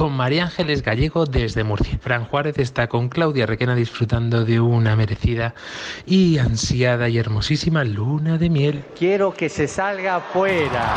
Con 0.00 0.16
María 0.16 0.44
Ángeles 0.44 0.82
Gallego 0.82 1.26
desde 1.26 1.62
Murcia. 1.62 1.98
Fran 2.00 2.24
Juárez 2.24 2.56
está 2.56 2.88
con 2.88 3.10
Claudia 3.10 3.44
Requena 3.44 3.74
disfrutando 3.74 4.46
de 4.46 4.58
una 4.58 4.96
merecida 4.96 5.54
y 6.06 6.38
ansiada 6.38 7.10
y 7.10 7.18
hermosísima 7.18 7.84
luna 7.84 8.38
de 8.38 8.48
miel. 8.48 8.82
Quiero 8.98 9.34
que 9.34 9.50
se 9.50 9.68
salga 9.68 10.16
afuera. 10.16 10.94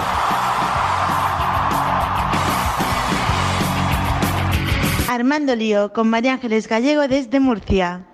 Armando 5.09 5.53
Lío 5.53 5.91
con 5.91 6.09
María 6.09 6.35
Ángeles 6.35 6.69
Gallego 6.69 7.05
desde 7.09 7.41
Murcia. 7.41 8.05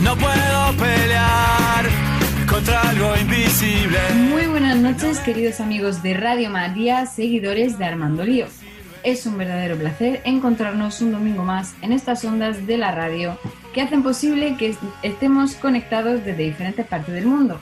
No 0.00 0.16
puedo 0.16 0.76
pelear 0.78 1.86
contra 2.48 2.88
algo 2.88 3.16
invisible. 3.20 3.98
Muy 4.30 4.46
buenas 4.46 4.76
noches, 4.76 5.18
queridos 5.18 5.58
amigos 5.58 6.04
de 6.04 6.14
Radio 6.14 6.50
María, 6.50 7.04
seguidores 7.06 7.78
de 7.78 7.86
Armando 7.86 8.22
Lío. 8.22 8.46
Es 9.04 9.26
un 9.26 9.36
verdadero 9.36 9.76
placer 9.76 10.22
encontrarnos 10.24 11.02
un 11.02 11.12
domingo 11.12 11.44
más 11.44 11.74
en 11.82 11.92
estas 11.92 12.24
ondas 12.24 12.66
de 12.66 12.78
la 12.78 12.90
radio 12.90 13.38
que 13.74 13.82
hacen 13.82 14.02
posible 14.02 14.56
que 14.56 14.74
estemos 15.02 15.56
conectados 15.56 16.24
desde 16.24 16.44
diferentes 16.44 16.86
partes 16.86 17.14
del 17.14 17.26
mundo. 17.26 17.60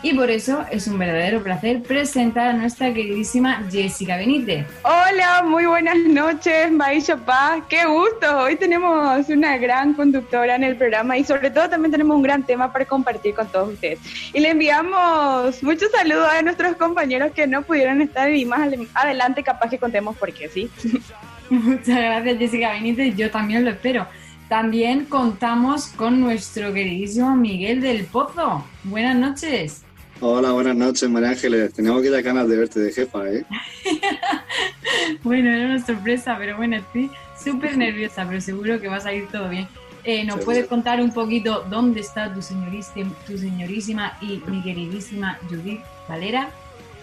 Y 0.00 0.14
por 0.14 0.30
eso 0.30 0.64
es 0.70 0.86
un 0.86 0.96
verdadero 0.96 1.42
placer 1.42 1.82
presentar 1.82 2.48
a 2.48 2.52
nuestra 2.52 2.94
queridísima 2.94 3.64
Jessica 3.68 4.16
Benítez. 4.16 4.64
Hola, 4.84 5.42
muy 5.44 5.66
buenas 5.66 5.96
noches, 5.96 6.70
Maisha 6.70 7.16
Paz. 7.16 7.64
Qué 7.68 7.84
gusto. 7.84 8.44
Hoy 8.44 8.54
tenemos 8.54 9.28
una 9.28 9.58
gran 9.58 9.94
conductora 9.94 10.54
en 10.54 10.62
el 10.62 10.76
programa 10.76 11.18
y 11.18 11.24
sobre 11.24 11.50
todo 11.50 11.68
también 11.68 11.90
tenemos 11.90 12.16
un 12.16 12.22
gran 12.22 12.44
tema 12.44 12.72
para 12.72 12.84
compartir 12.84 13.34
con 13.34 13.48
todos 13.48 13.72
ustedes. 13.72 13.98
Y 14.32 14.38
le 14.38 14.50
enviamos 14.50 15.60
muchos 15.64 15.90
saludos 15.90 16.28
a 16.32 16.42
nuestros 16.42 16.76
compañeros 16.76 17.32
que 17.32 17.48
no 17.48 17.62
pudieron 17.62 18.00
estar 18.00 18.30
y 18.30 18.44
más 18.44 18.60
adelante 18.94 19.42
capaz 19.42 19.68
que 19.68 19.78
contemos 19.78 20.16
por 20.16 20.32
qué, 20.32 20.48
¿sí? 20.48 20.70
Muchas 21.50 21.96
gracias, 21.96 22.38
Jessica 22.38 22.70
Benítez. 22.70 23.16
Yo 23.16 23.32
también 23.32 23.64
lo 23.64 23.72
espero. 23.72 24.06
También 24.48 25.06
contamos 25.06 25.88
con 25.88 26.20
nuestro 26.20 26.72
queridísimo 26.72 27.34
Miguel 27.34 27.80
del 27.80 28.04
Pozo. 28.04 28.64
Buenas 28.84 29.16
noches. 29.16 29.84
Hola, 30.20 30.50
buenas 30.50 30.74
noches, 30.74 31.08
María 31.08 31.30
Ángeles. 31.30 31.72
Teníamos 31.72 32.02
que 32.02 32.08
ir 32.08 32.14
a 32.14 32.20
ganas 32.20 32.48
de 32.48 32.56
verte 32.56 32.80
de 32.80 32.92
jefa, 32.92 33.30
¿eh? 33.30 33.44
bueno, 35.22 35.48
era 35.48 35.66
una 35.66 35.86
sorpresa, 35.86 36.34
pero 36.36 36.56
bueno, 36.56 36.76
estoy 36.76 37.08
súper 37.40 37.76
nerviosa, 37.76 38.26
pero 38.28 38.40
seguro 38.40 38.80
que 38.80 38.88
va 38.88 38.96
a 38.96 39.00
salir 39.00 39.28
todo 39.28 39.48
bien. 39.48 39.68
Eh, 40.02 40.24
¿Nos 40.24 40.44
puedes 40.44 40.66
contar 40.66 41.00
un 41.00 41.12
poquito 41.12 41.64
dónde 41.70 42.00
está 42.00 42.34
tu 42.34 42.42
señorísima, 42.42 43.14
tu 43.28 43.38
señorísima 43.38 44.18
y 44.20 44.42
mi 44.50 44.60
queridísima 44.60 45.38
Judith 45.48 45.82
Valera? 46.08 46.50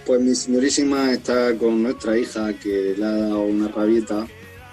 Pues 0.05 0.19
mi 0.19 0.35
señorísima 0.35 1.13
está 1.13 1.57
con 1.57 1.83
nuestra 1.83 2.17
hija 2.17 2.53
que 2.53 2.95
le 2.97 3.05
ha 3.05 3.11
dado 3.11 3.43
una 3.43 3.69
rabieta 3.69 4.27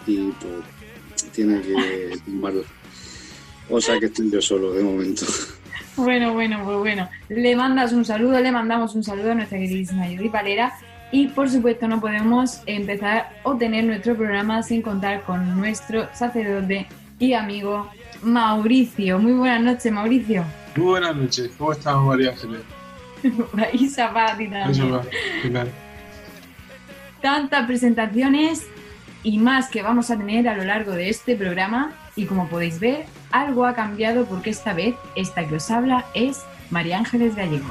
y 0.05 0.33
pues 0.33 1.31
tiene 1.33 1.61
que 1.61 2.19
tumbarla. 2.25 2.63
O 3.71 3.81
sea 3.81 4.01
que 4.01 4.07
estoy 4.07 4.33
yo 4.33 4.43
solo 4.43 4.73
de 4.73 4.83
momento. 4.83 5.27
Bueno, 5.97 6.33
bueno, 6.33 6.61
pues 6.65 6.79
bueno. 6.79 7.09
Le 7.29 7.55
mandas 7.55 7.93
un 7.93 8.05
saludo, 8.05 8.41
le 8.41 8.51
mandamos 8.51 8.95
un 8.95 9.05
saludo 9.05 9.33
a 9.33 9.35
nuestra 9.35 9.59
queridísima 9.59 10.09
Yuri 10.09 10.29
Palera. 10.29 10.73
Y 11.11 11.29
por 11.29 11.51
supuesto 11.51 11.87
no 11.87 12.01
podemos 12.01 12.63
empezar 12.65 13.39
o 13.43 13.57
tener 13.57 13.85
nuestro 13.85 14.17
programa 14.17 14.63
sin 14.63 14.81
contar 14.81 15.23
con 15.25 15.61
nuestro 15.61 16.09
sacerdote 16.15 16.87
y 17.19 17.35
amigo 17.35 17.91
Mauricio. 18.23 19.19
Muy 19.19 19.33
buenas 19.33 19.61
noches, 19.61 19.93
Mauricio. 19.93 20.45
Muy 20.75 20.87
buenas 20.87 21.15
noches. 21.15 21.51
¿Cómo 21.59 21.73
estás, 21.73 21.97
María 21.97 22.31
Ángeles? 22.31 22.63
y 23.75 23.89
Zapati 23.89 24.49
también. 24.49 25.69
Tantas 27.21 27.67
presentaciones 27.67 28.67
y 29.23 29.39
más 29.39 29.69
que 29.69 29.83
vamos 29.83 30.11
a 30.11 30.17
tener 30.17 30.49
a 30.49 30.57
lo 30.57 30.65
largo 30.65 30.93
de 30.93 31.11
este 31.11 31.37
programa. 31.37 31.93
Y 32.17 32.25
como 32.25 32.49
podéis 32.49 32.81
ver, 32.81 33.05
algo 33.33 33.67
ha 33.67 33.75
cambiado 33.75 34.25
porque 34.27 34.51
esta 34.51 34.73
vez 34.73 34.95
esta 35.15 35.47
que 35.47 35.57
os 35.57 35.71
habla 35.71 36.05
es 36.15 36.45
María 36.71 36.99
Ángeles 36.99 37.35
Gallego. 37.35 37.69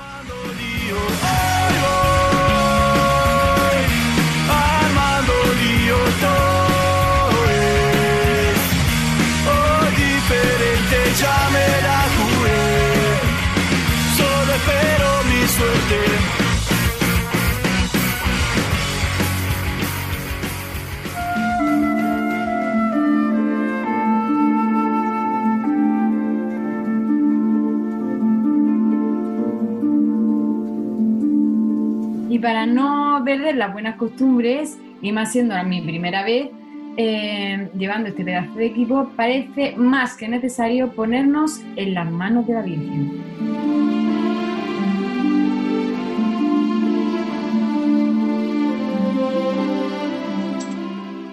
Para 32.42 32.66
no 32.66 33.22
perder 33.24 33.56
las 33.56 33.72
buenas 33.72 33.96
costumbres, 33.96 34.78
y 35.02 35.12
más 35.12 35.32
siendo 35.32 35.56
mi 35.64 35.82
primera 35.82 36.24
vez 36.24 36.50
eh, 36.98 37.70
llevando 37.78 38.10
este 38.10 38.24
pedazo 38.24 38.54
de 38.56 38.66
equipo, 38.66 39.10
parece 39.16 39.76
más 39.78 40.18
que 40.18 40.28
necesario 40.28 40.92
ponernos 40.92 41.62
en 41.76 41.94
las 41.94 42.12
manos 42.12 42.48
de 42.48 42.54
la 42.54 42.62
Virgen. 42.62 43.24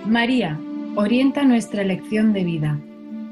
María, 0.07 0.59
orienta 0.95 1.45
nuestra 1.45 1.83
elección 1.83 2.33
de 2.33 2.45
vida. 2.45 2.79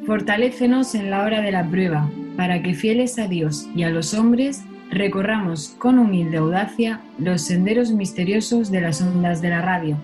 Fortalécenos 0.05 0.95
en 0.95 1.11
la 1.11 1.25
hora 1.25 1.41
de 1.41 1.53
la 1.53 1.65
prueba, 1.65 2.11
para 2.37 2.63
que 2.63 2.75
fieles 2.75 3.19
a 3.19 3.29
Dios 3.29 3.69
y 3.75 3.83
a 3.85 3.91
los 3.91 4.13
hombres 4.15 4.63
recorramos 4.97 5.75
con 5.79 5.99
humilde 5.99 6.39
audacia 6.39 7.01
los 7.19 7.43
senderos 7.43 7.93
misteriosos 7.93 8.71
de 8.71 8.81
las 8.81 9.01
ondas 9.01 9.43
de 9.43 9.51
la 9.51 9.63
radio, 9.63 9.97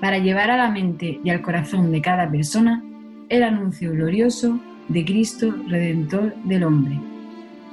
para 0.00 0.18
llevar 0.18 0.50
a 0.50 0.56
la 0.56 0.70
mente 0.70 1.20
y 1.22 1.30
al 1.30 1.42
corazón 1.42 1.92
de 1.92 2.00
cada 2.00 2.30
persona 2.30 2.82
el 3.28 3.42
anuncio 3.42 3.92
glorioso 3.92 4.58
de 4.88 5.04
Cristo 5.04 5.54
Redentor 5.68 6.34
del 6.44 6.64
hombre. 6.64 6.98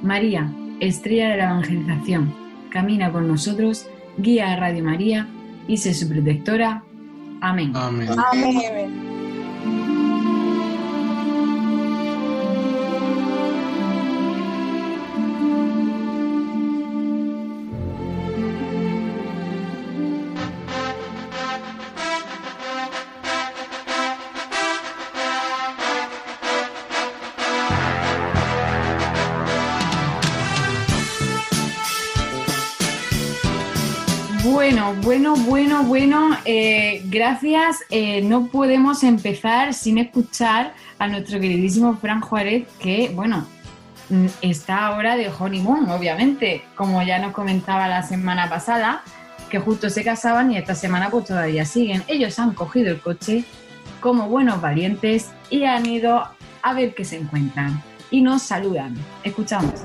María, 0.02 0.52
estrella 0.80 1.30
de 1.30 1.36
la 1.38 1.44
evangelización, 1.44 2.32
camina 2.70 3.10
con 3.10 3.26
nosotros, 3.26 3.88
guía 4.18 4.52
a 4.52 4.56
Radio 4.56 4.84
María 4.84 5.26
y 5.66 5.76
sé 5.78 5.94
su 5.94 6.08
protectora. 6.08 6.82
Amén. 7.40 7.72
Amén. 7.74 8.08
Amén. 8.32 9.17
Bueno, 35.88 36.36
eh, 36.44 37.02
gracias. 37.06 37.78
Eh, 37.90 38.20
no 38.22 38.46
podemos 38.48 39.02
empezar 39.02 39.72
sin 39.72 39.96
escuchar 39.98 40.74
a 40.98 41.08
nuestro 41.08 41.40
queridísimo 41.40 41.96
Fran 41.96 42.20
Juárez, 42.20 42.68
que, 42.78 43.10
bueno, 43.14 43.46
mm, 44.10 44.26
está 44.42 44.86
ahora 44.86 45.16
de 45.16 45.30
honeymoon, 45.30 45.90
obviamente, 45.90 46.62
como 46.76 47.02
ya 47.02 47.18
nos 47.18 47.32
comentaba 47.32 47.88
la 47.88 48.02
semana 48.02 48.50
pasada, 48.50 49.02
que 49.48 49.58
justo 49.58 49.88
se 49.88 50.04
casaban 50.04 50.52
y 50.52 50.58
esta 50.58 50.74
semana 50.74 51.08
pues 51.10 51.24
todavía 51.24 51.64
siguen. 51.64 52.04
Ellos 52.06 52.38
han 52.38 52.52
cogido 52.52 52.90
el 52.90 53.00
coche 53.00 53.44
como 54.00 54.28
buenos 54.28 54.60
valientes 54.60 55.30
y 55.48 55.64
han 55.64 55.86
ido 55.86 56.22
a 56.62 56.74
ver 56.74 56.94
qué 56.94 57.04
se 57.04 57.16
encuentran. 57.16 57.82
Y 58.10 58.20
nos 58.20 58.42
saludan. 58.42 58.94
Escuchamos. 59.24 59.80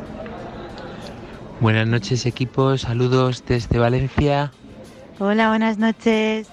Buenas 1.62 1.88
noches 1.88 2.26
equipo, 2.26 2.78
saludos 2.78 3.44
desde 3.48 3.80
Valencia. 3.80 4.52
Hola, 5.26 5.48
buenas 5.48 5.78
noches. 5.78 6.50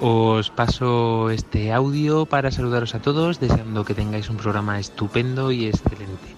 Os 0.00 0.48
paso 0.48 1.28
este 1.28 1.70
audio 1.70 2.24
para 2.24 2.50
saludaros 2.50 2.94
a 2.94 3.02
todos, 3.02 3.40
deseando 3.40 3.84
que 3.84 3.92
tengáis 3.92 4.30
un 4.30 4.38
programa 4.38 4.78
estupendo 4.80 5.52
y 5.52 5.66
excelente. 5.66 6.32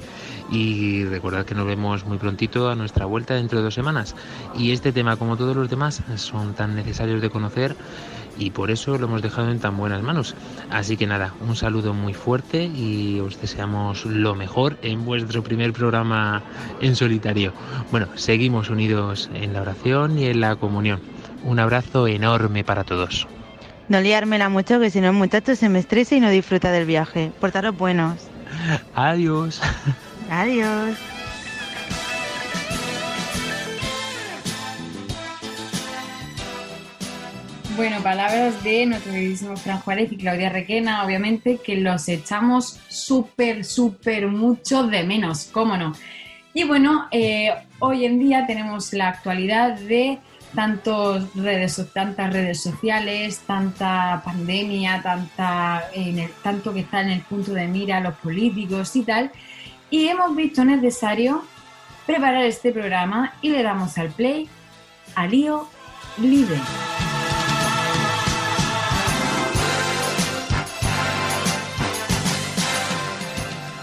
Y 0.50 1.04
recordad 1.04 1.44
que 1.44 1.54
nos 1.54 1.64
vemos 1.64 2.04
muy 2.04 2.18
prontito 2.18 2.68
a 2.68 2.74
nuestra 2.74 3.06
vuelta 3.06 3.34
dentro 3.34 3.58
de 3.58 3.64
dos 3.64 3.74
semanas. 3.74 4.16
Y 4.58 4.72
este 4.72 4.90
tema, 4.90 5.18
como 5.18 5.36
todos 5.36 5.54
los 5.54 5.70
demás, 5.70 6.02
son 6.16 6.54
tan 6.54 6.74
necesarios 6.74 7.22
de 7.22 7.30
conocer 7.30 7.76
y 8.38 8.50
por 8.50 8.72
eso 8.72 8.98
lo 8.98 9.06
hemos 9.06 9.22
dejado 9.22 9.48
en 9.52 9.60
tan 9.60 9.76
buenas 9.76 10.02
manos. 10.02 10.34
Así 10.70 10.96
que 10.96 11.06
nada, 11.06 11.32
un 11.46 11.54
saludo 11.54 11.94
muy 11.94 12.12
fuerte 12.12 12.64
y 12.64 13.20
os 13.20 13.40
deseamos 13.40 14.04
lo 14.04 14.34
mejor 14.34 14.78
en 14.82 15.04
vuestro 15.04 15.44
primer 15.44 15.72
programa 15.72 16.42
en 16.80 16.96
solitario. 16.96 17.52
Bueno, 17.92 18.08
seguimos 18.16 18.68
unidos 18.68 19.30
en 19.32 19.52
la 19.52 19.62
oración 19.62 20.18
y 20.18 20.26
en 20.26 20.40
la 20.40 20.56
comunión. 20.56 21.14
Un 21.46 21.60
abrazo 21.60 22.08
enorme 22.08 22.64
para 22.64 22.82
todos. 22.82 23.28
No 23.88 24.00
liármela 24.00 24.48
mucho, 24.48 24.80
que 24.80 24.90
si 24.90 25.00
no 25.00 25.06
el 25.06 25.12
muchacho 25.12 25.54
se 25.54 25.68
me 25.68 25.78
estresa 25.78 26.16
y 26.16 26.20
no 26.20 26.28
disfruta 26.28 26.72
del 26.72 26.86
viaje. 26.86 27.30
Portaros 27.40 27.78
buenos. 27.78 28.26
Adiós. 28.96 29.60
Adiós. 30.28 30.96
Bueno, 37.76 38.02
palabras 38.02 38.64
de 38.64 38.86
nuestro 38.86 39.12
queridísimo 39.12 39.56
Fran 39.56 39.78
Juárez 39.78 40.10
y 40.10 40.16
Claudia 40.16 40.48
Requena, 40.48 41.04
obviamente, 41.04 41.60
que 41.64 41.76
los 41.76 42.08
echamos 42.08 42.80
súper, 42.88 43.64
súper 43.64 44.26
mucho 44.26 44.84
de 44.88 45.04
menos, 45.04 45.48
cómo 45.52 45.76
no. 45.76 45.92
Y 46.54 46.64
bueno, 46.64 47.06
eh, 47.12 47.50
hoy 47.78 48.04
en 48.04 48.18
día 48.18 48.46
tenemos 48.46 48.92
la 48.94 49.08
actualidad 49.08 49.78
de 49.78 50.18
tantos 50.56 51.34
redes, 51.34 51.80
tantas 51.92 52.32
redes 52.32 52.62
sociales, 52.62 53.40
tanta 53.46 54.22
pandemia, 54.24 55.02
tanto 56.42 56.72
que 56.72 56.80
está 56.80 57.02
en 57.02 57.10
el 57.10 57.20
punto 57.20 57.52
de 57.52 57.68
mira 57.68 58.00
los 58.00 58.14
políticos 58.14 58.96
y 58.96 59.02
tal. 59.02 59.30
Y 59.90 60.08
hemos 60.08 60.34
visto 60.34 60.64
necesario 60.64 61.44
preparar 62.06 62.42
este 62.44 62.72
programa 62.72 63.34
y 63.42 63.50
le 63.50 63.62
damos 63.62 63.98
al 63.98 64.08
play 64.08 64.48
a 65.14 65.26
Lío 65.26 65.68
Líder. 66.16 66.58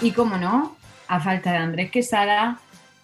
Y 0.01 0.11
como 0.11 0.37
no, 0.37 0.75
a 1.07 1.19
falta 1.19 1.51
de 1.51 1.57
Andrés 1.57 1.91
Quesada, 1.91 2.59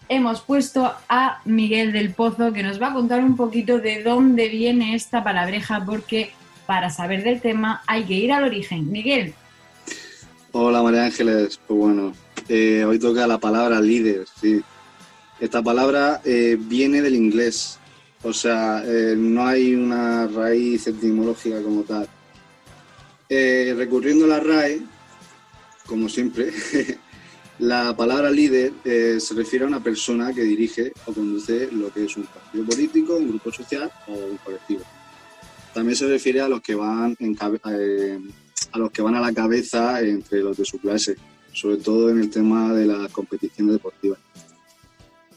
hemos 0.09 0.41
puesto 0.41 0.91
a 1.07 1.39
Miguel 1.45 1.93
del 1.93 2.13
Pozo 2.13 2.51
que 2.51 2.63
nos 2.63 2.81
va 2.81 2.87
a 2.87 2.93
contar 2.93 3.23
un 3.23 3.37
poquito 3.37 3.77
de 3.77 4.03
dónde 4.03 4.49
viene 4.49 4.95
esta 4.95 5.23
palabreja, 5.23 5.85
porque 5.85 6.31
para 6.65 6.89
saber 6.89 7.23
del 7.23 7.39
tema 7.39 7.83
hay 7.87 8.03
que 8.03 8.15
ir 8.15 8.31
al 8.31 8.43
origen. 8.43 8.91
Miguel. 8.91 9.33
Hola 10.51 10.81
María 10.81 11.05
Ángeles, 11.05 11.59
pues 11.67 11.79
bueno, 11.79 12.13
eh, 12.47 12.83
hoy 12.83 12.97
toca 12.97 13.27
la 13.27 13.37
palabra 13.37 13.79
líder, 13.79 14.25
sí. 14.41 14.61
Esta 15.39 15.61
palabra 15.61 16.21
eh, 16.25 16.57
viene 16.59 17.01
del 17.01 17.15
inglés, 17.15 17.77
o 18.23 18.33
sea, 18.33 18.83
eh, 18.85 19.13
no 19.15 19.45
hay 19.45 19.75
una 19.75 20.27
raíz 20.27 20.87
etimológica 20.87 21.61
como 21.61 21.83
tal. 21.83 22.09
recurriendo 23.29 24.25
a 24.25 24.29
la 24.29 24.39
RAE, 24.39 24.81
como 25.85 26.09
siempre, 26.09 26.51
la 27.59 27.95
palabra 27.95 28.31
líder 28.31 28.71
eh, 28.85 29.17
se 29.19 29.33
refiere 29.33 29.65
a 29.65 29.67
una 29.67 29.83
persona 29.83 30.33
que 30.33 30.41
dirige 30.41 30.93
o 31.05 31.13
conduce 31.13 31.69
lo 31.71 31.91
que 31.91 32.05
es 32.05 32.15
un 32.15 32.23
partido 32.23 32.65
político, 32.65 33.17
un 33.17 33.29
grupo 33.29 33.51
social 33.51 33.91
o 34.07 34.13
un 34.13 34.37
colectivo. 34.37 34.81
También 35.73 35.95
se 35.95 36.07
refiere 36.07 36.39
a 36.39 36.47
los 36.47 36.61
que 36.61 36.73
van, 36.73 37.17
eh, 37.19 38.19
a, 38.71 38.77
los 38.77 38.91
que 38.91 39.01
van 39.01 39.15
a 39.15 39.21
la 39.21 39.33
cabeza 39.33 40.01
entre 40.01 40.39
los 40.39 40.57
de 40.57 40.65
su 40.65 40.79
clase, 40.79 41.17
sobre 41.51 41.77
todo 41.77 42.09
en 42.09 42.19
el 42.19 42.29
tema 42.29 42.73
de 42.73 42.85
las 42.85 43.11
competiciones 43.11 43.73
deportivas. 43.73 44.19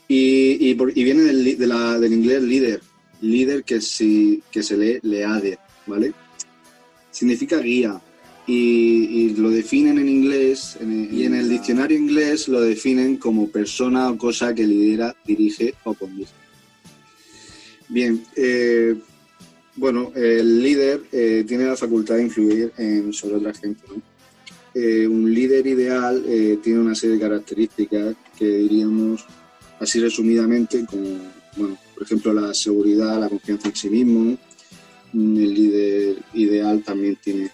Y, 0.06 0.74
viene 0.74 1.22
del, 1.22 2.12
inglés 2.12 2.42
líder, 2.42 2.80
líder 3.20 3.64
que, 3.64 3.80
si, 3.80 4.42
que 4.50 4.62
se 4.62 4.76
lee 4.76 5.00
leader, 5.02 5.58
¿vale? 5.86 6.12
Significa 7.10 7.58
guía, 7.58 8.00
y, 8.46 9.34
lo 9.36 9.50
definen 9.50 9.98
en 9.98 10.08
inglés 10.08 10.76
y 10.80 11.24
en 11.24 11.34
el 11.34 11.48
diccionario 11.48 11.96
inglés 11.96 12.48
lo 12.48 12.60
definen 12.60 13.16
como 13.16 13.48
persona 13.48 14.10
o 14.10 14.18
cosa 14.18 14.54
que 14.54 14.66
lidera, 14.66 15.14
dirige 15.24 15.74
o 15.84 15.94
conduce. 15.94 16.32
Bien, 17.88 18.24
eh, 18.36 18.94
bueno, 19.76 20.12
el 20.14 20.62
líder 20.62 21.02
eh, 21.12 21.44
tiene 21.46 21.66
la 21.66 21.76
facultad 21.76 22.16
de 22.16 22.22
influir 22.22 22.72
en, 22.76 23.12
sobre 23.12 23.36
otra 23.36 23.54
gente. 23.54 23.82
Eh, 24.74 25.06
un 25.06 25.32
líder 25.32 25.66
ideal 25.66 26.24
tiene 26.62 26.80
una 26.80 26.94
serie 26.94 27.16
de 27.16 27.22
características 27.22 28.16
que 28.38 28.46
diríamos 28.46 29.24
así 29.78 30.00
resumidamente 30.00 30.86
como, 30.86 31.18
bueno, 31.56 31.76
por 31.94 32.02
ejemplo, 32.04 32.32
la 32.32 32.54
seguridad, 32.54 33.20
la 33.20 33.28
confianza 33.28 33.68
en 33.68 33.76
sí 33.76 33.90
mismo. 33.90 34.38
El 35.12 35.54
líder 35.54 36.16
ideal 36.32 36.82
también 36.82 37.16
tiene 37.16 37.50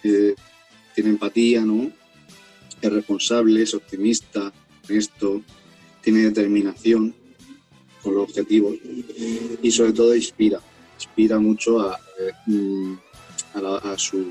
tiene 0.99 1.11
empatía, 1.11 1.61
¿no? 1.61 1.89
Es 2.81 2.91
responsable, 2.91 3.63
es 3.63 3.73
optimista, 3.73 4.51
honesto, 4.89 5.41
tiene 6.01 6.23
determinación 6.23 7.15
con 8.03 8.15
los 8.15 8.23
objetivos 8.23 8.75
y 9.61 9.71
sobre 9.71 9.93
todo 9.93 10.13
inspira, 10.13 10.59
inspira 10.95 11.39
mucho 11.39 11.79
a, 11.79 11.97
mm, 12.45 12.95
sus 13.95 14.25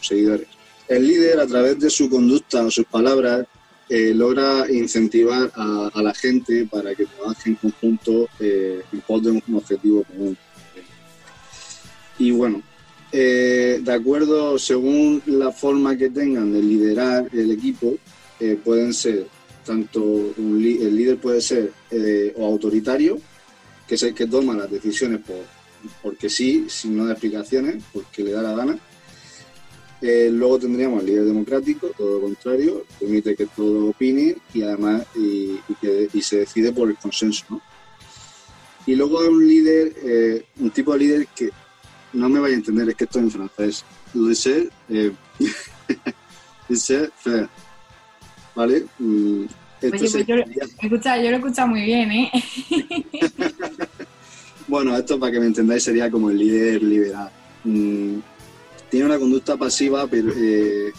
seguidores. 0.00 0.46
El 0.86 1.08
líder 1.08 1.40
a 1.40 1.46
través 1.46 1.80
de 1.80 1.90
su 1.90 2.08
conducta 2.08 2.64
o 2.64 2.70
sus 2.70 2.86
palabras 2.86 3.44
eh, 3.88 4.14
logra 4.14 4.70
incentivar 4.70 5.50
a, 5.56 5.90
la 6.02 6.14
gente 6.14 6.68
para 6.70 6.94
que 6.94 7.06
trabaje 7.06 7.50
en 7.50 7.56
conjunto 7.56 8.28
eh, 8.38 8.82
en 8.92 9.42
un 9.48 9.56
objetivo 9.56 10.04
común. 10.04 10.38
Y 12.18 12.30
bueno, 12.30 12.62
eh, 13.14 13.80
de 13.82 13.92
acuerdo, 13.92 14.58
según 14.58 15.22
la 15.26 15.52
forma 15.52 15.98
que 15.98 16.08
tengan 16.08 16.50
de 16.50 16.62
liderar 16.62 17.28
el 17.32 17.50
equipo, 17.50 17.98
eh, 18.40 18.58
pueden 18.62 18.94
ser 18.94 19.26
tanto 19.66 20.32
el 20.36 20.96
líder 20.96 21.18
puede 21.18 21.40
ser 21.42 21.72
eh, 21.90 22.32
o 22.36 22.46
autoritario, 22.46 23.20
que 23.86 23.96
es 23.96 24.02
el 24.02 24.14
que 24.14 24.26
toma 24.26 24.54
las 24.54 24.70
decisiones 24.70 25.20
por, 25.20 25.36
porque 26.02 26.30
sí, 26.30 26.64
sin 26.68 26.96
no 26.96 27.04
dar 27.04 27.12
explicaciones, 27.12 27.84
porque 27.92 28.24
le 28.24 28.32
da 28.32 28.42
la 28.42 28.56
gana. 28.56 28.78
luego 30.00 30.58
tendríamos 30.58 31.00
el 31.00 31.06
líder 31.06 31.24
democrático, 31.26 31.88
todo 31.96 32.14
lo 32.14 32.20
contrario, 32.22 32.86
permite 32.98 33.36
que 33.36 33.46
todo 33.46 33.90
opine 33.90 34.36
y 34.54 34.62
además 34.62 35.06
y, 35.14 35.58
que, 35.80 36.08
y 36.12 36.22
se 36.22 36.38
decide 36.38 36.72
por 36.72 36.88
el 36.88 36.96
consenso. 36.96 37.44
¿no? 37.50 37.60
Y 38.86 38.96
luego 38.96 39.20
hay 39.20 39.28
un 39.28 39.46
líder, 39.46 40.44
un 40.58 40.70
tipo 40.70 40.94
de 40.94 40.98
líder 40.98 41.26
que 41.36 41.50
no 42.12 42.28
me 42.28 42.40
vaya 42.40 42.54
a 42.54 42.58
entender, 42.58 42.88
es 42.88 42.96
que 42.96 43.04
estoy 43.04 43.22
en 43.22 43.30
francés. 43.30 43.84
Laissez, 44.14 44.68
eh, 44.88 45.12
faire. 47.16 47.48
¿Vale? 48.54 48.84
Mm, 48.98 49.44
Oye, 49.82 49.90
pues 49.90 50.26
yo, 50.26 50.36
escucha, 50.36 51.16
yo 51.16 51.30
lo 51.30 51.36
he 51.36 51.38
escuchado 51.38 51.68
muy 51.68 51.82
bien, 51.82 52.12
¿eh? 52.12 52.30
bueno, 54.68 54.96
esto 54.96 55.18
para 55.18 55.32
que 55.32 55.40
me 55.40 55.46
entendáis 55.46 55.82
sería 55.82 56.10
como 56.10 56.30
el 56.30 56.38
líder 56.38 56.82
liberal. 56.82 57.30
Mm, 57.64 58.18
tiene 58.90 59.06
una 59.06 59.18
conducta 59.18 59.56
pasiva, 59.56 60.06
pero 60.06 60.30
eh, 60.36 60.92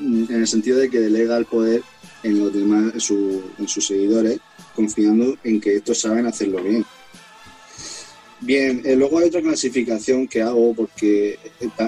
en 0.00 0.26
el 0.28 0.46
sentido 0.46 0.78
de 0.78 0.90
que 0.90 1.00
delega 1.00 1.36
el 1.36 1.46
poder 1.46 1.82
en 2.22 2.40
los 2.40 2.52
demás, 2.52 2.92
en 2.92 3.68
sus 3.68 3.86
seguidores, 3.86 4.40
confiando 4.74 5.36
en 5.44 5.60
que 5.60 5.76
estos 5.76 6.00
saben 6.00 6.26
hacerlo 6.26 6.62
bien. 6.62 6.84
Bien, 8.40 8.82
eh, 8.84 8.94
luego 8.96 9.18
hay 9.18 9.28
otra 9.28 9.40
clasificación 9.40 10.28
que 10.28 10.42
hago 10.42 10.74
porque 10.74 11.38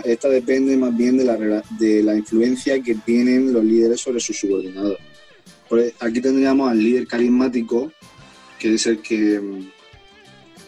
esta, 0.04 0.28
depende 0.28 0.76
más 0.76 0.96
bien 0.96 1.18
de 1.18 1.24
la, 1.24 1.62
de 1.78 2.02
la 2.02 2.16
influencia 2.16 2.82
que 2.82 2.94
tienen 2.94 3.52
los 3.52 3.62
líderes 3.62 4.00
sobre 4.00 4.20
sus 4.20 4.38
subordinados. 4.38 4.98
E, 5.72 5.94
aquí 6.00 6.20
tendríamos 6.20 6.70
al 6.70 6.82
líder 6.82 7.06
carismático, 7.06 7.92
que 8.58 8.74
es 8.74 8.86
el 8.86 9.00
que, 9.02 9.40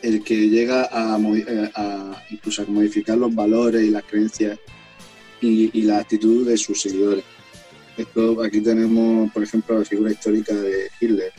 el 0.02 0.22
que 0.22 0.48
llega 0.50 0.88
a, 0.92 1.18
eh, 1.18 1.70
a 1.74 2.24
incluso 2.30 2.62
a 2.62 2.66
modificar 2.66 3.16
los 3.16 3.34
valores 3.34 3.82
y 3.82 3.90
las 3.90 4.04
creencias 4.04 4.58
y, 5.40 5.70
y 5.78 5.82
la 5.82 5.98
actitud 5.98 6.46
de 6.46 6.58
sus 6.58 6.82
seguidores. 6.82 7.24
Esto, 7.96 8.42
aquí 8.42 8.60
tenemos, 8.60 9.30
por 9.32 9.42
ejemplo, 9.42 9.78
la 9.78 9.84
figura 9.84 10.12
histórica 10.12 10.54
de 10.54 10.90
Hitler. 11.00 11.32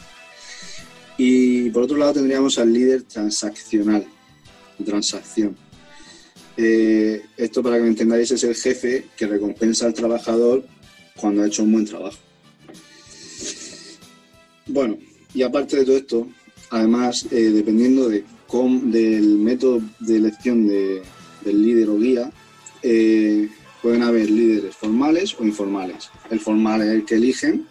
Y 1.17 1.69
por 1.69 1.83
otro 1.83 1.97
lado 1.97 2.13
tendríamos 2.13 2.57
al 2.57 2.73
líder 2.73 3.03
transaccional, 3.03 4.05
transacción. 4.83 5.55
Eh, 6.57 7.21
esto, 7.37 7.63
para 7.63 7.77
que 7.77 7.83
me 7.83 7.89
entendáis, 7.89 8.31
es 8.31 8.43
el 8.43 8.55
jefe 8.55 9.05
que 9.15 9.27
recompensa 9.27 9.85
al 9.85 9.93
trabajador 9.93 10.65
cuando 11.15 11.41
ha 11.41 11.47
hecho 11.47 11.63
un 11.63 11.71
buen 11.71 11.85
trabajo. 11.85 12.17
Bueno, 14.67 14.97
y 15.33 15.43
aparte 15.43 15.77
de 15.77 15.85
todo 15.85 15.97
esto, 15.97 16.27
además, 16.69 17.25
eh, 17.31 17.51
dependiendo 17.51 18.09
de 18.09 18.23
del 18.51 19.37
método 19.37 19.81
de 19.99 20.17
elección 20.17 20.67
del 20.67 21.03
líder 21.45 21.89
o 21.89 21.97
guía, 21.97 22.29
eh, 22.83 23.47
pueden 23.81 24.03
haber 24.03 24.29
líderes 24.29 24.75
formales 24.75 25.35
o 25.39 25.45
informales. 25.45 26.09
El 26.29 26.41
formal 26.41 26.81
es 26.81 26.89
el 26.89 27.05
que 27.05 27.15
eligen 27.15 27.65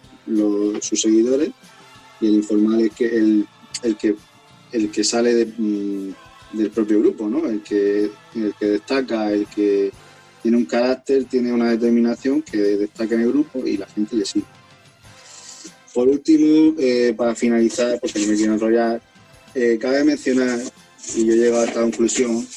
sus 0.81 1.01
seguidores 1.01 1.51
y 2.19 2.27
el 2.27 2.33
informal 2.33 2.81
es 2.81 2.91
que 2.93 3.05
el, 3.05 3.45
el 3.83 3.95
que 3.95 4.15
el 4.71 4.89
que 4.89 5.03
sale 5.03 5.33
de, 5.33 5.45
mm, 5.45 6.13
del 6.53 6.69
propio 6.69 6.99
grupo, 6.99 7.27
¿no? 7.27 7.47
El 7.47 7.61
que, 7.61 8.09
el 8.35 8.53
que 8.59 8.65
destaca, 8.65 9.31
el 9.31 9.47
que 9.47 9.91
tiene 10.41 10.57
un 10.57 10.65
carácter, 10.65 11.25
tiene 11.25 11.53
una 11.53 11.69
determinación 11.69 12.41
que 12.41 12.57
destaca 12.57 13.15
en 13.15 13.21
el 13.21 13.31
grupo 13.31 13.65
y 13.65 13.77
la 13.77 13.87
gente 13.87 14.15
le 14.15 14.25
sigue. 14.25 14.45
Por 15.93 16.07
último, 16.07 16.73
eh, 16.79 17.13
para 17.15 17.35
finalizar, 17.35 17.99
porque 17.99 18.19
no 18.19 18.27
me 18.27 18.35
quiero 18.35 18.53
enrollar, 18.53 19.01
eh, 19.53 19.77
cabe 19.79 20.03
mencionar, 20.03 20.59
y 21.15 21.25
yo 21.25 21.33
he 21.33 21.37
llegado 21.37 21.61
a 21.61 21.65
esta 21.65 21.81
conclusión, 21.81 22.47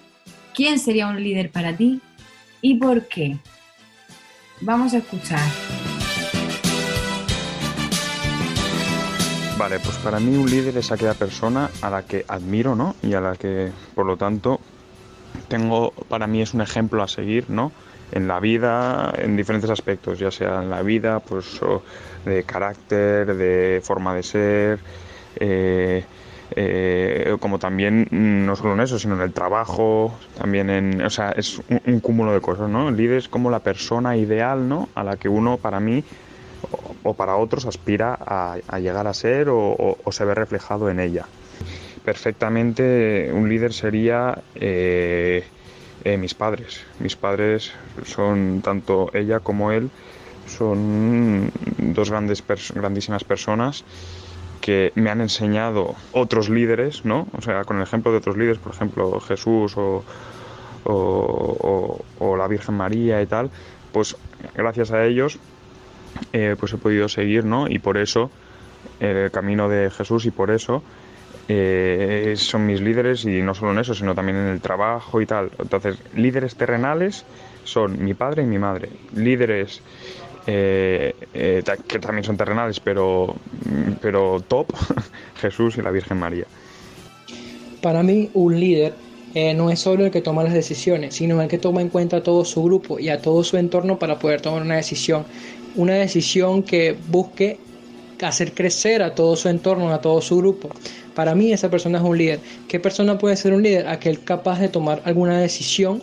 ¿Quién 0.54 0.78
sería 0.78 1.08
un 1.08 1.20
líder 1.20 1.50
para 1.50 1.76
ti? 1.76 2.00
¿Y 2.60 2.76
por 2.76 3.08
qué? 3.08 3.36
Vamos 4.60 4.94
a 4.94 4.98
escuchar. 4.98 5.42
Vale, 9.58 9.80
pues 9.80 9.96
para 9.96 10.20
mí 10.20 10.36
un 10.36 10.48
líder 10.48 10.76
es 10.76 10.92
aquella 10.92 11.14
persona 11.14 11.68
a 11.82 11.90
la 11.90 12.02
que 12.02 12.24
admiro, 12.28 12.76
¿no? 12.76 12.94
Y 13.02 13.14
a 13.14 13.20
la 13.20 13.34
que, 13.34 13.72
por 13.96 14.06
lo 14.06 14.16
tanto, 14.16 14.60
tengo, 15.48 15.90
para 16.08 16.28
mí 16.28 16.40
es 16.40 16.54
un 16.54 16.60
ejemplo 16.60 17.02
a 17.02 17.08
seguir, 17.08 17.50
¿no? 17.50 17.72
En 18.14 18.26
la 18.28 18.40
vida, 18.40 19.12
en 19.18 19.36
diferentes 19.36 19.68
aspectos, 19.68 20.18
ya 20.18 20.30
sea 20.30 20.62
en 20.62 20.70
la 20.70 20.82
vida, 20.82 21.20
pues 21.20 21.60
de 22.24 22.44
carácter, 22.44 23.34
de 23.34 23.80
forma 23.82 24.14
de 24.14 24.22
ser, 24.22 24.78
eh, 25.36 26.04
eh, 26.56 27.36
como 27.40 27.58
también 27.58 28.06
mm, 28.10 28.46
no 28.46 28.54
solo 28.54 28.74
en 28.74 28.80
eso, 28.80 28.98
sino 28.98 29.14
en 29.14 29.22
el 29.22 29.32
trabajo, 29.32 30.16
también 30.38 30.70
en, 30.70 31.02
o 31.02 31.10
sea, 31.10 31.32
es 31.32 31.60
un, 31.86 31.98
cúmulo 32.00 32.32
de 32.32 32.40
cosas, 32.40 32.68
¿no? 32.70 32.88
El 32.88 32.96
líder 32.96 33.18
es 33.18 33.28
como 33.28 33.50
la 33.50 33.60
persona 33.60 34.16
ideal, 34.16 34.68
¿no? 34.68 34.88
A 34.94 35.02
la 35.02 35.16
que 35.16 35.28
uno, 35.28 35.56
para 35.56 35.80
mí, 35.80 36.04
o, 37.02 37.14
para 37.14 37.36
otros, 37.36 37.66
aspira 37.66 38.16
a, 38.20 38.78
llegar 38.78 39.08
a 39.08 39.14
ser 39.14 39.48
o, 39.50 39.96
se 40.10 40.24
ve 40.24 40.34
reflejado 40.34 40.88
en 40.88 41.00
ella. 41.00 41.26
Perfectamente, 42.04 43.30
un 43.32 43.48
líder 43.48 43.72
sería 43.72 44.38
eh, 44.54 45.44
mis 46.04 46.34
padres. 46.34 46.84
Mis 47.00 47.16
padres 47.16 47.72
son 48.04 48.60
tanto 48.62 49.10
ella 49.14 49.40
como 49.40 49.72
él 49.72 49.90
son 50.46 51.50
dos 51.78 52.10
grandes 52.10 52.42
grandísimas 52.74 53.24
personas 53.24 53.84
que 54.60 54.92
me 54.94 55.10
han 55.10 55.20
enseñado 55.20 55.94
otros 56.12 56.48
líderes, 56.48 57.04
¿no? 57.04 57.26
O 57.36 57.42
sea, 57.42 57.64
con 57.64 57.76
el 57.78 57.82
ejemplo 57.82 58.12
de 58.12 58.18
otros 58.18 58.36
líderes, 58.36 58.58
por 58.58 58.72
ejemplo, 58.72 59.20
Jesús 59.20 59.76
o, 59.76 60.04
o, 60.84 62.36
la 62.36 62.48
Virgen 62.48 62.74
María 62.74 63.20
y 63.20 63.26
tal, 63.26 63.50
pues 63.92 64.16
gracias 64.54 64.90
a 64.90 65.04
ellos 65.04 65.38
eh, 66.32 66.56
pues 66.58 66.72
he 66.72 66.78
podido 66.78 67.08
seguir, 67.08 67.44
¿no? 67.44 67.68
Y 67.68 67.78
por 67.78 67.98
eso 67.98 68.30
el 69.00 69.30
camino 69.30 69.68
de 69.68 69.90
Jesús 69.90 70.24
y 70.26 70.30
por 70.30 70.50
eso 70.50 70.82
eh, 71.46 72.34
son 72.36 72.66
mis 72.66 72.80
líderes 72.80 73.24
y 73.24 73.42
no 73.42 73.54
solo 73.54 73.72
en 73.72 73.78
eso, 73.78 73.94
sino 73.94 74.14
también 74.14 74.38
en 74.38 74.46
el 74.46 74.60
trabajo 74.60 75.20
y 75.20 75.26
tal. 75.26 75.50
Entonces, 75.58 75.98
líderes 76.14 76.56
terrenales 76.56 77.24
son 77.64 78.02
mi 78.02 78.14
padre 78.14 78.42
y 78.42 78.46
mi 78.46 78.58
madre. 78.58 78.88
Líderes 79.14 79.82
eh, 80.46 81.14
eh, 81.34 81.62
que 81.86 81.98
también 81.98 82.24
son 82.24 82.36
terrenales, 82.36 82.80
pero, 82.80 83.36
pero 84.00 84.42
top, 84.46 84.72
Jesús 85.40 85.76
y 85.76 85.82
la 85.82 85.90
Virgen 85.90 86.18
María. 86.18 86.46
Para 87.82 88.02
mí, 88.02 88.30
un 88.32 88.58
líder 88.58 88.94
no 89.56 89.68
es 89.68 89.80
solo 89.80 90.04
el 90.04 90.12
que 90.12 90.22
toma 90.22 90.44
las 90.44 90.54
decisiones, 90.54 91.16
sino 91.16 91.42
el 91.42 91.48
que 91.48 91.58
toma 91.58 91.80
en 91.82 91.88
cuenta 91.88 92.18
a 92.18 92.22
todo 92.22 92.44
su 92.44 92.62
grupo 92.62 93.00
y 93.00 93.08
a 93.08 93.20
todo 93.20 93.42
su 93.42 93.56
entorno 93.56 93.98
para 93.98 94.18
poder 94.18 94.40
tomar 94.40 94.62
una 94.62 94.76
decisión. 94.76 95.24
Una 95.74 95.94
decisión 95.94 96.62
que 96.62 96.96
busque 97.08 97.58
hacer 98.28 98.52
crecer 98.52 99.02
a 99.02 99.14
todo 99.14 99.36
su 99.36 99.48
entorno, 99.48 99.92
a 99.92 100.00
todo 100.00 100.20
su 100.20 100.36
grupo. 100.38 100.70
Para 101.14 101.34
mí 101.34 101.52
esa 101.52 101.70
persona 101.70 101.98
es 101.98 102.04
un 102.04 102.18
líder. 102.18 102.40
¿Qué 102.68 102.80
persona 102.80 103.18
puede 103.18 103.36
ser 103.36 103.52
un 103.52 103.62
líder? 103.62 103.88
Aquel 103.88 104.22
capaz 104.24 104.58
de 104.60 104.68
tomar 104.68 105.02
alguna 105.04 105.38
decisión, 105.38 106.02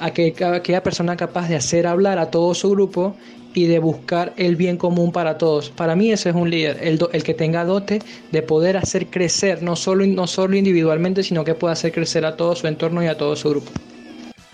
aquella 0.00 0.82
persona 0.82 1.16
capaz 1.16 1.48
de 1.48 1.56
hacer 1.56 1.86
hablar 1.86 2.18
a 2.18 2.30
todo 2.30 2.54
su 2.54 2.70
grupo 2.70 3.14
y 3.54 3.66
de 3.66 3.78
buscar 3.78 4.34
el 4.36 4.54
bien 4.54 4.76
común 4.76 5.12
para 5.12 5.38
todos. 5.38 5.70
Para 5.70 5.96
mí 5.96 6.12
ese 6.12 6.28
es 6.28 6.34
un 6.34 6.50
líder, 6.50 6.78
el, 6.82 7.00
el 7.12 7.22
que 7.22 7.32
tenga 7.32 7.64
dote 7.64 8.00
de 8.30 8.42
poder 8.42 8.76
hacer 8.76 9.06
crecer, 9.06 9.62
no 9.62 9.76
solo, 9.76 10.06
no 10.06 10.26
solo 10.26 10.56
individualmente, 10.56 11.22
sino 11.22 11.42
que 11.42 11.54
pueda 11.54 11.72
hacer 11.72 11.90
crecer 11.90 12.26
a 12.26 12.36
todo 12.36 12.54
su 12.54 12.66
entorno 12.66 13.02
y 13.02 13.06
a 13.06 13.16
todo 13.16 13.34
su 13.34 13.48
grupo. 13.48 13.70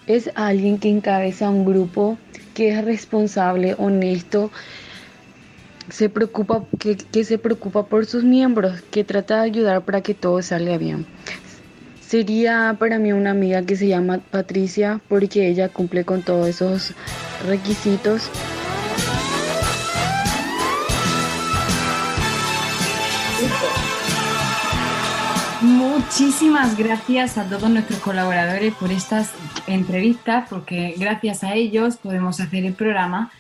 Es 0.07 0.31
alguien 0.37 0.79
que 0.79 0.89
encabeza 0.89 1.51
un 1.51 1.65
grupo, 1.65 2.17
que 2.55 2.69
es 2.69 2.85
responsable, 2.85 3.75
honesto, 3.77 4.53
se 5.89 6.09
preocupa, 6.09 6.65
que, 6.79 6.97
que 6.97 7.25
se 7.25 7.39
preocupa 7.39 7.87
por 7.87 8.07
sus 8.07 8.25
miembros, 8.25 8.83
que 8.91 9.05
trata 9.05 9.37
de 9.37 9.43
ayudar 9.43 9.85
para 9.85 10.01
que 10.01 10.15
todo 10.15 10.43
salga 10.43 10.79
bien. 10.79 11.07
Sería 12.01 12.77
para 12.79 12.99
mí 12.99 13.13
una 13.13 13.31
amiga 13.31 13.63
que 13.63 13.75
se 13.75 13.89
llama 13.89 14.19
Patricia 14.19 15.01
porque 15.09 15.49
ella 15.49 15.69
cumple 15.71 16.05
con 16.05 16.23
todos 16.23 16.49
esos 16.49 16.93
requisitos. 17.47 18.31
Muchísimas 25.63 26.77
gracias 26.77 27.39
a 27.39 27.45
todos 27.45 27.71
nuestros 27.71 28.01
colaboradores 28.01 28.75
por 28.75 28.91
estas 28.91 29.31
entrevistas, 29.67 30.49
porque 30.51 30.95
gracias 30.99 31.45
a 31.45 31.55
ellos 31.55 31.97
podemos 31.97 32.41
hacer 32.41 32.65
el 32.65 32.75
programa. 32.75 33.31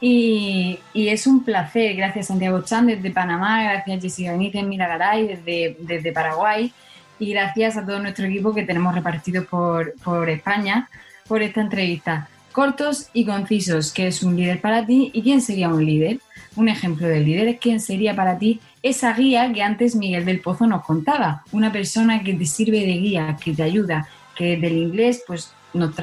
Y, 0.00 0.78
es 0.94 1.26
un 1.26 1.44
placer, 1.44 1.96
gracias 1.96 2.26
Santiago 2.26 2.62
Chan 2.62 2.86
desde 2.86 3.10
Panamá, 3.10 3.62
gracias 3.62 4.02
Jessica 4.02 4.32
Benítez 4.32 4.64
Miragaray 4.64 5.26
desde, 5.26 5.76
desde 5.80 6.12
Paraguay 6.12 6.72
y 7.18 7.32
gracias 7.32 7.76
a 7.76 7.86
todo 7.86 8.00
nuestro 8.00 8.26
equipo 8.26 8.54
que 8.54 8.64
tenemos 8.64 8.94
repartido 8.94 9.44
por, 9.44 9.94
por 10.02 10.28
España 10.28 10.88
por 11.26 11.42
esta 11.42 11.60
entrevista. 11.60 12.28
Cortos 12.52 13.08
y 13.12 13.24
concisos, 13.24 13.92
¿qué 13.92 14.06
es 14.06 14.22
un 14.22 14.36
líder 14.36 14.60
para 14.60 14.86
ti 14.86 15.10
y 15.12 15.22
quién 15.22 15.40
sería 15.40 15.68
un 15.68 15.84
líder? 15.84 16.20
Un 16.54 16.68
ejemplo 16.68 17.08
de 17.08 17.20
líder 17.20 17.48
es 17.48 17.58
quién 17.58 17.80
sería 17.80 18.14
para 18.14 18.38
ti 18.38 18.60
esa 18.82 19.12
guía 19.12 19.52
que 19.52 19.62
antes 19.62 19.96
Miguel 19.96 20.24
del 20.24 20.40
Pozo 20.40 20.66
nos 20.66 20.84
contaba, 20.84 21.42
una 21.50 21.72
persona 21.72 22.22
que 22.22 22.34
te 22.34 22.46
sirve 22.46 22.80
de 22.80 22.98
guía, 22.98 23.36
que 23.42 23.54
te 23.54 23.62
ayuda, 23.62 24.06
que 24.36 24.56
del 24.56 24.76
inglés 24.76 25.24
pues 25.26 25.52
nos 25.74 25.94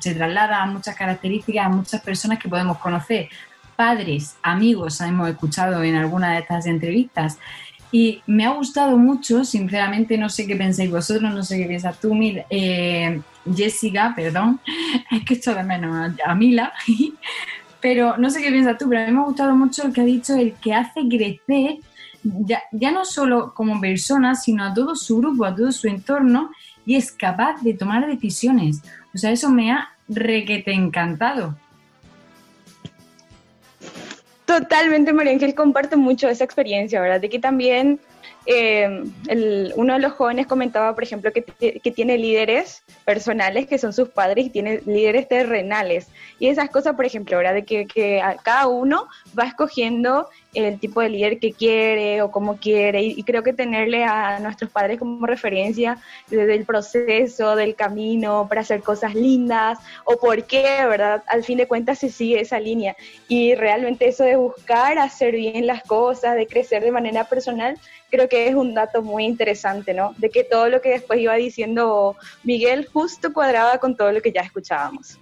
se 0.00 0.14
traslada 0.14 0.62
a 0.62 0.66
muchas 0.66 0.94
características, 0.96 1.66
a 1.66 1.68
muchas 1.68 2.00
personas 2.02 2.38
que 2.38 2.48
podemos 2.48 2.78
conocer, 2.78 3.28
padres, 3.76 4.36
amigos, 4.42 5.00
hemos 5.00 5.28
escuchado 5.30 5.82
en 5.82 5.96
alguna 5.96 6.32
de 6.32 6.40
estas 6.40 6.66
entrevistas. 6.66 7.38
Y 7.92 8.22
me 8.26 8.44
ha 8.44 8.50
gustado 8.50 8.96
mucho, 8.98 9.44
sinceramente 9.44 10.16
no 10.18 10.28
sé 10.28 10.46
qué 10.46 10.54
pensáis 10.54 10.90
vosotros, 10.90 11.32
no 11.32 11.42
sé 11.42 11.56
qué 11.58 11.66
piensas 11.66 11.98
tú, 11.98 12.12
eh, 12.22 13.20
Jessica, 13.52 14.12
perdón, 14.14 14.60
es 15.10 15.24
que 15.24 15.34
esto 15.34 15.54
de 15.54 15.64
menos 15.64 16.12
a 16.24 16.34
Mila, 16.34 16.72
pero 17.80 18.16
no 18.16 18.30
sé 18.30 18.42
qué 18.42 18.50
piensas 18.50 18.78
tú, 18.78 18.88
pero 18.88 19.02
a 19.02 19.06
mí 19.06 19.12
me 19.12 19.20
ha 19.20 19.24
gustado 19.24 19.56
mucho 19.56 19.84
el 19.84 19.92
que 19.92 20.00
ha 20.02 20.04
dicho, 20.04 20.34
el 20.34 20.52
que 20.54 20.74
hace 20.74 21.00
crecer 21.08 21.78
ya, 22.22 22.62
ya 22.72 22.90
no 22.90 23.04
solo 23.04 23.54
como 23.54 23.80
persona, 23.80 24.34
sino 24.34 24.64
a 24.64 24.74
todo 24.74 24.94
su 24.94 25.18
grupo, 25.18 25.44
a 25.44 25.54
todo 25.54 25.72
su 25.72 25.88
entorno, 25.88 26.50
y 26.84 26.96
es 26.96 27.12
capaz 27.12 27.62
de 27.62 27.74
tomar 27.74 28.06
decisiones. 28.06 28.82
O 29.14 29.18
sea, 29.18 29.30
eso 29.32 29.50
me 29.50 29.72
ha 29.72 29.90
requete 30.08 30.72
encantado. 30.72 31.56
Totalmente, 34.46 35.12
María 35.12 35.32
Ángel, 35.32 35.54
comparto 35.54 35.96
mucho 35.96 36.28
esa 36.28 36.44
experiencia, 36.44 37.00
¿verdad? 37.00 37.20
De 37.20 37.28
que 37.28 37.38
también 37.38 38.00
eh, 38.46 39.04
el- 39.28 39.72
uno 39.76 39.92
de 39.94 40.00
los 40.00 40.12
jóvenes 40.12 40.46
comentaba, 40.46 40.94
por 40.94 41.04
ejemplo, 41.04 41.30
que, 41.32 41.44
que 41.44 41.90
tiene 41.92 42.18
líderes 42.18 42.82
personales 43.04 43.66
que 43.68 43.78
son 43.78 43.92
sus 43.92 44.08
padres 44.08 44.46
y 44.46 44.50
tiene 44.50 44.80
líderes 44.86 45.28
terrenales. 45.28 46.08
Y 46.38 46.48
esas 46.48 46.68
cosas, 46.70 46.96
por 46.96 47.04
ejemplo, 47.04 47.36
¿verdad? 47.36 47.54
De 47.54 47.64
que, 47.64 47.86
que 47.86 48.20
cada 48.42 48.66
uno 48.66 49.06
va 49.38 49.44
escogiendo 49.44 50.28
el 50.54 50.80
tipo 50.80 51.00
de 51.00 51.08
líder 51.08 51.38
que 51.38 51.52
quiere 51.52 52.22
o 52.22 52.30
cómo 52.30 52.56
quiere. 52.56 53.02
Y, 53.02 53.22
creo 53.22 53.42
que 53.42 53.52
tenerle 53.52 54.04
a 54.04 54.38
nuestros 54.40 54.70
padres 54.70 54.98
como 54.98 55.24
referencia 55.26 55.98
desde 56.28 56.54
el 56.54 56.64
proceso, 56.64 57.54
del 57.54 57.74
camino, 57.74 58.46
para 58.48 58.62
hacer 58.62 58.82
cosas 58.82 59.14
lindas 59.14 59.78
o 60.04 60.18
por 60.18 60.44
qué, 60.44 60.84
¿verdad? 60.86 61.22
Al 61.28 61.44
fin 61.44 61.58
de 61.58 61.68
cuentas 61.68 61.98
se 61.98 62.08
sigue 62.08 62.40
esa 62.40 62.58
línea. 62.58 62.96
Y 63.28 63.54
realmente 63.54 64.08
eso 64.08 64.24
de 64.24 64.36
buscar 64.36 64.98
hacer 64.98 65.34
bien 65.34 65.66
las 65.66 65.82
cosas, 65.84 66.34
de 66.36 66.46
crecer 66.46 66.82
de 66.82 66.90
manera 66.90 67.24
personal, 67.24 67.78
creo 68.10 68.28
que 68.28 68.48
es 68.48 68.54
un 68.54 68.74
dato 68.74 69.02
muy 69.02 69.24
interesante, 69.24 69.94
¿no? 69.94 70.14
De 70.18 70.30
que 70.30 70.44
todo 70.44 70.68
lo 70.68 70.80
que 70.80 70.90
después 70.90 71.20
iba 71.20 71.34
diciendo 71.34 72.16
Miguel 72.42 72.88
justo 72.92 73.32
cuadraba 73.32 73.78
con 73.78 73.96
todo 73.96 74.10
lo 74.12 74.20
que 74.20 74.32
ya 74.32 74.40
escuchábamos. 74.40 75.18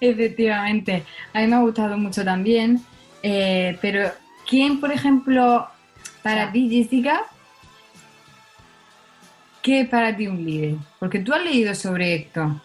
Efectivamente, 0.00 1.04
a 1.32 1.40
mí 1.40 1.46
me 1.46 1.56
ha 1.56 1.60
gustado 1.60 1.96
mucho 1.96 2.24
también, 2.24 2.80
eh, 3.22 3.76
pero 3.80 4.10
¿quién, 4.46 4.80
por 4.80 4.92
ejemplo, 4.92 5.66
para 6.22 6.50
ti, 6.52 6.68
Jessica, 6.70 7.24
qué 9.62 9.80
es 9.80 9.88
para 9.88 10.16
ti 10.16 10.26
un 10.26 10.44
líder? 10.44 10.76
Porque 10.98 11.20
tú 11.20 11.32
has 11.34 11.42
leído 11.42 11.74
sobre 11.74 12.14
esto. 12.14 12.60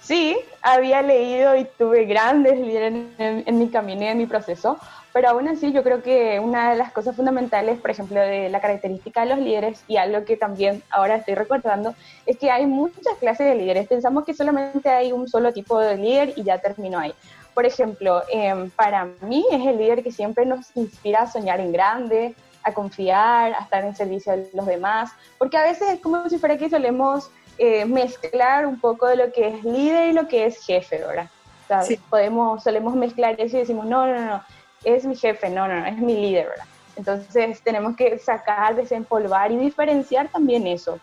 Sí, 0.00 0.36
había 0.62 1.00
leído 1.02 1.56
y 1.56 1.66
tuve 1.78 2.06
grandes 2.06 2.58
líderes 2.58 2.92
en, 3.18 3.44
en 3.46 3.58
mi 3.58 3.68
camino 3.68 4.02
y 4.02 4.06
en 4.08 4.18
mi 4.18 4.26
proceso, 4.26 4.78
pero 5.12 5.28
aún 5.28 5.46
así 5.46 5.72
yo 5.72 5.82
creo 5.82 6.02
que 6.02 6.40
una 6.40 6.70
de 6.70 6.76
las 6.76 6.90
cosas 6.90 7.14
fundamentales, 7.14 7.78
por 7.78 7.90
ejemplo, 7.90 8.18
de 8.18 8.48
la 8.48 8.60
característica 8.60 9.20
de 9.20 9.26
los 9.28 9.38
líderes 9.38 9.84
y 9.86 9.98
algo 9.98 10.24
que 10.24 10.36
también 10.36 10.82
ahora 10.90 11.16
estoy 11.16 11.34
recordando, 11.34 11.94
es 12.24 12.38
que 12.38 12.50
hay 12.50 12.66
muchas 12.66 13.16
clases 13.20 13.46
de 13.46 13.54
líderes. 13.54 13.86
Pensamos 13.86 14.24
que 14.24 14.34
solamente 14.34 14.88
hay 14.88 15.12
un 15.12 15.28
solo 15.28 15.52
tipo 15.52 15.78
de 15.78 15.98
líder 15.98 16.32
y 16.36 16.44
ya 16.44 16.58
terminó 16.58 16.98
ahí. 16.98 17.12
Por 17.54 17.66
ejemplo, 17.66 18.22
em, 18.30 18.70
para 18.70 19.04
mí 19.20 19.44
es 19.50 19.66
el 19.66 19.78
líder 19.78 20.02
que 20.02 20.10
siempre 20.12 20.46
nos 20.46 20.74
inspira 20.76 21.22
a 21.22 21.26
soñar 21.26 21.60
en 21.60 21.72
grande, 21.72 22.34
a 22.64 22.72
confiar, 22.72 23.52
a 23.54 23.64
estar 23.64 23.84
en 23.84 23.94
servicio 23.94 24.32
de 24.32 24.48
los 24.54 24.66
demás, 24.66 25.10
porque 25.38 25.58
a 25.58 25.62
veces 25.64 25.88
es 25.90 26.00
como 26.00 26.28
si 26.28 26.38
fuera 26.38 26.56
que 26.56 26.70
solemos 26.70 27.30
eh, 27.58 27.84
mezclar 27.84 28.66
un 28.66 28.80
poco 28.80 29.06
de 29.06 29.16
lo 29.16 29.32
que 29.32 29.48
es 29.48 29.64
líder 29.64 30.10
y 30.10 30.12
lo 30.14 30.26
que 30.28 30.46
es 30.46 30.64
jefe, 30.64 30.98
¿verdad? 30.98 31.26
O 31.64 31.66
sea, 31.68 31.82
Sí. 31.82 31.98
podemos, 32.08 32.62
solemos 32.62 32.94
mezclar 32.94 33.38
eso 33.40 33.56
y 33.56 33.60
decimos, 33.60 33.84
no, 33.86 34.06
no, 34.06 34.20
no, 34.24 34.42
es 34.84 35.04
mi 35.04 35.14
jefe, 35.16 35.50
no, 35.50 35.68
no, 35.68 35.80
no, 35.80 35.86
es 35.86 35.98
mi 35.98 36.14
líder, 36.16 36.48
¿verdad? 36.48 36.64
Entonces 36.96 37.62
tenemos 37.62 37.96
que 37.96 38.18
sacar, 38.18 38.74
desempolvar 38.74 39.52
y 39.52 39.56
diferenciar 39.58 40.28
también 40.28 40.66
eso. 40.66 40.98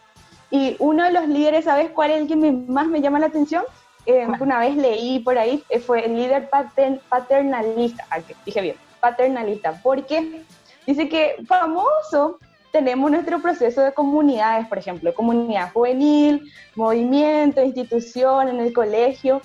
Y 0.52 0.76
uno 0.80 1.04
de 1.04 1.12
los 1.12 1.28
líderes, 1.28 1.66
¿sabes 1.66 1.92
cuál 1.92 2.12
es 2.12 2.22
el 2.22 2.28
que 2.28 2.36
me- 2.36 2.52
más 2.52 2.88
me 2.88 3.02
llama 3.02 3.20
la 3.20 3.28
atención? 3.28 3.64
Eh, 4.06 4.28
una 4.40 4.60
vez 4.60 4.76
leí 4.76 5.20
por 5.20 5.38
ahí, 5.38 5.64
eh, 5.70 5.80
fue 5.80 6.06
el 6.06 6.16
líder 6.16 6.50
pater- 6.50 7.00
paternalista, 7.10 8.06
ah, 8.10 8.20
dije 8.46 8.62
bien, 8.62 8.76
paternalista, 9.00 9.80
porque 9.84 10.44
dice 10.88 11.08
que 11.10 11.36
famoso 11.48 12.40
tenemos 12.72 13.12
nuestro 13.12 13.40
proceso 13.42 13.82
de 13.82 13.94
comunidades, 13.94 14.68
por 14.68 14.78
ejemplo, 14.78 15.14
comunidad 15.14 15.72
juvenil, 15.74 16.52
movimiento, 16.76 17.62
institución, 17.64 18.48
en 18.50 18.60
el 18.60 18.74
colegio. 18.74 19.42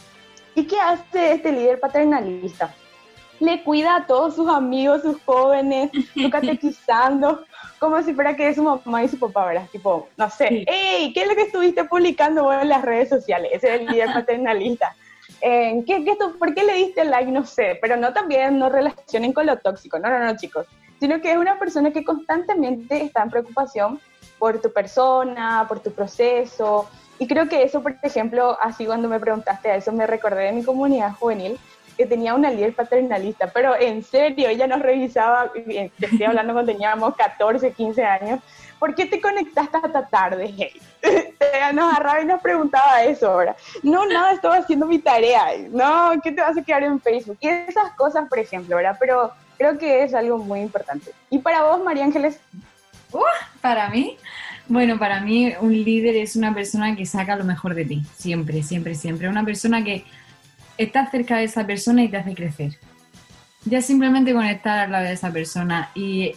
¿Y 0.55 0.65
qué 0.67 0.79
hace 0.79 1.33
este 1.33 1.51
líder 1.53 1.81
paternalista? 1.81 2.73
Le 3.41 3.65
cuida 3.65 3.97
a 3.97 4.07
todos 4.07 4.37
sus 4.37 4.49
amigos, 4.49 5.03
sus 5.03 5.17
jóvenes, 5.25 5.91
catequizando, 6.31 7.45
como 7.79 8.03
si 8.03 8.15
fuera 8.15 8.37
que 8.37 8.49
es 8.49 8.57
su 8.57 8.63
mamá 8.63 9.05
y 9.05 9.09
su 9.09 9.19
papá, 9.19 9.47
¿verdad? 9.47 9.69
Tipo, 9.71 10.09
no 10.17 10.31
sé, 10.31 10.65
hey, 10.67 11.13
¿qué 11.15 11.23
es 11.23 11.29
lo 11.29 11.35
que 11.35 11.43
estuviste 11.43 11.85
publicando 11.85 12.45
vos 12.45 12.57
en 12.61 12.69
las 12.69 12.83
redes 12.83 13.09
sociales? 13.09 13.51
Ese 13.55 13.75
es 13.75 13.81
el 13.81 13.87
líder 13.87 14.13
paternalista. 14.13 14.95
Eh, 15.41 15.83
¿qué, 15.87 16.05
qué 16.05 16.13
esto, 16.13 16.35
¿Por 16.39 16.55
qué 16.55 16.65
le 16.65 16.75
diste 16.75 17.05
like? 17.05 17.31
No 17.31 17.45
sé, 17.45 17.79
pero 17.81 17.97
no 17.97 18.13
también 18.13 18.59
no 18.59 18.69
relacionen 18.69 19.33
con 19.33 19.47
lo 19.47 19.59
tóxico, 19.59 19.99
no, 19.99 20.09
no, 20.09 20.19
no, 20.19 20.37
chicos, 20.37 20.67
sino 21.01 21.21
que 21.21 21.33
es 21.33 21.37
una 21.37 21.59
persona 21.59 21.93
que 21.93 22.05
constantemente 22.05 23.03
está 23.03 23.23
en 23.23 23.31
preocupación 23.31 24.01
por 24.39 24.61
tu 24.61 24.73
persona, 24.73 25.67
por 25.69 25.81
tu 25.81 25.91
proceso, 25.91 26.89
y 27.19 27.27
creo 27.27 27.49
que 27.49 27.63
eso, 27.63 27.83
por 27.83 27.97
ejemplo, 28.03 28.59
así 28.61 28.87
cuando 28.87 29.09
me 29.09 29.21
preguntaste 29.21 29.71
a 29.71 29.77
eso, 29.77 29.93
me 29.93 30.07
recordé 30.07 30.45
de 30.45 30.53
mi 30.53 30.65
comunidad 30.65 31.13
juvenil, 31.13 31.59
que 31.97 32.07
tenía 32.07 32.35
una 32.35 32.51
líder 32.51 32.75
paternalista, 32.75 33.49
pero 33.49 33.79
en 33.79 34.03
serio, 34.03 34.49
ella 34.49 34.67
nos 34.67 34.81
revisaba, 34.81 35.51
eh, 35.55 35.91
te 35.99 36.07
estoy 36.07 36.25
hablando 36.25 36.53
cuando 36.53 36.73
teníamos 36.73 37.15
14, 37.17 37.73
15 37.73 38.05
años, 38.05 38.41
¿por 38.79 38.95
qué 38.95 39.07
te 39.07 39.21
conectaste 39.21 39.79
hasta 39.79 40.07
tarde? 40.07 40.53
Hey? 40.57 40.81
Nos 41.75 41.93
agarraba 41.93 42.23
y 42.23 42.27
nos 42.27 42.41
preguntaba 42.41 43.03
eso 43.03 43.31
ahora. 43.31 43.57
No, 43.83 44.07
nada, 44.07 44.33
estaba 44.33 44.57
haciendo 44.57 44.87
mi 44.87 44.99
tarea. 44.99 45.47
No, 45.71 46.13
¿qué 46.23 46.33
te 46.33 46.41
vas 46.41 46.57
a 46.57 46.63
quedar 46.63 46.83
en 46.83 47.01
Facebook? 47.01 47.39
Y 47.41 47.49
esas 47.49 47.93
cosas, 47.93 48.29
por 48.29 48.39
ejemplo, 48.39 48.77
¿verdad? 48.77 48.97
Pero 49.01 49.33
creo 49.57 49.79
que 49.79 50.03
es 50.03 50.15
algo 50.15 50.39
muy 50.39 50.61
importante. 50.61 51.13
Y 51.31 51.39
para 51.39 51.65
vos, 51.65 51.83
María 51.83 52.05
Ángeles, 52.05 52.39
Para 53.61 53.89
mí, 53.89 54.19
bueno, 54.69 54.99
para 54.99 55.21
mí 55.21 55.55
un 55.61 55.73
líder 55.73 56.17
es 56.17 56.37
una 56.37 56.55
persona 56.55 56.97
que 56.97 57.07
saca 57.07 57.37
lo 57.37 57.45
mejor 57.45 57.75
de 57.75 57.85
ti, 57.85 58.03
siempre, 58.17 58.63
siempre, 58.63 58.95
siempre. 58.95 59.29
Una 59.29 59.45
persona 59.45 59.85
que 59.85 60.05
está 60.79 61.11
cerca 61.11 61.39
de 61.39 61.45
esa 61.45 61.67
persona 61.67 62.03
y 62.03 62.09
te 62.09 62.17
hace 62.17 62.35
crecer. 62.35 62.79
Ya 63.65 63.81
simplemente 63.81 64.33
con 64.33 64.45
estar 64.45 64.79
al 64.79 64.93
lado 64.93 65.05
de 65.05 65.13
esa 65.13 65.33
persona. 65.33 65.91
Y 65.95 66.35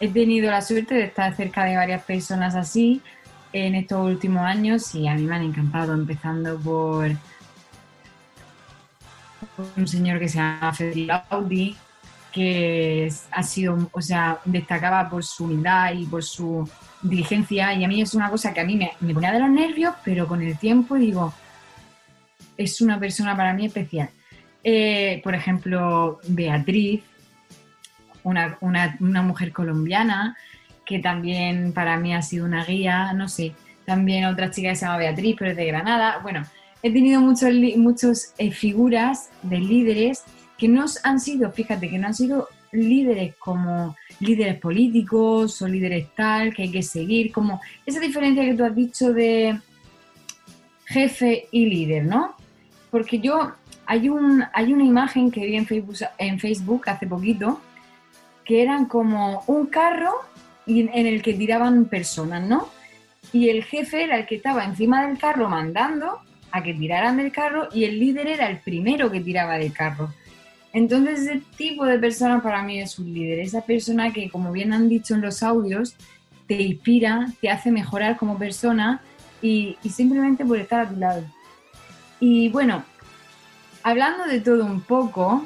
he 0.00 0.08
tenido 0.08 0.50
la 0.50 0.62
suerte 0.62 0.94
de 0.94 1.04
estar 1.04 1.34
cerca 1.36 1.64
de 1.64 1.76
varias 1.76 2.02
personas 2.02 2.54
así 2.54 3.00
en 3.52 3.76
estos 3.76 4.04
últimos 4.04 4.42
años 4.42 4.94
y 4.94 5.06
a 5.06 5.14
mí 5.14 5.22
me 5.22 5.36
han 5.36 5.42
encantado, 5.42 5.94
empezando 5.94 6.58
por 6.58 7.12
un 9.76 9.86
señor 9.86 10.18
que 10.18 10.28
se 10.28 10.38
llama 10.38 10.72
Federico 10.72 11.22
Audi, 11.30 11.76
que 12.32 13.12
ha 13.30 13.42
sido, 13.44 13.88
o 13.92 14.02
sea, 14.02 14.40
destacaba 14.44 15.08
por 15.08 15.22
su 15.22 15.44
humildad 15.44 15.92
y 15.92 16.04
por 16.04 16.24
su 16.24 16.68
diligencia 17.00 17.72
y 17.74 17.84
a 17.84 17.88
mí 17.88 18.02
es 18.02 18.14
una 18.14 18.28
cosa 18.28 18.52
que 18.52 18.60
a 18.60 18.64
mí 18.64 18.76
me, 18.76 18.92
me 18.98 19.14
ponía 19.14 19.30
de 19.30 19.38
los 19.38 19.50
nervios, 19.50 19.94
pero 20.04 20.26
con 20.26 20.42
el 20.42 20.58
tiempo 20.58 20.96
digo, 20.96 21.32
es 22.56 22.80
una 22.80 22.98
persona 23.00 23.36
para 23.36 23.52
mí 23.54 23.66
especial. 23.66 24.10
Eh, 24.62 25.20
por 25.22 25.34
ejemplo, 25.34 26.20
Beatriz, 26.28 27.02
una, 28.22 28.56
una- 28.60 28.96
mujer 29.22 29.52
colombiana 29.52 30.36
que 30.86 30.98
también 30.98 31.72
para 31.72 31.98
mí 31.98 32.14
ha 32.14 32.22
sido 32.22 32.44
una 32.46 32.64
guía, 32.64 33.12
no 33.12 33.28
sé, 33.28 33.52
también 33.84 34.24
otra 34.26 34.50
chica 34.50 34.70
que 34.70 34.76
se 34.76 34.84
llama 34.86 34.98
Beatriz, 34.98 35.36
pero 35.38 35.50
es 35.50 35.56
de 35.56 35.66
Granada. 35.66 36.18
Bueno, 36.22 36.42
he 36.82 36.90
tenido 36.92 37.20
muchos, 37.20 37.50
li- 37.50 37.76
muchos 37.76 38.32
eh, 38.38 38.50
figuras 38.50 39.30
de 39.42 39.58
líderes 39.58 40.24
que 40.58 40.68
no 40.68 40.84
han 41.02 41.20
sido, 41.20 41.50
fíjate, 41.52 41.88
que 41.90 41.98
no 41.98 42.06
han 42.06 42.14
sido 42.14 42.48
líderes 42.72 43.34
como 43.36 43.96
líderes 44.20 44.58
políticos 44.60 45.60
o 45.62 45.68
líderes 45.68 46.08
tal 46.14 46.54
que 46.54 46.62
hay 46.62 46.70
que 46.70 46.82
seguir, 46.82 47.32
como 47.32 47.60
esa 47.86 48.00
diferencia 48.00 48.44
que 48.44 48.54
tú 48.54 48.64
has 48.64 48.74
dicho 48.74 49.12
de 49.12 49.58
jefe 50.86 51.48
y 51.50 51.66
líder, 51.66 52.04
¿no? 52.04 52.34
Porque 52.94 53.18
yo, 53.18 53.50
hay, 53.86 54.08
un, 54.08 54.44
hay 54.52 54.72
una 54.72 54.84
imagen 54.84 55.28
que 55.32 55.44
vi 55.44 55.56
en 55.56 55.66
Facebook, 55.66 55.96
en 56.16 56.38
Facebook 56.38 56.82
hace 56.86 57.08
poquito 57.08 57.60
que 58.44 58.62
eran 58.62 58.86
como 58.86 59.42
un 59.48 59.66
carro 59.66 60.12
en 60.64 60.88
el 60.92 61.20
que 61.20 61.34
tiraban 61.34 61.86
personas, 61.86 62.46
¿no? 62.46 62.68
Y 63.32 63.48
el 63.48 63.64
jefe 63.64 64.04
era 64.04 64.16
el 64.18 64.26
que 64.26 64.36
estaba 64.36 64.64
encima 64.64 65.08
del 65.08 65.18
carro 65.18 65.48
mandando 65.48 66.20
a 66.52 66.62
que 66.62 66.72
tiraran 66.72 67.16
del 67.16 67.32
carro 67.32 67.68
y 67.74 67.82
el 67.82 67.98
líder 67.98 68.28
era 68.28 68.48
el 68.48 68.58
primero 68.60 69.10
que 69.10 69.18
tiraba 69.18 69.58
del 69.58 69.72
carro. 69.72 70.14
Entonces 70.72 71.22
ese 71.22 71.42
tipo 71.56 71.84
de 71.86 71.98
persona 71.98 72.40
para 72.40 72.62
mí 72.62 72.78
es 72.78 72.96
un 73.00 73.12
líder, 73.12 73.40
esa 73.40 73.62
persona 73.62 74.12
que 74.12 74.30
como 74.30 74.52
bien 74.52 74.72
han 74.72 74.88
dicho 74.88 75.16
en 75.16 75.20
los 75.20 75.42
audios, 75.42 75.96
te 76.46 76.62
inspira, 76.62 77.26
te 77.40 77.50
hace 77.50 77.72
mejorar 77.72 78.16
como 78.16 78.38
persona 78.38 79.02
y, 79.42 79.78
y 79.82 79.88
simplemente 79.88 80.44
por 80.44 80.60
estar 80.60 80.86
a 80.86 80.88
tu 80.88 80.94
lado. 80.94 81.24
Y 82.26 82.48
bueno, 82.48 82.82
hablando 83.82 84.24
de 84.24 84.40
todo 84.40 84.64
un 84.64 84.80
poco, 84.80 85.44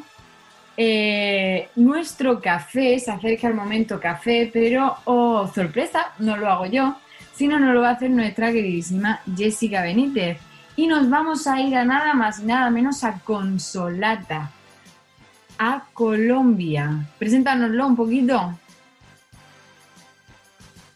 eh, 0.76 1.70
nuestro 1.74 2.40
café 2.40 3.00
se 3.00 3.10
acerca 3.10 3.48
al 3.48 3.54
momento 3.54 3.98
café, 3.98 4.48
pero, 4.52 4.94
oh, 5.06 5.50
sorpresa, 5.52 6.12
no 6.20 6.36
lo 6.36 6.48
hago 6.48 6.66
yo, 6.66 6.96
sino 7.34 7.58
no 7.58 7.72
lo 7.72 7.80
va 7.80 7.88
a 7.88 7.92
hacer 7.94 8.10
nuestra 8.10 8.52
queridísima 8.52 9.20
Jessica 9.36 9.82
Benítez. 9.82 10.38
Y 10.76 10.86
nos 10.86 11.10
vamos 11.10 11.48
a 11.48 11.60
ir 11.60 11.74
a 11.74 11.84
nada 11.84 12.14
más 12.14 12.38
y 12.38 12.44
nada 12.44 12.70
menos 12.70 13.02
a 13.02 13.18
Consolata, 13.24 14.52
a 15.58 15.82
Colombia. 15.92 17.08
Preséntanoslo 17.18 17.88
un 17.88 17.96
poquito. 17.96 18.56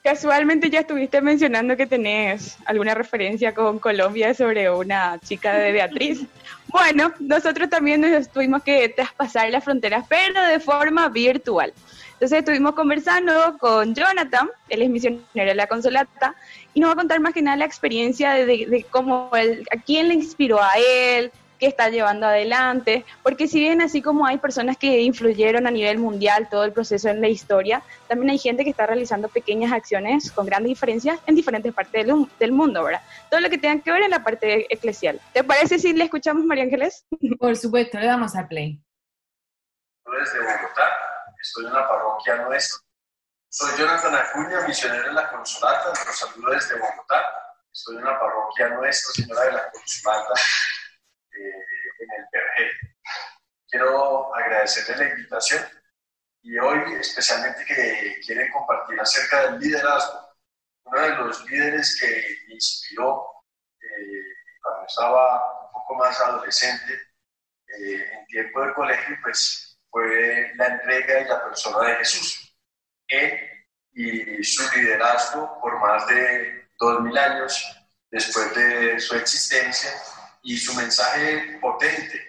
Casualmente 0.02 0.68
ya 0.68 0.80
estuviste 0.80 1.20
mencionando 1.20 1.76
que 1.76 1.86
tenés 1.86 2.58
alguna 2.64 2.92
referencia 2.92 3.54
con 3.54 3.78
Colombia 3.78 4.34
sobre 4.34 4.68
una 4.68 5.20
chica 5.20 5.54
de 5.54 5.70
Beatriz. 5.70 6.26
Bueno, 6.66 7.12
nosotros 7.20 7.70
también 7.70 8.00
nos 8.00 8.28
tuvimos 8.28 8.64
que 8.64 8.88
traspasar 8.88 9.48
las 9.50 9.62
fronteras, 9.62 10.04
pero 10.08 10.42
de 10.42 10.58
forma 10.58 11.08
virtual. 11.08 11.72
Entonces 12.14 12.40
estuvimos 12.40 12.74
conversando 12.74 13.56
con 13.58 13.94
Jonathan, 13.94 14.48
él 14.68 14.82
es 14.82 14.90
misionero 14.90 15.26
de 15.34 15.54
la 15.54 15.68
Consolata, 15.68 16.34
y 16.74 16.80
nos 16.80 16.90
va 16.90 16.94
a 16.94 16.96
contar 16.96 17.20
más 17.20 17.32
que 17.32 17.42
nada 17.42 17.56
la 17.56 17.64
experiencia 17.64 18.32
de, 18.32 18.84
cómo 18.90 19.30
él, 19.36 19.64
a 19.70 19.76
quién 19.76 20.08
le 20.08 20.14
inspiró 20.14 20.60
a 20.60 20.72
él, 20.78 21.30
que 21.62 21.68
está 21.68 21.90
llevando 21.90 22.26
adelante, 22.26 23.04
porque 23.22 23.46
si 23.46 23.60
bien 23.60 23.80
así 23.82 24.02
como 24.02 24.26
hay 24.26 24.38
personas 24.38 24.76
que 24.76 25.00
influyeron 25.02 25.64
a 25.68 25.70
nivel 25.70 25.96
mundial 25.96 26.48
todo 26.50 26.64
el 26.64 26.72
proceso 26.72 27.08
en 27.08 27.20
la 27.20 27.28
historia, 27.28 27.84
también 28.08 28.30
hay 28.30 28.38
gente 28.38 28.64
que 28.64 28.70
está 28.70 28.84
realizando 28.84 29.28
pequeñas 29.28 29.70
acciones 29.70 30.32
con 30.32 30.44
grandes 30.44 30.70
diferencias 30.70 31.20
en 31.24 31.36
diferentes 31.36 31.72
partes 31.72 32.04
del, 32.04 32.26
del 32.40 32.50
mundo, 32.50 32.82
¿verdad? 32.82 33.00
Todo 33.30 33.38
lo 33.38 33.48
que 33.48 33.58
tenga 33.58 33.80
que 33.80 33.92
ver 33.92 34.02
en 34.02 34.10
la 34.10 34.24
parte 34.24 34.66
eclesial. 34.74 35.20
¿Te 35.32 35.44
parece 35.44 35.78
si 35.78 35.92
le 35.92 36.02
escuchamos, 36.02 36.44
María 36.44 36.64
Ángeles? 36.64 37.06
Por 37.38 37.56
supuesto, 37.56 37.96
le 37.96 38.06
damos 38.06 38.34
a 38.34 38.48
play. 38.48 38.82
Desde 40.04 40.40
Bogotá, 40.40 40.90
estoy 41.40 41.66
en 41.66 41.74
la 41.74 41.86
parroquia 41.86 42.36
nuestra. 42.38 42.80
Soy 43.50 43.70
Jonathan 43.78 44.16
Acuña, 44.16 44.66
misionero 44.66 45.10
en 45.10 45.14
la 45.14 45.30
Consolata, 45.30 45.90
los 45.90 46.18
saludo 46.18 46.50
desde 46.50 46.74
Bogotá. 46.74 47.22
Estoy 47.72 47.98
en 47.98 48.04
la 48.04 48.18
parroquia 48.18 48.68
Nuestra 48.70 49.12
Señora 49.14 49.42
de 49.42 49.52
la 49.52 49.70
Consolata 49.70 50.34
en 51.34 52.10
el 52.16 52.26
Vergel. 52.32 52.70
Quiero 53.68 54.34
agradecerles 54.34 54.98
la 54.98 55.08
invitación 55.08 55.64
y 56.42 56.58
hoy 56.58 56.94
especialmente 57.00 57.64
que 57.64 58.20
quieren 58.26 58.50
compartir 58.50 59.00
acerca 59.00 59.42
del 59.42 59.60
liderazgo. 59.60 60.28
Uno 60.84 61.00
de 61.00 61.16
los 61.16 61.44
líderes 61.48 61.98
que 62.00 62.06
me 62.48 62.54
inspiró 62.54 63.24
eh, 63.80 64.34
cuando 64.60 64.86
estaba 64.86 65.66
un 65.66 65.72
poco 65.72 65.94
más 65.94 66.20
adolescente, 66.20 66.92
eh, 67.68 68.10
en 68.12 68.26
tiempo 68.26 68.60
de 68.60 68.74
colegio, 68.74 69.16
pues 69.22 69.78
fue 69.90 70.52
la 70.56 70.66
entrega 70.66 71.20
y 71.20 71.24
la 71.24 71.44
persona 71.44 71.88
de 71.88 71.96
Jesús. 71.96 72.56
Él 73.08 73.48
y 73.94 74.42
su 74.42 74.62
liderazgo 74.76 75.60
por 75.60 75.78
más 75.80 76.06
de 76.08 76.68
dos 76.78 77.00
mil 77.02 77.16
años 77.16 77.86
después 78.10 78.54
de 78.54 78.98
su 78.98 79.14
existencia 79.16 79.90
y 80.42 80.56
su 80.58 80.74
mensaje 80.74 81.58
potente 81.60 82.20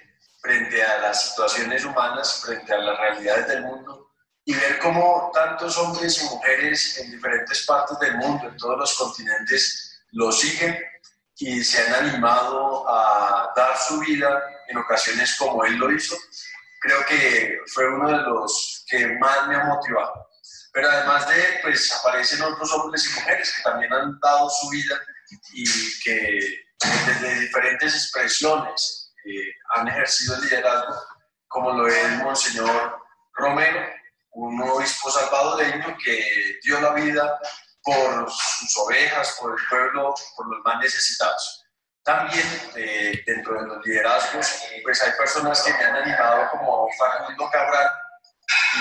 frente 0.42 0.84
a 0.84 1.00
las 1.00 1.30
situaciones 1.30 1.86
humanas, 1.86 2.42
frente 2.46 2.74
a 2.74 2.78
las 2.78 3.00
realidades 3.00 3.48
del 3.48 3.62
mundo, 3.64 4.12
y 4.46 4.54
ver 4.54 4.78
cómo 4.80 5.32
tantos 5.34 5.78
hombres 5.78 6.22
y 6.22 6.26
mujeres 6.26 6.98
en 6.98 7.12
diferentes 7.12 7.66
partes 7.66 7.98
del 8.00 8.18
mundo, 8.18 8.50
en 8.50 8.58
todos 8.58 8.78
los 8.78 8.98
continentes, 8.98 10.02
lo 10.12 10.32
siguen 10.32 10.78
y 11.38 11.64
se 11.64 11.82
han 11.82 12.08
animado 12.08 12.88
a 12.88 13.52
dar 13.56 13.78
su 13.78 14.00
vida 14.00 14.44
en 14.68 14.78
ocasiones 14.78 15.36
como 15.38 15.64
él 15.66 15.76
lo 15.78 15.92
hizo. 15.92 16.16
Creo 16.80 17.06
que 17.06 17.58
fue 17.74 17.88
uno 17.88 18.10
de 18.10 18.18
los 18.18 18.86
que 18.88 19.08
más 19.18 19.48
me 19.48 19.56
ha 19.56 19.64
motivado. 19.64 20.28
Pero 20.74 20.90
además 20.90 21.28
de 21.30 21.36
él, 21.36 21.60
pues 21.62 21.92
aparecen 21.94 22.42
otros 22.42 22.72
hombres 22.74 23.06
y 23.06 23.20
mujeres 23.20 23.54
que 23.56 23.62
también 23.62 23.94
han 23.94 24.20
dado 24.20 24.50
su 24.50 24.70
vida 24.70 25.00
y 25.54 26.00
que 26.04 26.63
desde 26.80 27.40
diferentes 27.40 27.94
expresiones 27.94 29.14
eh, 29.26 29.54
han 29.76 29.88
ejercido 29.88 30.36
el 30.36 30.42
liderazgo, 30.42 30.96
como 31.48 31.72
lo 31.72 31.88
es 31.88 32.10
Monseñor 32.18 33.00
Romero, 33.34 33.88
un 34.32 34.62
obispo 34.62 35.12
salvadoreño 35.12 35.96
que 36.04 36.60
dio 36.64 36.82
la 36.82 36.94
vida 36.94 37.40
por 37.84 38.32
sus 38.32 38.78
ovejas, 38.78 39.38
por 39.40 39.58
el 39.58 39.68
pueblo, 39.68 40.14
por 40.36 40.48
los 40.48 40.64
más 40.64 40.80
necesitados. 40.80 41.66
También 42.04 42.46
eh, 42.76 43.24
dentro 43.26 43.62
de 43.62 43.68
los 43.68 43.86
liderazgos, 43.86 44.64
pues 44.84 45.02
hay 45.02 45.12
personas 45.14 45.62
que 45.62 45.74
me 45.74 45.84
han 45.86 45.96
animado 45.96 46.50
como 46.52 46.88
Facundo 46.98 47.50
Cabral 47.50 47.90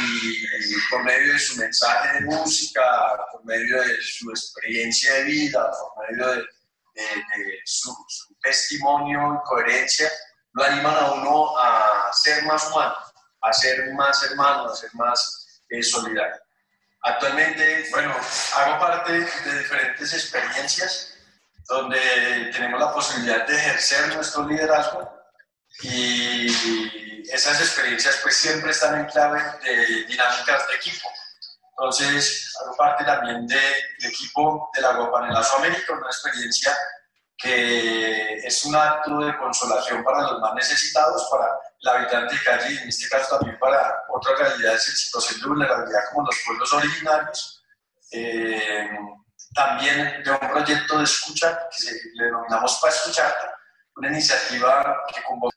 y, 0.00 0.44
por 0.90 1.04
medio 1.04 1.32
de 1.32 1.38
su 1.38 1.56
mensaje 1.56 2.14
de 2.14 2.20
música, 2.22 2.82
por 3.30 3.44
medio 3.44 3.80
de 3.82 3.96
su 4.00 4.30
experiencia 4.30 5.14
de 5.14 5.24
vida, 5.24 5.70
por 5.70 6.10
medio 6.10 6.32
de, 6.32 6.44
de, 6.94 7.60
su, 7.64 7.94
testimonio 8.42 9.34
y 9.34 9.48
coherencia, 9.48 10.10
lo 10.52 10.64
animan 10.64 10.96
a 10.96 11.12
uno 11.12 11.58
a 11.58 12.10
ser 12.12 12.44
más 12.44 12.70
humano, 12.70 12.94
a 13.40 13.52
ser 13.52 13.92
más 13.94 14.22
hermano, 14.24 14.66
a 14.66 14.76
ser 14.76 14.90
más 14.94 15.62
eh, 15.70 15.82
solidario. 15.82 16.40
Actualmente, 17.04 17.86
bueno, 17.90 18.14
hago 18.56 18.78
parte 18.78 19.12
de 19.12 19.58
diferentes 19.58 20.12
experiencias 20.12 21.14
donde 21.68 22.50
tenemos 22.52 22.80
la 22.80 22.92
posibilidad 22.92 23.46
de 23.46 23.56
ejercer 23.56 24.14
nuestro 24.14 24.46
liderazgo 24.46 25.10
y 25.82 27.22
esas 27.30 27.60
experiencias 27.60 28.18
pues 28.22 28.36
siempre 28.36 28.70
están 28.70 29.00
en 29.00 29.06
clave 29.06 29.42
de 29.64 30.04
dinámicas 30.04 30.68
de 30.68 30.74
equipo. 30.74 31.08
Entonces, 31.76 32.54
hago 32.60 32.76
parte 32.76 33.04
también 33.04 33.46
del 33.46 34.04
equipo 34.04 34.70
de 34.74 34.82
la 34.82 34.92
Guapanelazo 34.92 35.56
América, 35.56 35.94
una 35.94 36.06
experiencia 36.06 36.76
que 37.36 38.36
es 38.36 38.64
un 38.64 38.76
acto 38.76 39.18
de 39.18 39.36
consolación 39.36 40.04
para 40.04 40.22
los 40.22 40.40
más 40.40 40.54
necesitados, 40.54 41.28
para 41.30 41.48
el 41.80 41.88
habitante 41.88 42.36
de 42.36 42.42
calle 42.44 42.74
y 42.74 42.78
en 42.78 42.88
este 42.88 43.08
caso 43.08 43.36
también 43.36 43.58
para 43.58 44.04
otras 44.10 44.38
realidades 44.38 44.86
en 44.88 44.94
situación 44.94 45.40
de 45.40 45.48
vulnerabilidad 45.48 46.00
como 46.12 46.26
los 46.26 46.36
pueblos 46.46 46.72
originarios. 46.72 47.64
Eh, 48.12 48.90
también 49.54 50.22
de 50.22 50.30
un 50.30 50.38
proyecto 50.38 50.98
de 50.98 51.04
escucha 51.04 51.68
que 51.70 51.92
le 52.14 52.24
denominamos 52.24 52.78
para 52.80 52.94
escuchar, 52.94 53.34
una 53.96 54.08
iniciativa 54.08 54.96
que 55.12 55.22
convoca 55.24 55.56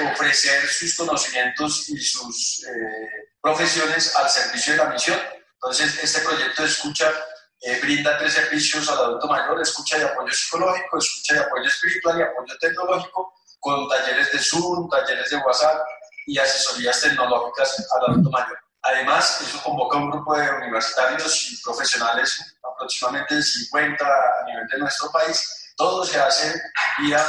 ofrecer 0.00 0.66
sus 0.68 0.96
conocimientos 0.96 1.88
y 1.88 1.98
sus 1.98 2.64
eh, 2.64 3.28
profesiones 3.40 4.14
al 4.16 4.28
servicio 4.28 4.72
de 4.72 4.78
la 4.78 4.90
misión. 4.90 5.18
Entonces, 5.54 6.02
este 6.02 6.20
proyecto 6.20 6.62
de 6.62 6.68
escucha 6.68 7.12
eh, 7.60 7.78
brinda 7.80 8.18
tres 8.18 8.32
servicios 8.32 8.88
al 8.88 8.98
adulto 8.98 9.28
mayor, 9.28 9.60
escucha 9.60 9.98
y 9.98 10.02
apoyo 10.02 10.32
psicológico, 10.32 10.98
escucha 10.98 11.36
y 11.36 11.38
apoyo 11.38 11.66
espiritual 11.66 12.18
y 12.18 12.22
apoyo 12.22 12.58
tecnológico, 12.58 13.34
con 13.60 13.88
talleres 13.88 14.32
de 14.32 14.38
Zoom, 14.38 14.88
talleres 14.90 15.30
de 15.30 15.36
WhatsApp 15.36 15.86
y 16.26 16.38
asesorías 16.38 17.00
tecnológicas 17.00 17.86
al 17.94 18.10
adulto 18.10 18.30
mayor. 18.30 18.58
Además, 18.82 19.40
eso 19.42 19.62
convoca 19.62 19.96
a 19.96 20.00
un 20.00 20.10
grupo 20.10 20.36
de 20.36 20.50
universitarios 20.50 21.52
y 21.52 21.62
profesionales, 21.62 22.56
aproximadamente 22.64 23.40
50 23.40 24.04
a 24.04 24.44
nivel 24.46 24.66
de 24.66 24.78
nuestro 24.78 25.10
país. 25.12 25.72
Todo 25.76 26.04
se 26.04 26.20
hace 26.20 26.60
vía 26.98 27.24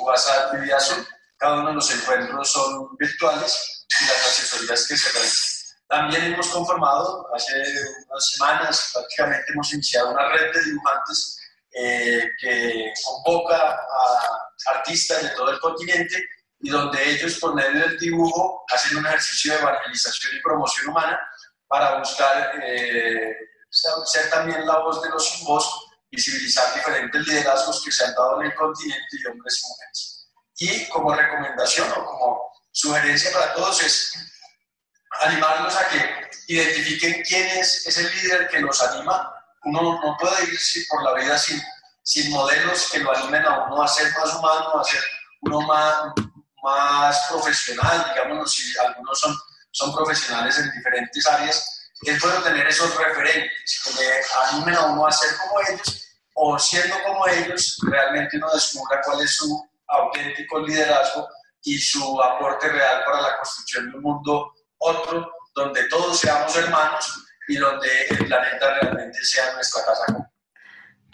WhatsApp 0.00 0.54
y 0.54 0.56
vía 0.62 0.80
Zoom. 0.80 1.04
Cada 1.36 1.60
uno 1.60 1.68
de 1.68 1.74
los 1.74 1.90
encuentros 1.90 2.52
son 2.52 2.96
virtuales 2.96 3.86
y 4.00 4.04
las 4.04 4.26
asesorías 4.26 4.86
que 4.86 4.96
se 4.96 5.12
realizan. 5.12 5.54
También 5.88 6.32
hemos 6.32 6.48
conformado, 6.48 7.28
hace 7.34 7.52
unas 8.08 8.28
semanas 8.30 8.90
prácticamente 8.92 9.52
hemos 9.52 9.72
iniciado 9.72 10.10
una 10.10 10.28
red 10.30 10.52
de 10.52 10.64
dibujantes 10.64 11.38
eh, 11.72 12.30
que 12.40 12.92
convoca 13.04 13.56
a 13.56 14.74
artistas 14.76 15.22
de 15.22 15.30
todo 15.30 15.50
el 15.50 15.60
continente 15.60 16.22
y 16.60 16.70
donde 16.70 17.10
ellos 17.10 17.38
por 17.38 17.54
medio 17.54 17.80
del 17.80 17.98
dibujo 17.98 18.64
hacen 18.72 18.96
un 18.96 19.06
ejercicio 19.06 19.52
de 19.52 19.58
evangelización 19.58 20.36
y 20.36 20.40
promoción 20.40 20.88
humana 20.88 21.20
para 21.68 21.98
buscar 21.98 22.52
eh, 22.62 23.36
ser 23.70 24.30
también 24.30 24.66
la 24.66 24.78
voz 24.78 25.02
de 25.02 25.10
los 25.10 25.28
sin 25.28 25.44
voz, 25.46 25.68
visibilizar 26.10 26.74
diferentes 26.74 27.26
liderazgos 27.26 27.82
que 27.84 27.90
se 27.90 28.04
han 28.04 28.14
dado 28.14 28.40
en 28.40 28.46
el 28.46 28.54
continente 28.54 29.06
y 29.12 29.26
hombres 29.26 29.60
y 29.62 29.68
mujeres. 29.68 30.13
Y 30.58 30.88
como 30.88 31.14
recomendación 31.14 31.90
o 31.92 32.04
como 32.04 32.52
sugerencia 32.72 33.32
para 33.32 33.54
todos 33.54 33.82
es 33.82 34.12
animarlos 35.20 35.74
a 35.76 35.88
que 35.88 36.30
identifiquen 36.48 37.22
quién 37.22 37.46
es 37.58 37.86
ese 37.86 38.08
líder 38.14 38.48
que 38.48 38.60
los 38.60 38.80
anima. 38.82 39.32
Uno 39.64 40.00
no 40.02 40.16
puede 40.18 40.44
ir 40.44 40.58
por 40.88 41.02
la 41.02 41.14
vida 41.14 41.38
sin, 41.38 41.62
sin 42.02 42.30
modelos 42.30 42.90
que 42.90 42.98
lo 42.98 43.16
animen 43.16 43.44
a 43.46 43.64
uno 43.64 43.82
a 43.82 43.88
ser 43.88 44.12
más 44.18 44.34
humano, 44.34 44.80
a 44.80 44.84
ser 44.84 45.02
uno 45.42 45.60
más, 45.62 46.12
más 46.62 47.26
profesional, 47.30 48.12
digamos, 48.12 48.52
si 48.52 48.78
algunos 48.78 49.18
son, 49.18 49.36
son 49.70 49.94
profesionales 49.94 50.58
en 50.58 50.70
diferentes 50.70 51.26
áreas, 51.26 51.90
es 52.02 52.20
bueno 52.20 52.42
tener 52.42 52.66
esos 52.66 52.94
referentes 52.96 53.82
que 53.84 54.02
le 54.02 54.22
animen 54.50 54.74
a 54.74 54.86
uno 54.86 55.06
a 55.06 55.12
ser 55.12 55.30
como 55.38 55.60
ellos 55.60 56.04
o 56.34 56.58
siendo 56.58 56.96
como 57.04 57.26
ellos, 57.28 57.78
realmente 57.82 58.36
uno 58.36 58.52
descubra 58.52 59.00
cuál 59.04 59.22
es 59.22 59.36
su 59.36 59.68
auténtico 59.88 60.60
liderazgo 60.60 61.28
y 61.62 61.78
su 61.78 62.22
aporte 62.22 62.68
real 62.68 63.02
para 63.04 63.22
la 63.22 63.36
construcción 63.36 63.90
de 63.90 63.96
un 63.96 64.02
mundo 64.02 64.52
otro, 64.78 65.30
donde 65.54 65.88
todos 65.88 66.18
seamos 66.18 66.56
hermanos 66.56 67.24
y 67.48 67.56
donde 67.56 67.88
el 68.10 68.26
planeta 68.26 68.80
realmente 68.80 69.18
sea 69.22 69.54
nuestra 69.54 69.82
casa 69.84 70.30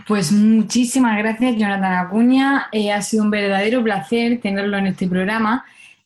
Pues 0.07 0.33
muchísimas 0.33 1.19
gracias, 1.19 1.57
Jonathan 1.57 2.07
Acuña. 2.07 2.69
Eh, 2.73 2.93
ha 2.93 3.03
sido 3.03 3.25
un 3.25 3.31
verdadero 3.31 3.83
placer 3.83 4.41
tenerlo 4.41 4.79
en 4.79 4.89
este 4.89 5.09
programa. 5.09 5.65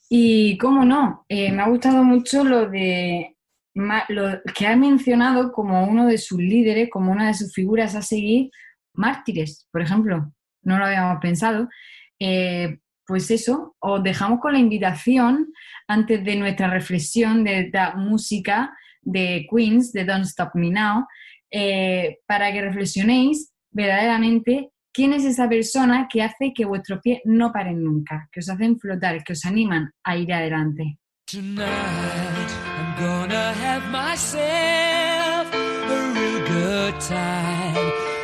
Y 0.08 0.58
cómo 0.58 0.84
no, 0.84 1.24
eh, 1.28 1.50
me 1.50 1.62
ha 1.62 1.68
gustado 1.68 2.04
mucho 2.04 2.44
lo 2.44 2.68
de 2.68 3.34
lo 4.08 4.40
que 4.54 4.68
ha 4.68 4.76
mencionado 4.76 5.50
como 5.50 5.84
uno 5.84 6.06
de 6.06 6.18
sus 6.18 6.38
líderes, 6.38 6.88
como 6.90 7.10
una 7.10 7.26
de 7.26 7.34
sus 7.34 7.52
figuras 7.52 7.96
a 7.96 8.02
seguir, 8.02 8.50
mártires, 8.92 9.66
por 9.72 9.82
ejemplo. 9.82 10.32
No 10.62 10.78
lo 10.78 10.86
habíamos 10.86 11.20
pensado. 11.20 11.68
Eh, 12.18 12.78
pues 13.06 13.30
eso, 13.30 13.76
os 13.80 14.02
dejamos 14.02 14.40
con 14.40 14.54
la 14.54 14.58
invitación 14.58 15.52
antes 15.86 16.24
de 16.24 16.36
nuestra 16.36 16.68
reflexión 16.68 17.44
de 17.44 17.60
esta 17.60 17.94
música 17.96 18.74
de 19.02 19.46
Queens, 19.50 19.92
de 19.92 20.04
Don't 20.04 20.24
Stop 20.24 20.54
Me 20.54 20.70
Now, 20.70 21.06
eh, 21.50 22.18
para 22.26 22.50
que 22.52 22.62
reflexionéis 22.62 23.52
verdaderamente 23.70 24.70
quién 24.92 25.12
es 25.12 25.24
esa 25.24 25.48
persona 25.48 26.08
que 26.10 26.22
hace 26.22 26.52
que 26.54 26.64
vuestros 26.64 27.00
pies 27.00 27.20
no 27.24 27.52
paren 27.52 27.82
nunca, 27.82 28.28
que 28.32 28.40
os 28.40 28.48
hacen 28.48 28.78
flotar, 28.78 29.22
que 29.22 29.34
os 29.34 29.44
animan 29.44 29.90
a 30.02 30.16
ir 30.16 30.32
adelante. 30.32 30.98
Tonight, 31.26 31.58
I'm 31.66 33.04
gonna 33.04 33.52
have 33.52 33.90
myself 33.90 35.52
a 35.52 36.12
real 36.14 36.46
good 36.46 37.00
time. 37.00 38.14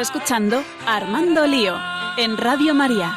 escuchando 0.00 0.64
Armando 0.86 1.46
Lío 1.46 1.76
en 2.16 2.38
Radio 2.38 2.74
María. 2.74 3.14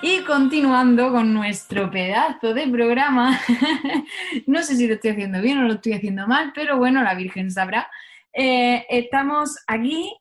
Y 0.00 0.22
continuando 0.22 1.12
con 1.12 1.34
nuestro 1.34 1.90
pedazo 1.90 2.54
de 2.54 2.66
programa, 2.68 3.38
no 4.46 4.62
sé 4.62 4.76
si 4.76 4.86
lo 4.86 4.94
estoy 4.94 5.10
haciendo 5.10 5.42
bien 5.42 5.58
o 5.58 5.64
lo 5.64 5.74
estoy 5.74 5.92
haciendo 5.92 6.26
mal, 6.26 6.52
pero 6.54 6.78
bueno, 6.78 7.02
la 7.02 7.14
Virgen 7.14 7.50
sabrá. 7.50 7.90
Eh, 8.32 8.86
estamos 8.88 9.56
aquí 9.66 10.16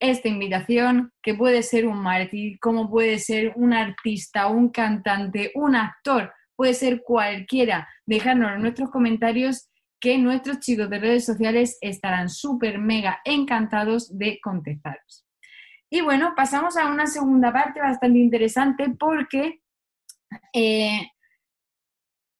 Esta 0.00 0.28
invitación, 0.28 1.12
que 1.22 1.34
puede 1.34 1.62
ser 1.62 1.86
un 1.86 1.98
mártir, 1.98 2.58
como 2.60 2.90
puede 2.90 3.18
ser 3.18 3.52
un 3.56 3.72
artista, 3.72 4.48
un 4.48 4.68
cantante, 4.70 5.52
un 5.54 5.76
actor, 5.76 6.34
puede 6.56 6.74
ser 6.74 7.02
cualquiera. 7.02 7.88
Dejadnos 8.04 8.58
nuestros 8.58 8.90
comentarios 8.90 9.70
que 10.00 10.18
nuestros 10.18 10.58
chicos 10.60 10.90
de 10.90 10.98
redes 10.98 11.24
sociales 11.24 11.78
estarán 11.80 12.28
súper 12.28 12.78
mega 12.78 13.20
encantados 13.24 14.14
de 14.16 14.38
contestaros. 14.42 15.24
Y 15.88 16.02
bueno, 16.02 16.34
pasamos 16.36 16.76
a 16.76 16.88
una 16.88 17.06
segunda 17.06 17.50
parte 17.52 17.80
bastante 17.80 18.18
interesante 18.18 18.90
porque 18.98 19.62
eh, 20.52 21.00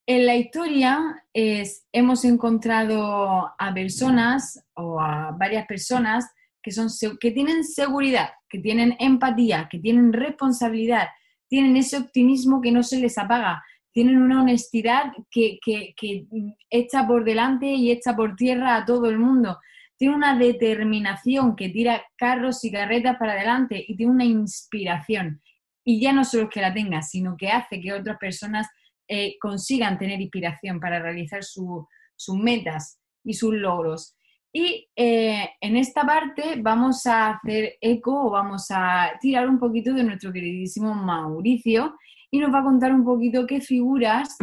en 0.07 0.27
la 0.27 0.37
historia 0.37 1.25
hemos 1.33 2.25
encontrado 2.25 3.53
a 3.59 3.75
personas 3.75 4.63
o 4.75 5.01
a 5.01 5.33
varias 5.33 5.67
personas 5.67 6.31
que, 6.63 6.71
son, 6.71 6.89
que 7.19 7.31
tienen 7.31 7.65
seguridad, 7.65 8.31
que 8.49 8.59
tienen 8.59 8.97
empatía, 8.99 9.69
que 9.71 9.79
tienen 9.79 10.13
responsabilidad, 10.13 11.09
tienen 11.49 11.77
ese 11.77 11.99
optimismo 11.99 12.61
que 12.61 12.73
no 12.73 12.83
se 12.83 12.99
les 12.99 13.17
apaga, 13.19 13.63
tienen 13.93 14.21
una 14.21 14.43
honestidad 14.43 15.13
que, 15.31 15.59
que, 15.65 15.95
que 15.97 16.27
echa 16.69 17.07
por 17.07 17.25
delante 17.25 17.67
y 17.67 17.91
echa 17.91 18.15
por 18.17 18.35
tierra 18.35 18.77
a 18.77 18.85
todo 18.85 19.09
el 19.09 19.19
mundo, 19.19 19.59
tiene 19.97 20.17
una 20.17 20.37
determinación 20.37 21.55
que 21.55 21.69
tira 21.69 22.03
carros 22.17 22.65
y 22.65 22.73
carretas 22.73 23.17
para 23.19 23.33
adelante 23.33 23.85
y 23.87 23.97
tiene 23.97 24.13
una 24.13 24.25
inspiración. 24.25 25.41
Y 25.85 26.01
ya 26.01 26.13
no 26.13 26.25
solo 26.25 26.49
que 26.49 26.61
la 26.61 26.73
tenga, 26.73 27.03
sino 27.03 27.37
que 27.37 27.49
hace 27.51 27.81
que 27.81 27.93
otras 27.93 28.17
personas 28.19 28.69
eh, 29.09 29.37
consigan 29.39 29.99
tener 29.99 30.21
inspiración 30.21 30.81
para 30.81 30.99
realizar 30.99 31.45
su- 31.45 31.87
sus 32.17 32.37
metas 32.37 32.99
y 33.23 33.35
sus 33.35 33.53
logros. 33.55 34.17
Y 34.53 34.89
eh, 34.97 35.51
en 35.61 35.77
esta 35.77 36.07
parte 36.07 36.55
vamos 36.61 37.05
a 37.07 37.31
hacer 37.33 37.75
eco 37.81 38.27
o 38.27 38.31
vamos 38.31 38.67
a 38.71 39.13
tirar 39.21 39.49
un 39.49 39.59
poquito 39.59 39.93
de 39.93 40.05
nuestro 40.05 40.33
queridísimo 40.33 40.95
Mauricio 40.95 41.97
y 42.31 42.39
nos 42.39 42.53
va 42.55 42.61
a 42.61 42.65
contar 42.65 42.93
un 42.95 43.05
poquito 43.05 43.47
qué 43.47 43.61
figuras 43.61 44.37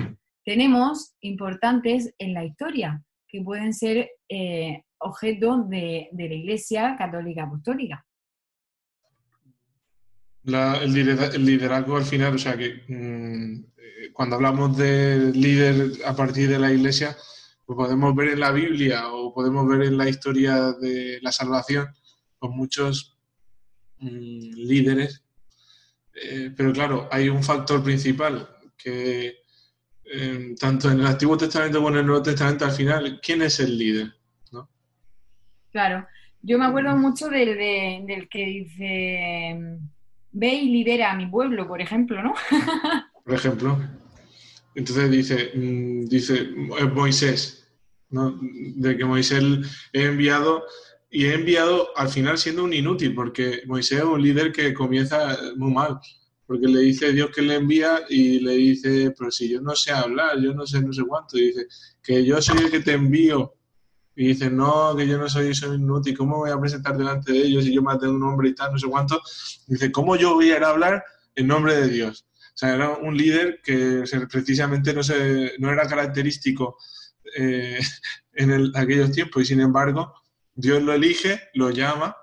tenemos 0.44 1.16
importantes 1.22 2.14
en 2.20 2.34
la 2.34 2.44
historia 2.44 3.02
que 3.28 3.42
pueden 3.42 3.74
ser 3.74 4.10
eh, 4.28 4.84
objeto 5.00 5.64
de, 5.64 6.10
de 6.12 6.28
la 6.28 6.36
Iglesia 6.36 6.96
Católica 6.98 7.44
Apostólica. 7.44 8.06
La- 10.44 10.78
el, 10.84 10.94
lidera- 10.94 11.34
el 11.34 11.46
liderazgo 11.46 11.98
al 11.98 12.06
final, 12.06 12.36
o 12.36 12.38
sea 12.40 12.58
que 12.58 12.84
mm, 12.88 13.64
eh, 13.78 14.12
cuando 14.14 14.36
hablamos 14.38 14.76
de 14.78 15.32
líder 15.34 15.92
a 16.06 16.16
partir 16.16 16.50
de 16.50 16.58
la 16.60 16.72
iglesia, 16.72 17.16
pues 17.66 17.78
podemos 17.78 18.16
ver 18.16 18.30
en 18.30 18.40
la 18.40 18.52
Biblia 18.52 19.08
o 19.10 19.34
podemos 19.34 19.68
ver 19.68 19.84
en 19.84 19.98
la 19.98 20.10
historia 20.10 20.72
de 20.74 21.20
la 21.22 21.32
salvación, 21.32 21.88
pues 22.40 22.52
muchos 22.54 23.18
mm, 24.00 24.10
líderes. 24.56 25.24
Eh, 26.14 26.52
pero 26.58 26.74
claro, 26.74 27.08
hay 27.12 27.30
un 27.30 27.44
factor 27.44 27.84
principal 27.84 28.50
que 28.78 29.36
eh, 30.04 30.56
tanto 30.60 30.92
en 30.92 31.00
el 31.00 31.06
Antiguo 31.06 31.38
Testamento 31.38 31.78
como 31.78 31.90
en 31.90 31.98
el 32.00 32.06
Nuevo 32.08 32.24
Testamento 32.24 32.66
al 32.66 32.72
final, 32.72 33.20
¿quién 33.24 33.42
es 33.44 33.60
el 33.60 33.78
líder? 33.78 34.14
Claro, 35.72 36.06
yo 36.42 36.58
me 36.60 36.66
acuerdo 36.66 36.98
mucho 36.98 37.30
del, 37.30 37.58
de- 37.58 38.04
del 38.06 38.28
que 38.28 38.46
dice, 38.46 39.80
ve 40.32 40.54
y 40.54 40.70
lidera 40.70 41.12
a 41.12 41.16
mi 41.16 41.28
pueblo, 41.28 41.68
por 41.68 41.82
ejemplo, 41.82 42.22
¿no? 42.22 42.34
por 43.26 43.34
ejemplo. 43.34 43.80
Entonces 44.76 45.12
dice, 45.12 45.52
mm, 45.54 46.06
dice 46.06 46.50
es 46.80 46.94
Moisés, 46.94 47.68
¿no? 48.10 48.40
de 48.42 48.98
que 48.98 49.06
Moisés 49.06 49.44
he 49.94 50.06
enviado 50.06 50.64
y 51.10 51.26
he 51.26 51.34
enviado 51.34 51.90
al 51.98 52.08
final 52.08 52.38
siendo 52.38 52.64
un 52.64 52.74
inútil, 52.74 53.14
porque 53.14 53.64
Moisés 53.66 54.00
es 54.00 54.06
un 54.06 54.22
líder 54.22 54.54
que 54.54 54.74
comienza 54.74 55.38
muy 55.58 55.74
mal, 55.74 56.00
porque 56.46 56.68
le 56.68 56.80
dice 56.80 57.12
Dios 57.12 57.32
que 57.36 57.42
le 57.42 57.56
envía 57.56 58.02
y 58.10 58.40
le 58.40 58.54
dice, 58.54 59.14
pero 59.18 59.30
si 59.30 59.50
yo 59.50 59.62
no 59.62 59.76
sé 59.76 59.92
hablar, 59.92 60.40
yo 60.40 60.54
no 60.54 60.66
sé 60.66 60.82
no 60.82 60.94
sé 60.94 61.04
cuánto, 61.04 61.38
y 61.38 61.48
dice, 61.48 61.68
que 62.02 62.26
yo 62.26 62.42
soy 62.42 62.60
el 62.60 62.72
que 62.72 62.80
te 62.80 62.94
envío. 62.94 63.54
Y 64.16 64.28
dice, 64.28 64.50
no, 64.50 64.96
que 64.96 65.08
yo 65.08 65.18
no 65.18 65.30
soy, 65.30 65.54
soy 65.56 65.78
inútil, 65.78 66.18
¿cómo 66.18 66.38
voy 66.38 66.52
a 66.52 66.60
presentar 66.60 66.98
delante 66.98 67.32
de 67.32 67.40
ellos 67.40 67.64
si 67.64 67.74
yo 67.74 67.82
maté 67.82 68.08
a 68.08 68.10
un 68.10 68.22
hombre 68.24 68.50
y 68.50 68.56
tal, 68.56 68.72
no 68.74 68.78
sé 68.80 68.88
cuánto? 68.88 69.22
Dice, 69.68 69.92
¿cómo 69.92 70.16
yo 70.16 70.34
voy 70.36 70.52
a 70.52 70.68
hablar 70.68 71.04
en 71.36 71.48
nombre 71.48 71.76
de 71.76 71.88
Dios? 71.88 72.26
O 72.54 72.58
sea, 72.58 72.76
era 72.76 72.90
un 72.90 73.16
líder 73.16 73.62
que 73.64 74.04
precisamente 74.30 74.94
no, 74.94 75.02
se, 75.04 75.54
no 75.60 75.72
era 75.72 75.88
característico 75.88 76.78
eh, 77.38 77.80
en 78.34 78.52
el- 78.52 78.72
aquellos 78.76 79.12
tiempos 79.12 79.44
y 79.44 79.46
sin 79.46 79.62
embargo 79.62 80.14
Dios 80.54 80.84
lo 80.84 80.94
elige, 80.94 81.40
lo 81.54 81.70
llama 81.70 82.16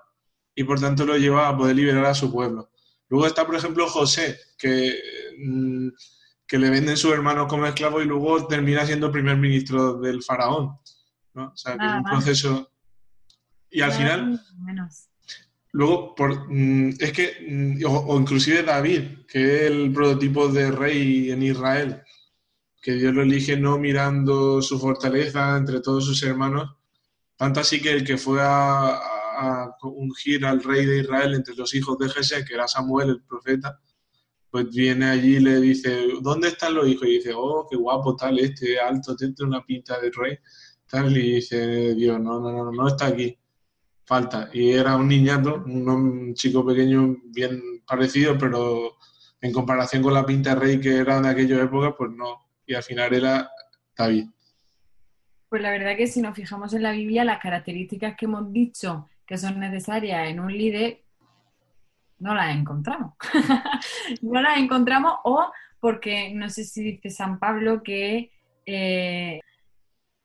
y 0.55 0.63
por 0.63 0.79
tanto 0.79 1.05
lo 1.05 1.17
lleva 1.17 1.47
a 1.47 1.57
poder 1.57 1.75
liberar 1.75 2.05
a 2.05 2.13
su 2.13 2.31
pueblo. 2.31 2.69
Luego 3.09 3.25
está, 3.25 3.45
por 3.45 3.55
ejemplo, 3.55 3.87
José, 3.87 4.37
que, 4.57 4.93
mm, 5.39 5.87
que 6.45 6.57
le 6.59 6.69
venden 6.69 6.97
sus 6.97 7.11
hermanos 7.13 7.47
como 7.47 7.65
esclavos 7.65 8.03
y 8.03 8.07
luego 8.07 8.45
termina 8.47 8.85
siendo 8.85 9.11
primer 9.11 9.37
ministro 9.37 9.99
del 9.99 10.21
faraón. 10.23 10.77
¿No? 11.39 11.47
O 11.53 11.57
sea, 11.57 11.77
que 11.77 11.85
es 11.85 11.91
un 11.93 12.03
proceso... 12.11 12.71
Y 13.71 13.81
al 13.81 13.91
final, 13.91 14.41
menos. 14.57 15.07
Luego, 15.71 16.15
por, 16.15 16.51
mm, 16.51 16.95
es 16.99 17.11
que, 17.13 17.45
mm, 17.47 17.85
o, 17.85 17.99
o 18.07 18.19
inclusive 18.19 18.63
David, 18.63 19.01
que 19.27 19.55
es 19.55 19.61
el 19.71 19.91
prototipo 19.93 20.47
de 20.47 20.71
rey 20.71 21.31
en 21.31 21.43
Israel, 21.43 22.01
que 22.81 22.93
Dios 22.93 23.13
lo 23.13 23.21
elige 23.21 23.57
no 23.57 23.77
mirando 23.77 24.61
su 24.61 24.79
fortaleza 24.79 25.55
entre 25.57 25.81
todos 25.81 26.05
sus 26.05 26.21
hermanos, 26.23 26.75
tanto 27.35 27.59
así 27.59 27.79
que 27.81 27.91
el 27.91 28.03
que 28.03 28.17
fue 28.17 28.41
a, 28.41 28.95
a- 28.95 29.75
ungir 29.83 30.45
al 30.45 30.63
rey 30.63 30.85
de 30.85 30.99
Israel 31.01 31.35
entre 31.35 31.55
los 31.55 31.73
hijos 31.75 31.97
de 31.99 32.09
Jesé, 32.09 32.43
que 32.45 32.55
era 32.55 32.67
Samuel, 32.67 33.09
el 33.09 33.23
profeta, 33.23 33.79
pues 34.49 34.67
viene 34.71 35.05
allí 35.05 35.35
y 35.35 35.39
le 35.41 35.61
dice, 35.61 36.07
¿dónde 36.21 36.47
están 36.47 36.73
los 36.73 36.87
hijos? 36.87 37.07
Y 37.07 37.17
dice, 37.17 37.33
oh, 37.35 37.67
qué 37.69 37.77
guapo 37.77 38.15
tal 38.15 38.39
este, 38.39 38.79
alto, 38.79 39.15
tiene 39.15 39.35
una 39.41 39.63
pinta 39.63 39.99
de 39.99 40.09
rey, 40.11 40.37
tal, 40.89 41.15
y 41.15 41.35
dice 41.35 41.95
Dios, 41.95 42.19
no, 42.19 42.39
no, 42.39 42.51
no, 42.51 42.71
no 42.71 42.87
está 42.87 43.07
aquí 43.07 43.37
falta. 44.09 44.49
Y 44.51 44.71
era 44.71 44.95
un 44.95 45.07
niñato, 45.07 45.63
un, 45.67 46.33
chico 46.33 46.65
pequeño 46.65 47.17
bien 47.25 47.61
parecido, 47.85 48.35
pero 48.39 48.97
en 49.39 49.53
comparación 49.53 50.01
con 50.01 50.15
la 50.15 50.25
pinta 50.25 50.55
rey 50.55 50.79
que 50.81 50.97
era 50.97 51.21
de 51.21 51.29
aquella 51.29 51.61
época, 51.61 51.95
pues 51.95 52.11
no. 52.11 52.47
Y 52.65 52.73
al 52.73 52.81
final 52.81 53.13
era 53.13 53.51
David. 53.95 54.25
Pues 55.47 55.61
la 55.61 55.69
verdad 55.69 55.95
que 55.95 56.07
si 56.07 56.21
nos 56.21 56.35
fijamos 56.35 56.73
en 56.73 56.83
la 56.83 56.91
Biblia, 56.91 57.23
las 57.23 57.39
características 57.39 58.15
que 58.17 58.25
hemos 58.25 58.51
dicho 58.51 59.07
que 59.27 59.37
son 59.37 59.59
necesarias 59.59 60.27
en 60.27 60.39
un 60.39 60.51
líder, 60.51 61.03
no 62.17 62.33
las 62.33 62.55
encontramos. 62.55 63.13
no 64.23 64.41
las 64.41 64.57
encontramos 64.57 65.13
o 65.23 65.51
porque 65.79 66.33
no 66.33 66.49
sé 66.49 66.63
si 66.63 66.81
dice 66.81 67.11
San 67.11 67.37
Pablo 67.37 67.83
que 67.83 68.31
eh, 68.65 69.39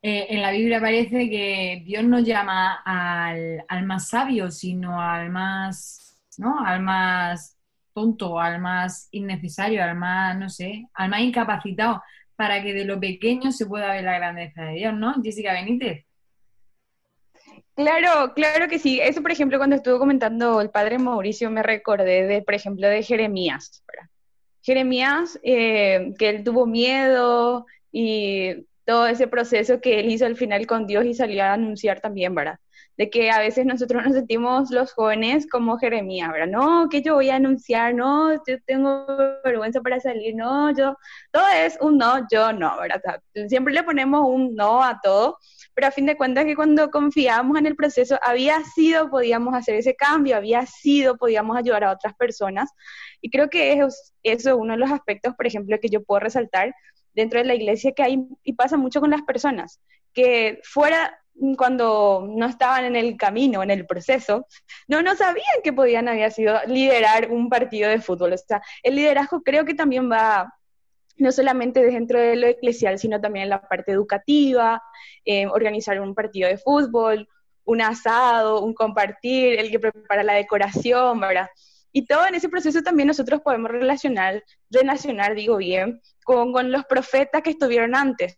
eh, 0.07 0.27
en 0.35 0.43
la 0.43 0.51
Biblia 0.51 0.83
parece 0.83 1.31
que 1.31 1.83
Dios 1.87 2.05
no 2.05 2.19
llama 2.19 2.83
al, 2.85 3.65
al 3.67 3.87
más 3.87 4.11
sabio, 4.11 4.51
sino 4.51 5.01
al 5.01 5.31
más, 5.31 6.21
¿no? 6.37 6.63
Al 6.63 6.83
más 6.83 7.57
tonto, 7.95 8.39
al 8.39 8.61
más 8.61 9.09
innecesario, 9.13 9.83
al 9.83 9.97
más, 9.97 10.37
no 10.37 10.51
sé, 10.51 10.85
al 10.93 11.09
más 11.09 11.21
incapacitado, 11.21 12.03
para 12.37 12.63
que 12.63 12.75
de 12.75 12.85
lo 12.85 13.01
pequeño 13.01 13.51
se 13.51 13.65
pueda 13.65 13.95
ver 13.95 14.05
la 14.05 14.19
grandeza 14.19 14.65
de 14.65 14.75
Dios, 14.75 14.93
¿no? 14.93 15.15
Jessica 15.23 15.55
Benítez. 15.55 16.05
Claro, 17.75 18.35
claro 18.35 18.69
que 18.69 18.79
sí. 18.79 19.01
Eso, 19.01 19.23
por 19.23 19.31
ejemplo, 19.31 19.57
cuando 19.57 19.77
estuvo 19.77 19.99
comentando 19.99 20.61
el 20.61 20.69
padre 20.69 20.99
Mauricio, 20.99 21.51
me 21.51 21.63
recordé 21.63 22.27
de, 22.27 22.43
por 22.43 22.53
ejemplo, 22.53 22.89
de 22.89 23.03
Jeremías. 23.03 23.83
Jeremías, 24.61 25.41
eh, 25.43 26.13
que 26.19 26.29
él 26.29 26.45
tuvo 26.45 26.67
miedo 26.67 27.65
y 27.91 28.67
todo 28.85 29.07
ese 29.07 29.27
proceso 29.27 29.81
que 29.81 30.01
él 30.01 30.11
hizo 30.11 30.27
al 30.27 30.37
final 30.37 30.67
con 30.67 30.87
Dios 30.87 31.05
y 31.07 31.15
salió 31.15 31.43
a 31.43 31.55
anunciar 31.55 32.01
también, 32.01 32.35
¿verdad? 32.35 32.59
De 32.97 33.11
que 33.11 33.31
a 33.31 33.39
veces 33.39 33.67
nosotros 33.67 34.05
nos 34.05 34.15
sentimos 34.15 34.71
los 34.71 34.93
jóvenes 34.93 35.49
como 35.51 35.79
Jeremías, 35.79 36.31
¿verdad? 36.31 36.47
No, 36.49 36.89
que 36.89 37.03
yo 37.03 37.15
voy 37.15 37.31
a 37.31 37.37
anunciar, 37.37 37.95
no, 37.95 38.35
yo 38.35 38.61
tengo 38.67 39.07
vergüenza 39.43 39.81
para 39.81 39.99
salir, 40.01 40.37
no, 40.37 40.71
yo, 40.77 40.97
todo 41.33 41.45
es 41.57 41.77
un 41.81 41.99
no, 41.99 42.27
yo 42.31 42.53
no, 42.53 42.79
¿verdad? 42.81 43.21
Siempre 43.49 43.75
le 43.75 43.83
ponemos 43.83 44.29
un 44.29 44.55
no 44.55 44.83
a 44.83 45.01
todo, 45.03 45.39
pero 45.75 45.89
a 45.89 45.91
fin 45.91 46.07
de 46.07 46.17
cuentas 46.17 46.45
que 46.45 46.55
cuando 46.55 46.91
confiábamos 46.91 47.59
en 47.59 47.67
el 47.67 47.75
proceso, 47.75 48.19
había 48.23 48.63
sido, 48.63 49.11
podíamos 49.11 49.55
hacer 49.55 49.75
ese 49.75 49.97
cambio, 49.97 50.37
había 50.37 50.65
sido, 50.67 51.17
podíamos 51.17 51.57
ayudar 51.57 51.85
a 51.85 51.93
otras 51.93 52.15
personas. 52.15 52.71
Y 53.21 53.31
creo 53.31 53.49
que 53.51 53.73
es, 53.73 54.13
eso 54.23 54.51
es 54.51 54.57
uno 54.57 54.75
de 54.75 54.79
los 54.79 54.93
aspectos, 54.93 55.35
por 55.35 55.47
ejemplo, 55.47 55.79
que 55.81 55.89
yo 55.89 56.05
puedo 56.05 56.21
resaltar 56.21 56.75
dentro 57.15 57.39
de 57.41 57.47
la 57.47 57.55
iglesia 57.55 57.93
que 57.93 58.03
hay 58.03 58.27
y 58.43 58.53
pasa 58.55 58.77
mucho 58.77 59.01
con 59.01 59.11
las 59.11 59.23
personas, 59.23 59.81
que 60.13 60.61
fuera 60.63 61.19
cuando 61.57 62.27
no 62.29 62.47
estaban 62.47 62.85
en 62.85 62.97
el 62.97 63.17
camino, 63.17 63.63
en 63.63 63.71
el 63.71 63.87
proceso, 63.87 64.47
no, 64.87 65.03
no 65.03 65.17
sabían 65.17 65.63
que 65.63 65.73
podían 65.73 66.09
había 66.09 66.31
sido 66.31 66.59
liderar 66.67 67.31
un 67.31 67.49
partido 67.49 67.91
de 67.91 68.01
fútbol. 68.01 68.33
O 68.33 68.39
sea, 68.39 68.63
el 68.83 68.95
liderazgo 68.95 69.43
creo 69.43 69.65
que 69.65 69.75
también 69.75 70.11
va 70.11 70.55
no 71.17 71.33
solamente 71.33 71.85
dentro 71.85 72.21
de 72.21 72.37
lo 72.37 72.47
eclesial, 72.47 72.99
sino 72.99 73.21
también 73.21 73.45
en 73.45 73.51
la 73.51 73.61
parte 73.61 73.93
educativa, 73.93 74.83
eh, 75.25 75.47
organizar 75.47 76.01
un 76.01 76.15
partido 76.15 76.49
de 76.49 76.59
fútbol, 76.59 77.29
un 77.65 77.81
asado, 77.81 78.61
un 78.63 78.75
compartir, 78.75 79.59
el 79.59 79.71
que 79.71 79.79
prepara 79.79 80.23
la 80.23 80.35
decoración, 80.35 81.21
¿verdad? 81.21 81.49
Y 81.97 82.07
todo 82.07 82.27
en 82.27 82.35
ese 82.35 82.49
proceso 82.49 82.83
también 82.83 83.07
nosotros 83.07 83.41
podemos 83.41 83.71
relacionar, 83.71 84.43
relacionar, 84.69 85.37
digo 85.37 85.57
bien, 85.59 86.01
con, 86.25 86.53
con 86.53 86.73
los 86.73 86.85
profetas 86.87 87.41
que 87.41 87.51
estuvieron 87.51 87.95
antes 87.95 88.37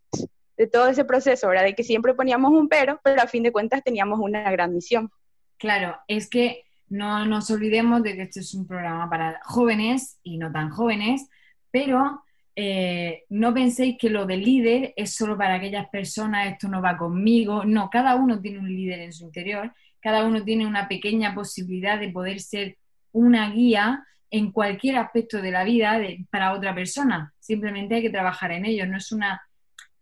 de 0.59 0.67
todo 0.67 0.89
ese 0.89 1.07
proceso, 1.07 1.49
¿verdad? 1.49 1.65
De 1.65 1.75
que 1.75 1.83
siempre 1.83 2.13
poníamos 2.13 2.53
un 2.53 2.69
pero, 2.69 3.01
pero 3.03 3.23
a 3.23 3.27
fin 3.27 3.43
de 3.43 3.53
cuentas 3.53 3.83
teníamos 3.83 4.21
una 4.21 4.51
gran 4.51 4.75
misión. 4.75 5.11
Claro, 5.57 5.97
es 6.07 6.29
que 6.29 6.65
no 6.89 7.25
nos 7.25 7.51
olvidemos 7.51 8.03
de 8.03 8.15
que 8.15 8.23
este 8.25 8.41
es 8.41 8.53
un 8.53 8.67
programa 8.67 9.09
para 9.09 9.41
jóvenes 9.45 10.19
y 10.23 10.37
no 10.37 10.53
tan 10.53 10.69
jóvenes, 10.69 11.27
pero 11.71 12.25
eh, 12.55 13.25
no 13.31 13.55
penséis 13.55 13.97
que 13.99 14.11
lo 14.11 14.27
de 14.27 14.37
líder 14.37 14.93
es 14.97 15.15
solo 15.15 15.39
para 15.39 15.55
aquellas 15.55 15.89
personas, 15.89 16.53
esto 16.53 16.69
no 16.69 16.83
va 16.83 16.99
conmigo. 16.99 17.65
No, 17.65 17.89
cada 17.89 18.17
uno 18.17 18.39
tiene 18.39 18.59
un 18.59 18.69
líder 18.69 19.01
en 19.01 19.15
su 19.15 19.25
interior, 19.25 19.73
cada 19.99 20.27
uno 20.27 20.45
tiene 20.45 20.67
una 20.67 20.89
pequeña 20.89 21.35
posibilidad 21.35 21.99
de 21.99 22.11
poder 22.11 22.41
ser 22.41 22.77
una 23.17 23.51
guía 23.51 24.05
en 24.31 24.53
cualquier 24.53 24.97
aspecto 24.97 25.41
de 25.41 25.51
la 25.51 25.65
vida 25.65 25.99
para 26.31 26.53
otra 26.53 26.75
persona. 26.75 27.33
Simplemente 27.39 27.95
hay 27.95 28.03
que 28.03 28.11
trabajar 28.11 28.53
en 28.53 28.67
ello. 28.67 28.87
No 28.87 28.99
es 28.99 29.11
una 29.11 29.41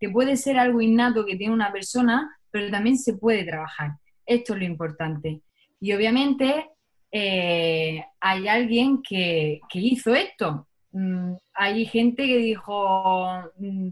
que 0.01 0.11
puede 0.11 0.37
ser 0.37 0.59
algo 0.59 0.81
innato 0.81 1.25
que 1.25 1.37
tiene 1.37 1.55
una 1.55 1.73
persona, 1.73 2.37
pero 2.51 2.71
también 2.71 2.99
se 2.99 3.15
puede 3.15 3.45
trabajar. 3.45 3.93
Esto 4.27 4.55
es 4.55 4.59
lo 4.59 4.65
importante. 4.65 5.41
Y 5.81 5.93
obviamente 5.93 6.71
eh, 7.13 8.05
hay 8.21 8.49
alguien 8.49 9.03
que, 9.03 9.61
que 9.69 9.79
hizo 9.79 10.15
esto. 10.15 10.67
Mm, 10.93 11.35
hay 11.55 11.87
gente 11.87 12.27
que 12.27 12.39
dijo, 12.39 13.53
mm, 13.59 13.91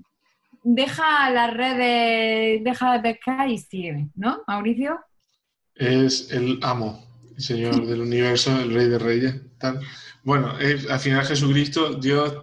deja 0.65 1.31
las 1.31 1.55
redes, 1.55 2.65
deja 2.65 2.95
de 2.95 3.01
pescar 3.01 3.49
y 3.49 3.59
sígueme, 3.59 4.09
¿no, 4.17 4.43
Mauricio? 4.47 4.99
Es 5.75 6.31
el 6.33 6.59
amo, 6.63 7.12
Señor 7.37 7.87
del 7.87 8.01
universo, 8.01 8.59
el 8.61 8.73
Rey 8.75 8.89
de 8.89 8.99
Reyes. 8.99 9.35
Bueno, 10.25 10.59
es- 10.59 10.89
al 10.91 11.01
final 11.01 11.25
Jesucristo, 11.27 11.95
Dios. 11.95 12.35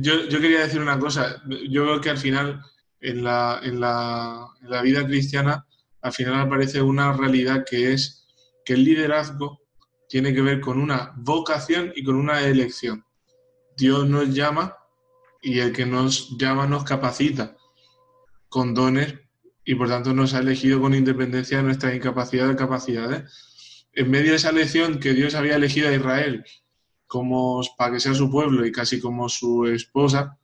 Yo, 0.00 0.28
yo 0.28 0.40
quería 0.40 0.60
decir 0.60 0.80
una 0.80 0.98
cosa. 0.98 1.42
Yo 1.70 1.84
veo 1.86 2.00
que 2.00 2.10
al 2.10 2.18
final, 2.18 2.62
en 3.00 3.24
la, 3.24 3.60
en 3.62 3.80
la, 3.80 4.46
la 4.62 4.82
vida 4.82 5.06
cristiana, 5.06 5.66
al 6.02 6.12
final 6.12 6.34
aparece 6.40 6.82
una 6.82 7.12
realidad 7.12 7.64
que 7.68 7.92
es 7.92 8.26
que 8.64 8.74
el 8.74 8.84
liderazgo 8.84 9.60
tiene 10.08 10.34
que 10.34 10.42
ver 10.42 10.60
con 10.60 10.78
una 10.78 11.12
vocación 11.16 11.92
y 11.94 12.02
con 12.04 12.16
una 12.16 12.42
elección. 12.42 13.04
Dios 13.76 14.06
nos 14.08 14.34
llama 14.34 14.76
y 15.40 15.60
el 15.60 15.72
que 15.72 15.86
nos 15.86 16.36
llama 16.38 16.66
nos 16.66 16.84
capacita 16.84 17.56
con 18.48 18.74
dones 18.74 19.14
y 19.64 19.74
por 19.74 19.88
tanto 19.88 20.12
nos 20.14 20.34
ha 20.34 20.38
elegido 20.40 20.80
con 20.80 20.94
independencia 20.94 21.58
de 21.58 21.62
nuestras 21.62 21.94
incapacidades 21.94 22.54
o 22.54 22.58
capacidades. 22.58 23.30
En 23.92 24.10
medio 24.10 24.30
de 24.30 24.36
esa 24.36 24.50
elección 24.50 25.00
que 25.00 25.14
Dios 25.14 25.34
había 25.34 25.56
elegido 25.56 25.88
a 25.88 25.94
Israel 25.94 26.44
como 27.06 27.62
para 27.76 27.94
que 27.94 28.00
sea 28.00 28.14
su 28.14 28.30
pueblo 28.30 28.64
y 28.64 28.70
casi 28.70 29.00
como 29.00 29.28
su 29.28 29.66
esposa, 29.66 30.38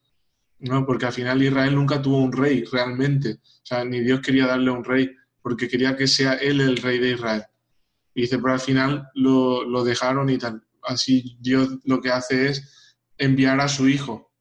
¿no? 0.61 0.85
porque 0.87 1.07
al 1.07 1.13
final 1.13 1.43
Israel 1.43 1.75
nunca 1.75 2.01
tuvo 2.01 2.19
un 2.19 2.33
rey 2.33 2.65
realmente, 2.65 3.35
o 3.35 3.67
sea, 3.67 3.85
ni 3.85 4.01
Dios 4.01 4.21
quería 4.21 4.47
darle 4.47 4.71
un 4.71 4.83
rey, 4.83 5.15
porque 5.43 5.69
quería 5.69 5.95
que 5.95 6.07
sea 6.07 6.35
él 6.35 6.61
el 6.63 6.79
rey 6.79 6.99
de 6.99 7.11
Israel. 7.11 7.45
Y 8.15 8.23
dice, 8.23 8.39
pero 8.39 8.55
al 8.55 8.61
final 8.61 9.09
lo, 9.15 9.65
lo 9.65 9.85
dejaron 9.85 10.31
y 10.31 10.39
tal. 10.39 10.65
Así 10.83 11.37
Dios 11.41 11.81
lo 11.85 12.01
que 12.01 12.11
hace 12.11 12.49
es 12.49 12.97
enviar 13.19 13.61
a 13.61 13.69
su 13.69 13.89
hijo 13.89 14.33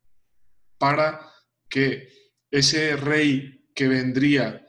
para 0.77 1.19
que 1.69 2.07
ese 2.51 2.95
rey 2.95 3.65
que 3.73 3.87
vendría 3.87 4.62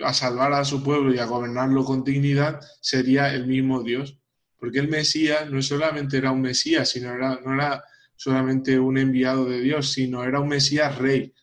a 0.00 0.12
salvar 0.12 0.52
a 0.52 0.64
su 0.64 0.82
pueblo 0.82 1.14
y 1.14 1.18
a 1.18 1.26
gobernarlo 1.26 1.84
con 1.84 2.04
dignidad 2.04 2.60
sería 2.80 3.32
el 3.34 3.46
mismo 3.46 3.82
Dios. 3.82 4.18
Porque 4.58 4.78
el 4.78 4.88
Mesías 4.88 5.50
no 5.50 5.60
solamente 5.62 6.16
era 6.16 6.30
un 6.30 6.40
Mesías, 6.40 6.88
sino 6.88 7.12
era, 7.12 7.38
no 7.44 7.54
era 7.54 7.84
solamente 8.16 8.78
un 8.78 8.98
enviado 8.98 9.44
de 9.44 9.60
Dios, 9.60 9.92
sino 9.92 10.24
era 10.24 10.40
un 10.40 10.48
Mesías 10.48 10.96
rey, 10.98 11.34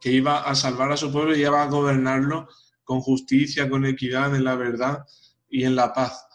que 0.00 0.12
iba 0.12 0.42
a 0.42 0.54
salvar 0.54 0.92
a 0.92 0.96
su 0.96 1.10
pueblo 1.10 1.34
y 1.34 1.40
iba 1.40 1.62
a 1.62 1.66
gobernarlo 1.66 2.48
con 2.84 3.00
justicia, 3.00 3.68
con 3.68 3.86
equidad, 3.86 4.34
en 4.34 4.44
la 4.44 4.56
verdad 4.56 5.04
y 5.48 5.64
en 5.64 5.74
la 5.76 5.92
paz. 5.92 6.26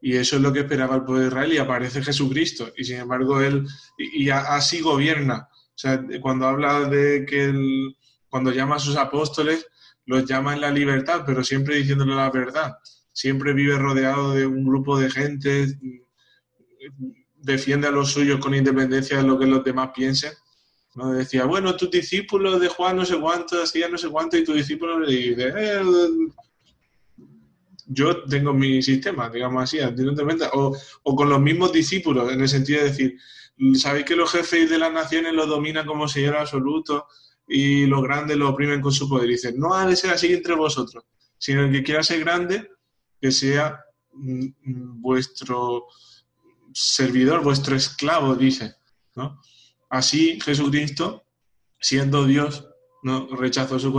Y 0.00 0.16
eso 0.16 0.36
es 0.36 0.42
lo 0.42 0.52
que 0.52 0.60
esperaba 0.60 0.96
el 0.96 1.04
pueblo 1.04 1.22
de 1.22 1.28
Israel 1.28 1.52
y 1.52 1.58
aparece 1.58 2.02
Jesucristo. 2.02 2.70
Y 2.76 2.84
sin 2.84 3.00
embargo, 3.00 3.40
él, 3.40 3.66
y, 3.96 4.28
así 4.28 4.80
gobierna. 4.80 5.48
O 5.50 5.76
sea, 5.78 6.04
cuando 6.20 6.46
habla 6.46 6.88
de 6.88 7.24
que 7.26 7.44
él, 7.44 7.96
cuando 8.28 8.52
llama 8.52 8.76
a 8.76 8.80
sus 8.80 8.96
apóstoles, 8.96 9.66
los 10.06 10.24
llama 10.26 10.54
en 10.54 10.60
la 10.60 10.70
libertad, 10.70 11.22
pero 11.26 11.42
siempre 11.42 11.76
diciéndole 11.76 12.14
la 12.14 12.30
verdad. 12.30 12.76
Siempre 13.12 13.52
vive 13.52 13.78
rodeado 13.78 14.32
de 14.32 14.46
un 14.46 14.64
grupo 14.64 14.98
de 14.98 15.10
gente, 15.10 15.66
defiende 17.36 17.88
a 17.88 17.92
los 17.92 18.10
suyos 18.10 18.40
con 18.40 18.54
independencia 18.54 19.18
de 19.18 19.24
lo 19.24 19.38
que 19.38 19.46
los 19.46 19.64
demás 19.64 19.90
piensen. 19.94 20.32
¿no? 20.94 21.12
Decía, 21.12 21.44
bueno, 21.44 21.76
tus 21.76 21.90
discípulos 21.90 22.60
de 22.60 22.68
Juan 22.68 22.96
no 22.96 23.04
sé 23.04 23.18
cuánto, 23.18 23.62
hacían 23.62 23.92
no 23.92 23.98
sé 23.98 24.08
cuánto, 24.08 24.36
y 24.36 24.44
tus 24.44 24.56
discípulos 24.56 25.00
le 25.08 25.14
dice, 25.14 25.52
"Eh, 25.56 25.82
yo 27.86 28.24
tengo 28.24 28.52
mi 28.52 28.82
sistema, 28.82 29.28
digamos 29.28 29.62
así, 29.62 29.80
a 29.80 29.94
ti 29.94 30.02
no 30.02 30.14
te 30.14 30.24
metas". 30.24 30.50
O, 30.54 30.76
o 31.02 31.16
con 31.16 31.28
los 31.28 31.40
mismos 31.40 31.72
discípulos, 31.72 32.32
en 32.32 32.40
el 32.40 32.48
sentido 32.48 32.80
de 32.80 32.90
decir, 32.90 33.18
¿sabéis 33.74 34.04
que 34.04 34.16
los 34.16 34.30
jefes 34.30 34.70
de 34.70 34.78
las 34.78 34.92
naciones 34.92 35.32
los 35.32 35.48
dominan 35.48 35.86
como 35.86 36.08
señor 36.08 36.36
absoluto 36.36 37.06
y 37.46 37.86
los 37.86 38.02
grandes 38.02 38.36
los 38.36 38.50
oprimen 38.50 38.80
con 38.80 38.92
su 38.92 39.08
poder? 39.08 39.30
Y 39.30 39.36
no 39.56 39.74
ha 39.74 39.86
de 39.86 39.96
ser 39.96 40.10
así 40.10 40.32
entre 40.32 40.54
vosotros, 40.54 41.04
sino 41.38 41.64
el 41.64 41.72
que 41.72 41.82
quiera 41.82 42.02
ser 42.02 42.20
grande, 42.20 42.68
que 43.20 43.30
sea 43.30 43.80
mm, 44.12 44.44
mm, 44.62 45.02
vuestro 45.02 45.86
servidor, 46.72 47.42
vuestro 47.42 47.76
esclavo, 47.76 48.34
dice. 48.34 48.74
¿no? 49.14 49.40
Así 49.88 50.38
Jesucristo, 50.40 51.24
siendo 51.80 52.24
Dios, 52.24 52.66
¿no? 53.02 53.28
rechazó 53.36 53.78
su, 53.78 53.92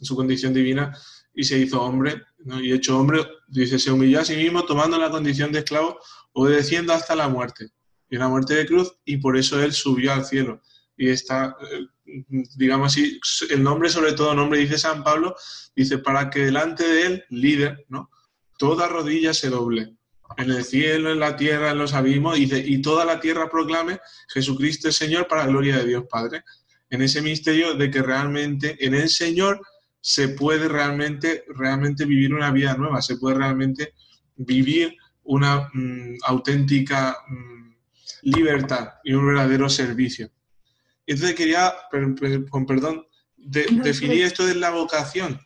su 0.00 0.16
condición 0.16 0.54
divina 0.54 0.96
y 1.34 1.44
se 1.44 1.58
hizo 1.58 1.82
hombre, 1.82 2.22
¿no? 2.38 2.60
y 2.60 2.72
hecho 2.72 2.98
hombre, 2.98 3.26
dice, 3.48 3.78
se 3.78 3.90
humilló 3.90 4.20
a 4.20 4.24
sí 4.24 4.36
mismo 4.36 4.64
tomando 4.64 4.98
la 4.98 5.10
condición 5.10 5.52
de 5.52 5.60
esclavo, 5.60 5.98
obedeciendo 6.32 6.92
hasta 6.92 7.14
la 7.14 7.28
muerte, 7.28 7.70
y 8.08 8.16
una 8.16 8.28
muerte 8.28 8.54
de 8.54 8.66
cruz, 8.66 8.92
y 9.04 9.16
por 9.18 9.36
eso 9.36 9.62
él 9.62 9.72
subió 9.72 10.12
al 10.12 10.24
cielo. 10.24 10.60
Y 11.00 11.08
está, 11.08 11.56
eh, 11.72 11.86
digamos 12.56 12.92
así, 12.92 13.18
el 13.48 13.62
nombre, 13.62 13.88
sobre 13.88 14.12
todo 14.12 14.34
nombre, 14.34 14.58
dice 14.58 14.76
San 14.76 15.02
Pablo, 15.02 15.34
dice, 15.74 15.96
para 15.96 16.28
que 16.28 16.40
delante 16.40 16.86
de 16.86 17.06
él, 17.06 17.24
líder, 17.30 17.86
¿no? 17.88 18.10
Toda 18.58 18.86
rodilla 18.86 19.32
se 19.32 19.48
doble, 19.48 19.94
en 20.36 20.50
el 20.50 20.62
cielo, 20.62 21.10
en 21.10 21.18
la 21.18 21.36
tierra, 21.36 21.70
en 21.70 21.78
los 21.78 21.94
abismos, 21.94 22.36
dice, 22.36 22.58
y 22.58 22.82
toda 22.82 23.06
la 23.06 23.18
tierra 23.18 23.48
proclame 23.48 23.98
Jesucristo 24.28 24.90
es 24.90 24.96
Señor 24.96 25.26
para 25.26 25.46
la 25.46 25.48
gloria 25.48 25.78
de 25.78 25.86
Dios 25.86 26.04
Padre. 26.06 26.44
En 26.90 27.00
ese 27.00 27.22
misterio 27.22 27.72
de 27.72 27.90
que 27.90 28.02
realmente 28.02 28.76
en 28.84 28.92
el 28.92 29.08
Señor 29.08 29.62
se 30.02 30.28
puede 30.28 30.68
realmente, 30.68 31.44
realmente 31.48 32.04
vivir 32.04 32.34
una 32.34 32.50
vida 32.50 32.74
nueva, 32.76 33.00
se 33.00 33.16
puede 33.16 33.36
realmente 33.36 33.94
vivir 34.36 34.94
una 35.22 35.70
mm, 35.72 36.18
auténtica 36.24 37.16
mm, 37.26 37.74
libertad 38.24 38.96
y 39.02 39.14
un 39.14 39.28
verdadero 39.28 39.70
servicio. 39.70 40.30
Entonces 41.06 41.34
quería, 41.36 41.74
per- 41.90 42.14
per- 42.14 42.48
con 42.48 42.66
perdón, 42.66 43.06
de- 43.36 43.66
definir 43.82 44.24
esto 44.24 44.44
de 44.46 44.54
la 44.54 44.70
vocación, 44.70 45.40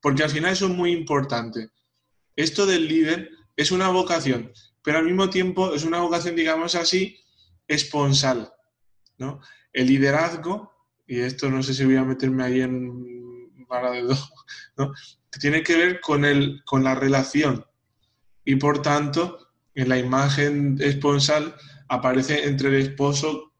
porque 0.00 0.22
al 0.22 0.30
final 0.30 0.52
eso 0.52 0.66
es 0.66 0.72
muy 0.72 0.92
importante. 0.92 1.70
Esto 2.36 2.66
del 2.66 2.88
líder 2.88 3.30
es 3.56 3.70
una 3.72 3.88
vocación, 3.90 4.50
pero 4.82 4.98
al 4.98 5.04
mismo 5.04 5.28
tiempo 5.30 5.74
es 5.74 5.84
una 5.84 6.00
vocación, 6.00 6.34
digamos 6.36 6.74
así, 6.74 7.18
esponsal. 7.68 8.52
¿no? 9.18 9.40
El 9.72 9.86
liderazgo, 9.86 10.72
y 11.06 11.20
esto 11.20 11.50
no 11.50 11.62
sé 11.62 11.74
si 11.74 11.84
voy 11.84 11.96
a 11.96 12.04
meterme 12.04 12.42
ahí 12.44 12.60
en 12.60 13.66
vara 13.68 13.90
de 13.90 14.02
dos, 14.02 14.30
¿no? 14.76 14.92
tiene 15.40 15.62
que 15.62 15.76
ver 15.76 16.00
con, 16.00 16.24
el, 16.24 16.62
con 16.64 16.84
la 16.84 16.94
relación. 16.94 17.64
Y 18.44 18.56
por 18.56 18.82
tanto, 18.82 19.48
en 19.74 19.88
la 19.88 19.98
imagen 19.98 20.76
esponsal 20.80 21.54
aparece 21.88 22.46
entre 22.46 22.68
el 22.68 22.74
esposo 22.76 23.51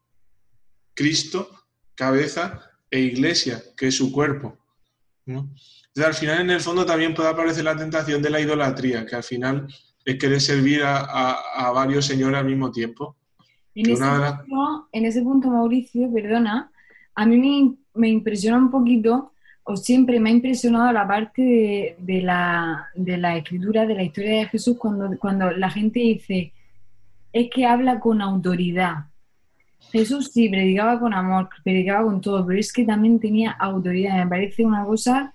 Cristo, 0.93 1.49
cabeza, 1.95 2.69
e 2.91 2.99
iglesia, 2.99 3.61
que 3.77 3.87
es 3.87 3.95
su 3.97 4.11
cuerpo. 4.11 4.57
¿no? 5.25 5.49
Entonces, 5.87 6.05
al 6.05 6.13
final, 6.13 6.41
en 6.41 6.49
el 6.51 6.59
fondo, 6.59 6.85
también 6.85 7.13
puede 7.13 7.29
aparecer 7.29 7.63
la 7.63 7.75
tentación 7.75 8.21
de 8.21 8.29
la 8.29 8.39
idolatría, 8.39 9.05
que 9.05 9.15
al 9.15 9.23
final 9.23 9.67
es 10.05 10.17
querer 10.17 10.41
servir 10.41 10.83
a, 10.83 10.97
a- 10.99 11.41
a 11.67 11.71
varios 11.71 12.05
señores 12.05 12.37
al 12.39 12.45
mismo 12.45 12.71
tiempo. 12.71 13.15
En 13.75 13.89
ese, 13.89 14.01
las- 14.03 14.39
punto, 14.41 14.89
en 14.91 15.05
ese 15.05 15.21
punto, 15.21 15.49
Mauricio, 15.49 16.11
perdona, 16.13 16.71
a 17.15 17.25
mí 17.25 17.37
me, 17.37 17.75
me 18.01 18.09
impresiona 18.09 18.57
un 18.57 18.69
poquito, 18.69 19.31
o 19.63 19.77
siempre 19.77 20.19
me 20.19 20.29
ha 20.29 20.33
impresionado 20.33 20.91
la 20.91 21.07
parte 21.07 21.41
de, 21.41 21.95
de 21.99 22.21
la, 22.21 22.89
de 22.95 23.17
la 23.17 23.37
escritura, 23.37 23.85
de 23.85 23.95
la 23.95 24.03
historia 24.03 24.39
de 24.39 24.45
Jesús, 24.47 24.77
cuando, 24.77 25.17
cuando 25.17 25.49
la 25.51 25.69
gente 25.69 25.99
dice, 25.99 26.53
es 27.31 27.49
que 27.49 27.65
habla 27.65 27.99
con 27.99 28.21
autoridad. 28.21 29.05
Jesús 29.91 30.31
sí, 30.33 30.49
predicaba 30.49 30.99
con 30.99 31.13
amor, 31.13 31.49
predicaba 31.63 32.03
con 32.05 32.19
todo, 32.21 32.45
pero 32.45 32.59
es 32.59 32.73
que 32.73 32.83
también 32.83 33.19
tenía 33.19 33.51
autoridad. 33.51 34.17
Me 34.23 34.27
parece 34.27 34.65
una 34.65 34.83
cosa 34.85 35.33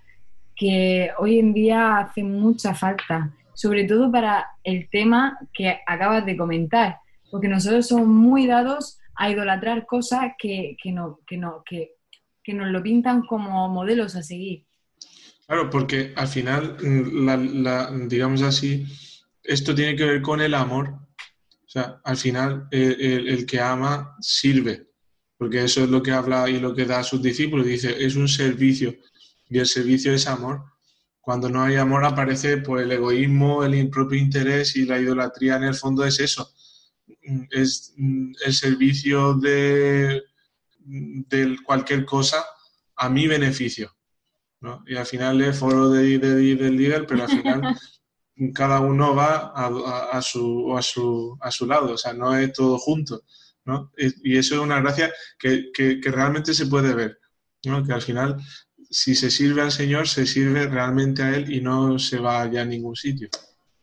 que 0.57 1.11
hoy 1.18 1.38
en 1.38 1.55
día 1.55 1.99
hace 1.99 2.24
mucha 2.24 2.74
falta, 2.74 3.30
sobre 3.55 3.84
todo 3.84 4.11
para 4.11 4.46
el 4.64 4.88
tema 4.90 5.38
que 5.53 5.78
acabas 5.86 6.26
de 6.26 6.36
comentar, 6.36 6.96
porque 7.30 7.46
nosotros 7.49 7.86
somos 7.86 8.09
muy 8.09 8.46
dados 8.46 8.99
a 9.14 9.30
idolatrar 9.30 9.86
cosas 9.86 10.32
que, 10.38 10.76
que, 10.82 10.90
no, 10.92 11.20
que, 11.26 11.36
no, 11.36 11.62
que, 11.64 11.92
que 12.42 12.55
nos 12.55 12.68
lo 12.68 12.82
pintan 12.82 13.22
como 13.22 13.68
modelos 13.68 14.16
a 14.16 14.22
seguir. 14.22 14.64
Claro, 15.46 15.70
porque 15.70 16.12
al 16.16 16.28
final, 16.28 16.76
mm, 16.82 17.24
la- 17.26 17.36
la- 17.36 17.90
digamos 18.07 18.42
así, 18.42 18.84
esto 19.44 19.74
tiene 19.74 19.96
que 19.96 20.05
ver 20.05 20.22
con 20.22 20.40
el 20.40 20.55
amor. 20.55 20.94
O 21.69 21.71
sea, 21.71 22.01
al 22.05 22.16
final, 22.16 22.66
el, 22.71 23.01
el- 23.01 23.29
el 23.29 23.47
que 23.47 23.61
ama 23.61 24.16
sirve, 24.21 24.89
porque 25.37 25.62
eso 25.64 25.85
es 25.85 25.91
lo 25.91 26.03
que 26.03 26.12
habla 26.12 26.49
y 26.49 26.59
lo 26.61 26.75
que 26.75 26.87
da 26.87 27.01
a 27.01 27.05
sus 27.05 27.23
discípulos. 27.23 27.66
Dice, 27.66 27.95
es 28.05 28.16
un 28.16 28.27
servicio, 28.29 28.97
y 29.51 29.59
el 29.59 29.66
servicio 29.66 30.12
es 30.14 30.27
amor. 30.27 30.64
Cuando 31.21 31.51
no 31.51 31.62
hay 31.62 31.77
amor 31.77 32.05
aparece 32.07 32.57
pues, 32.59 32.85
el 32.85 32.93
egoísmo, 32.93 33.62
el 33.64 33.91
propio 33.91 34.19
interés 34.19 34.77
y 34.77 34.87
la 34.87 34.99
idolatría 34.99 35.57
en 35.57 35.64
el 35.64 35.75
fondo 35.75 36.05
es 36.05 36.19
eso. 36.21 36.51
es 37.51 37.95
el 37.99 38.53
servicio 38.55 39.35
de, 39.35 40.23
de 40.79 41.57
cualquier 41.64 42.05
cosa 42.07 42.45
a 42.97 43.09
mi 43.11 43.27
beneficio. 43.27 43.95
¿no? 44.61 44.83
Y 44.87 44.97
al 44.97 45.07
final 45.07 45.41
es 45.43 45.59
foro 45.59 45.91
de, 45.91 46.19
de- 46.19 46.57
del 46.57 46.77
líder, 46.77 47.07
pero 47.07 47.23
al 47.25 47.29
final 47.29 47.69
cada 48.55 48.80
uno 48.80 49.14
va 49.14 49.53
a, 49.55 50.22
su, 50.22 50.76
a, 50.76 50.82
su, 50.82 51.36
a 51.41 51.51
su 51.51 51.66
lado, 51.66 51.93
o 51.95 51.99
sea, 51.99 52.12
no 52.12 52.36
es 52.36 52.53
todo 52.53 52.78
junto. 52.78 53.22
¿no? 53.64 53.93
Y 53.99 54.36
eso 54.39 54.55
es 54.55 54.61
una 54.62 54.80
gracia 54.80 55.12
que, 55.39 55.70
que- 55.74 56.01
que 56.01 56.11
realmente 56.11 56.55
se 56.55 56.66
puede 56.66 56.95
ver, 56.95 57.18
¿no? 57.66 57.84
que 57.84 57.93
al 57.93 58.01
final, 58.01 58.36
si 58.91 59.14
se 59.14 59.30
sirve 59.30 59.61
al 59.61 59.72
Señor, 59.72 60.09
se 60.09 60.24
sirve 60.24 60.66
realmente 60.66 61.22
a 61.22 61.36
Él 61.36 61.53
y 61.53 61.61
no 61.61 61.99
se 61.99 62.18
va 62.18 62.51
ya 62.51 62.62
a 62.62 62.64
ningún 62.64 62.97
sitio. 62.97 63.28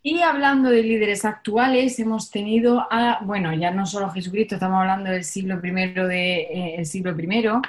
Y 0.02 0.22
hablando 0.22 0.70
de 0.70 0.82
líderes 0.84 1.24
actuales, 1.26 2.00
hemos 2.00 2.30
tenido 2.32 2.86
a, 2.92 3.20
bueno, 3.24 3.54
ya 3.54 3.72
no 3.72 3.86
solo 3.86 4.10
Jesucristo, 4.10 4.56
estamos 4.56 4.80
hablando 4.80 5.10
del 5.12 5.24
siglo 5.24 5.60
primero 5.62 6.08
de, 6.08 6.42
eh, 6.42 6.76
el 6.80 6.86
siglo 6.88 7.16
primero, 7.16 7.62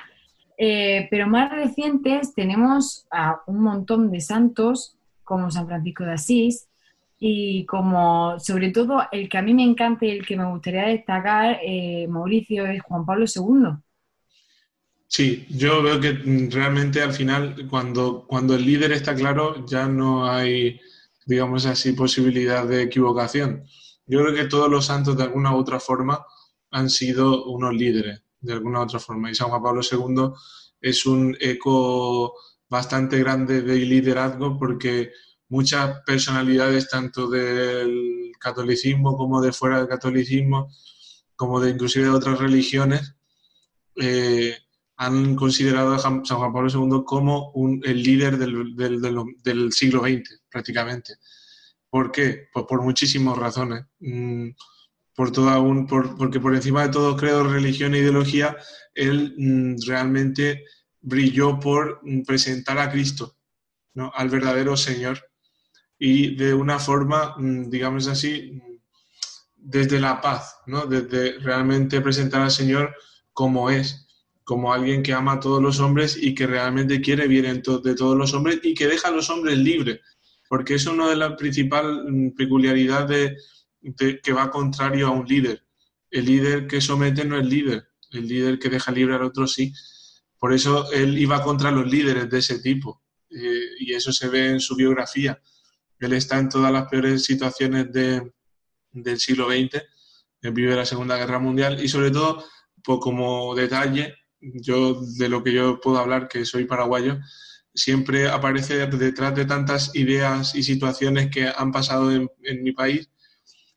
eh, 0.59 1.09
pero 1.11 1.27
más 1.27 1.51
recientes 1.51 2.35
tenemos 2.35 3.07
a 3.11 3.43
un 3.47 3.61
montón 3.61 4.11
de 4.11 4.21
santos 4.23 4.97
como 5.23 5.51
San 5.51 5.67
Francisco 5.67 6.05
de 6.05 6.13
Asís 6.13 6.69
y 7.19 7.65
como, 7.65 8.39
sobre 8.39 8.71
todo, 8.71 9.03
el 9.11 9.29
que 9.29 9.39
a 9.39 9.43
mí 9.43 9.55
me 9.55 9.63
encanta 9.63 10.05
y 10.05 10.11
el 10.11 10.27
que 10.27 10.37
me 10.37 10.51
gustaría 10.51 10.87
destacar, 10.87 11.59
eh, 11.63 12.07
Mauricio, 12.09 12.67
es 12.67 12.83
Juan 12.83 13.07
Pablo 13.07 13.25
II. 13.27 13.79
Sí, 15.09 15.47
yo 15.49 15.83
veo 15.83 16.01
que 16.01 16.13
realmente 16.51 17.01
al 17.01 17.13
final, 17.13 17.67
cuando, 17.71 18.27
cuando 18.27 18.55
el 18.55 18.67
líder 18.67 18.93
está 18.93 19.15
claro, 19.15 19.65
ya 19.65 19.87
no 19.87 20.29
hay, 20.29 20.81
digamos 21.25 21.65
así, 21.65 21.93
posibilidad 21.93 22.67
de 22.67 22.83
equivocación. 22.83 23.65
Yo 24.07 24.21
creo 24.21 24.35
que 24.35 24.45
todos 24.45 24.71
los 24.71 24.87
santos, 24.87 25.17
de 25.17 25.23
alguna 25.25 25.55
u 25.55 25.59
otra 25.59 25.81
forma, 25.81 26.25
han 26.71 26.91
sido 26.91 27.47
unos 27.47 27.75
líderes, 27.75 28.23
de 28.41 28.53
alguna 28.53 28.81
u 28.81 28.83
otra 28.83 28.99
forma. 28.99 29.31
Y 29.31 29.35
San 29.35 29.49
Juan 29.49 29.63
Pablo 29.63 29.81
II 29.81 30.33
es 30.81 31.07
un 31.07 31.37
eco 31.41 32.35
bastante 32.69 33.19
grande 33.19 33.63
de 33.63 33.77
liderazgo 33.77 34.59
porque 34.59 35.13
muchas 35.49 36.01
personalidades, 36.05 36.89
tanto 36.89 37.29
del 37.29 38.33
catolicismo 38.41 39.17
como 39.17 39.41
de 39.41 39.53
fuera 39.53 39.79
del 39.79 39.89
catolicismo, 39.89 40.71
como 41.37 41.61
de 41.61 41.71
inclusive 41.71 42.07
de 42.07 42.11
otras 42.11 42.39
religiones, 42.39 43.15
eh, 43.97 44.57
han 44.99 45.35
considerado 45.37 45.95
a 45.95 45.99
San 45.99 46.25
Juan 46.25 46.53
Pablo 46.53 46.71
II 46.71 47.03
como 47.05 47.51
un- 47.53 47.83
el 47.85 48.03
líder 48.03 48.39
del, 48.39 49.73
siglo 49.73 50.01
XX, 50.01 50.41
prácticamente. 50.51 51.15
¿Por 51.91 52.11
qué? 52.13 52.49
Pues 52.53 52.67
por 52.69 52.83
muchísimas 52.83 53.37
razones. 53.39 53.85
Mm, 54.01 54.51
por 55.15 55.33
toda 55.33 55.61
un, 55.61 55.87
por- 55.87 56.17
porque 56.17 56.41
por 56.41 56.55
encima 56.55 56.83
de 56.83 56.91
todo 56.91 57.17
credo, 57.17 57.45
religión 57.45 57.95
e 57.95 57.99
ideología, 57.99 58.57
él 58.95 59.35
mm, 59.39 59.77
realmente 59.87 60.65
brilló 61.01 61.59
por 61.61 62.01
mm, 62.03 62.23
presentar 62.25 62.79
a 62.79 62.91
Cristo, 62.91 63.37
¿no? 63.95 64.13
al 64.15 64.29
verdadero 64.31 64.77
Señor, 64.77 65.26
y 65.99 66.37
de 66.37 66.55
una 66.55 66.79
forma, 66.79 67.35
mm, 67.39 67.71
digamos 67.71 68.07
así, 68.09 68.53
mm, 68.55 68.77
desde 69.57 70.01
la 70.01 70.21
paz, 70.21 70.57
¿no? 70.67 70.87
desde 70.87 71.39
realmente 71.41 72.01
presentar 72.01 72.43
al 72.43 72.51
Señor 72.51 72.95
como 73.33 73.71
es, 73.71 74.07
como 74.45 74.73
alguien 74.73 75.03
que 75.03 75.13
ama 75.13 75.33
a 75.35 75.41
todos 75.41 75.61
los 75.63 75.81
hombres 75.81 76.17
y 76.21 76.35
que 76.35 76.47
realmente 76.47 77.01
quiere 77.01 77.27
bien 77.27 77.45
de 77.63 77.95
todos 77.95 78.17
los 78.17 78.33
hombres 78.35 78.61
y 78.63 78.75
que 78.75 78.87
deja 78.87 79.09
a 79.09 79.11
los 79.11 79.29
hombres 79.31 79.59
libres, 79.59 80.01
porque 80.49 80.75
eso 80.75 80.91
es 80.91 80.97
una 80.97 81.09
de 81.11 81.17
las 81.17 81.33
principales 81.37 81.99
peculiaridades 82.37 83.09
de, 83.81 83.97
de- 84.07 84.21
que 84.21 84.33
va 84.33 84.51
contrario 84.51 85.09
a 85.09 85.11
un 85.11 85.27
líder. 85.27 85.65
El 86.11 86.27
líder 86.27 86.67
que 86.69 86.81
somete 86.81 87.25
no 87.25 87.37
es 87.39 87.47
líder, 87.47 87.89
el 88.13 88.29
líder 88.29 88.59
que 88.61 88.69
deja 88.69 88.93
libre 88.93 89.17
al 89.17 89.23
otro 89.25 89.47
sí. 89.49 89.73
Por 90.39 90.53
eso 90.53 90.91
él 90.93 91.19
iba 91.19 91.43
contra 91.43 91.71
los 91.71 91.87
líderes 91.91 92.31
de 92.31 92.39
ese 92.39 92.61
tipo 92.61 93.03
eh, 93.31 93.71
y 93.81 93.93
eso 93.95 94.13
se 94.13 94.29
ve 94.29 94.51
en 94.51 94.61
su 94.61 94.77
biografía. 94.77 95.41
Él 96.01 96.13
está 96.13 96.39
en 96.39 96.49
todas 96.49 96.73
las 96.73 96.87
peores 96.89 97.25
situaciones 97.25 97.93
de- 97.93 98.33
del 98.93 99.19
siglo 99.21 99.49
XX, 99.49 99.83
él 100.43 100.53
vive 100.53 100.75
la 100.77 100.87
Segunda 100.87 101.17
Guerra 101.17 101.39
Mundial 101.39 101.83
y 101.83 101.89
sobre 101.89 102.11
todo, 102.11 102.45
pues 102.83 102.99
como 103.01 103.55
detalle, 103.55 104.15
yo 104.41 105.01
de 105.19 105.29
lo 105.29 105.43
que 105.43 105.53
yo 105.53 105.81
puedo 105.81 105.99
hablar, 105.99 106.29
que 106.29 106.45
soy 106.45 106.65
paraguayo, 106.67 107.19
siempre 107.75 108.29
aparece 108.29 108.87
detrás 108.87 109.35
de 109.35 109.45
tantas 109.45 109.95
ideas 109.95 110.55
y 110.55 110.63
situaciones 110.63 111.31
que 111.31 111.49
han 111.55 111.73
pasado 111.73 112.11
en, 112.13 112.31
en 112.43 112.63
mi 112.63 112.73
país, 112.73 113.11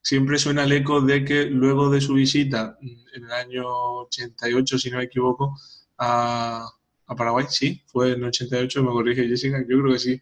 siempre 0.01 0.37
suena 0.39 0.63
el 0.63 0.71
eco 0.71 1.01
de 1.01 1.25
que 1.25 1.45
luego 1.45 1.89
de 1.89 2.01
su 2.01 2.13
visita 2.13 2.77
en 2.81 3.23
el 3.25 3.31
año 3.31 3.63
88, 3.65 4.77
si 4.79 4.89
no 4.91 4.97
me 4.97 5.03
equivoco, 5.05 5.55
a, 5.97 6.65
a 7.11 7.15
Paraguay, 7.15 7.45
sí, 7.49 7.81
fue 7.87 8.09
en 8.13 8.19
el 8.19 8.25
88, 8.25 8.83
me 8.83 8.89
corrige 8.91 9.27
Jessica, 9.27 9.57
yo 9.67 9.81
creo 9.81 9.93
que 9.93 9.99
sí, 9.99 10.21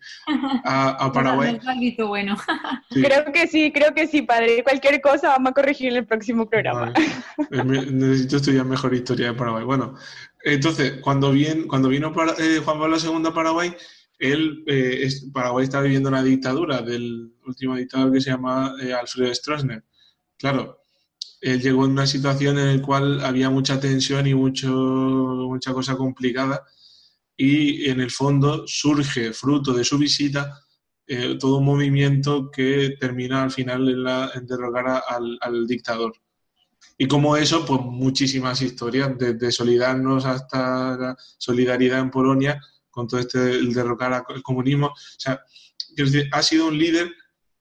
a, 0.64 0.90
a 1.06 1.12
Paraguay. 1.14 1.60
Bueno. 2.08 2.38
Sí. 2.90 3.02
Creo 3.04 3.32
que 3.34 3.48
sí, 3.48 3.72
creo 3.74 3.94
que 3.94 4.08
sí, 4.08 4.22
padre. 4.22 4.64
Cualquier 4.64 5.02
cosa 5.02 5.30
vamos 5.30 5.52
a 5.52 5.54
corregir 5.54 5.92
en 5.92 5.98
el 5.98 6.06
próximo 6.08 6.50
programa. 6.50 6.94
Eh, 7.52 7.64
Necesito 7.92 8.38
estudiar 8.38 8.66
mejor 8.66 8.94
historia 8.94 9.28
de 9.28 9.34
Paraguay. 9.34 9.66
Bueno, 9.66 9.96
entonces, 10.44 11.00
cuando, 11.02 11.32
vien- 11.34 11.68
cuando 11.68 11.90
vino 11.90 12.14
para- 12.14 12.34
eh, 12.40 12.62
Juan 12.64 12.80
Pablo 12.80 12.98
II 12.98 13.28
a 13.28 13.34
Paraguay, 13.34 13.74
él, 14.20 14.64
eh, 14.68 15.00
es- 15.04 15.30
Paraguay 15.34 15.66
estaba 15.66 15.84
viviendo 15.84 16.10
una 16.10 16.24
dictadura 16.24 16.82
del 16.82 17.34
último 17.46 17.76
dictador 17.76 18.12
que 18.14 18.22
se 18.22 18.30
llama 18.32 18.74
eh, 18.82 18.94
Alfredo 18.94 19.34
Stroessner. 19.36 19.84
Claro, 20.38 20.80
él 21.42 21.62
llegó 21.62 21.86
en 21.86 21.92
una 21.92 22.08
situación 22.08 22.58
en 22.58 22.78
la 22.78 22.82
cual 22.86 23.24
había 23.24 23.50
mucha 23.50 23.80
tensión 23.80 24.26
y 24.26 24.34
mucho, 24.34 24.70
mucha 24.70 25.74
cosa 25.74 25.96
complicada 25.98 26.64
y 27.38 27.90
en 27.90 28.02
el 28.02 28.10
fondo 28.12 28.64
surge, 28.68 29.32
fruto 29.32 29.74
de 29.74 29.84
su 29.84 29.98
visita, 29.98 30.60
eh, 31.06 31.38
todo 31.40 31.58
un 31.58 31.66
movimiento 31.66 32.50
que 32.52 32.98
termina 33.00 33.44
al 33.44 33.52
final 33.52 33.88
en, 33.88 34.04
la- 34.04 34.32
en 34.34 34.46
derrocar 34.46 34.88
a- 34.90 35.04
al, 35.08 35.38
al 35.42 35.68
dictador. 35.68 36.14
Y 36.98 37.08
como 37.08 37.38
eso, 37.38 37.64
pues 37.66 37.80
muchísimas 37.82 38.62
historias, 38.62 39.16
desde 39.18 39.52
Solidarnos 39.52 40.26
hasta 40.26 40.98
la 40.98 41.18
solidaridad 41.38 42.00
en 42.00 42.10
Polonia, 42.12 42.60
con 42.90 43.08
todo 43.08 43.20
este, 43.20 43.52
el 43.52 43.72
derrocar 43.74 44.14
a- 44.14 44.26
el 44.36 44.42
comunismo. 44.42 44.88
O 44.88 44.94
sea, 45.20 45.40
ha 46.32 46.42
sido 46.42 46.68
un 46.68 46.78
líder 46.78 47.12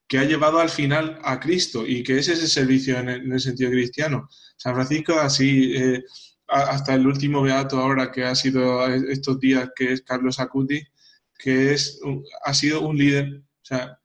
que 0.08 0.18
ha 0.18 0.24
llevado 0.24 0.58
al 0.60 0.70
final 0.70 1.18
a 1.22 1.38
Cristo 1.40 1.84
y 1.86 2.02
que 2.02 2.18
es 2.18 2.28
ese 2.28 2.46
servicio 2.48 2.98
en 2.98 3.08
el, 3.08 3.20
en 3.22 3.32
el 3.32 3.40
sentido 3.40 3.70
cristiano. 3.70 4.28
San 4.56 4.74
Francisco, 4.74 5.18
así, 5.20 5.72
eh, 5.76 6.02
hasta 6.48 6.94
el 6.94 7.06
último 7.06 7.42
beato 7.42 7.78
ahora 7.78 8.12
que 8.12 8.24
ha 8.24 8.34
sido 8.34 8.86
estos 8.86 9.40
días, 9.40 9.70
que 9.74 9.92
es 9.92 10.02
Carlos 10.02 10.38
Acuti, 10.38 10.82
que 11.38 11.72
es, 11.72 12.00
ha 12.44 12.54
sido 12.54 12.82
un 12.82 12.96
líder, 12.96 13.42
o 13.42 13.64
sea, 13.64 13.98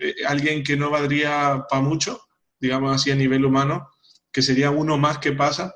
eh, 0.00 0.14
alguien 0.26 0.62
que 0.64 0.76
no 0.76 0.90
valdría 0.90 1.64
para 1.68 1.82
mucho, 1.82 2.20
digamos 2.60 2.94
así 2.94 3.10
a 3.10 3.16
nivel 3.16 3.44
humano, 3.44 3.88
que 4.32 4.42
sería 4.42 4.70
uno 4.70 4.98
más 4.98 5.18
que 5.18 5.32
pasa, 5.32 5.74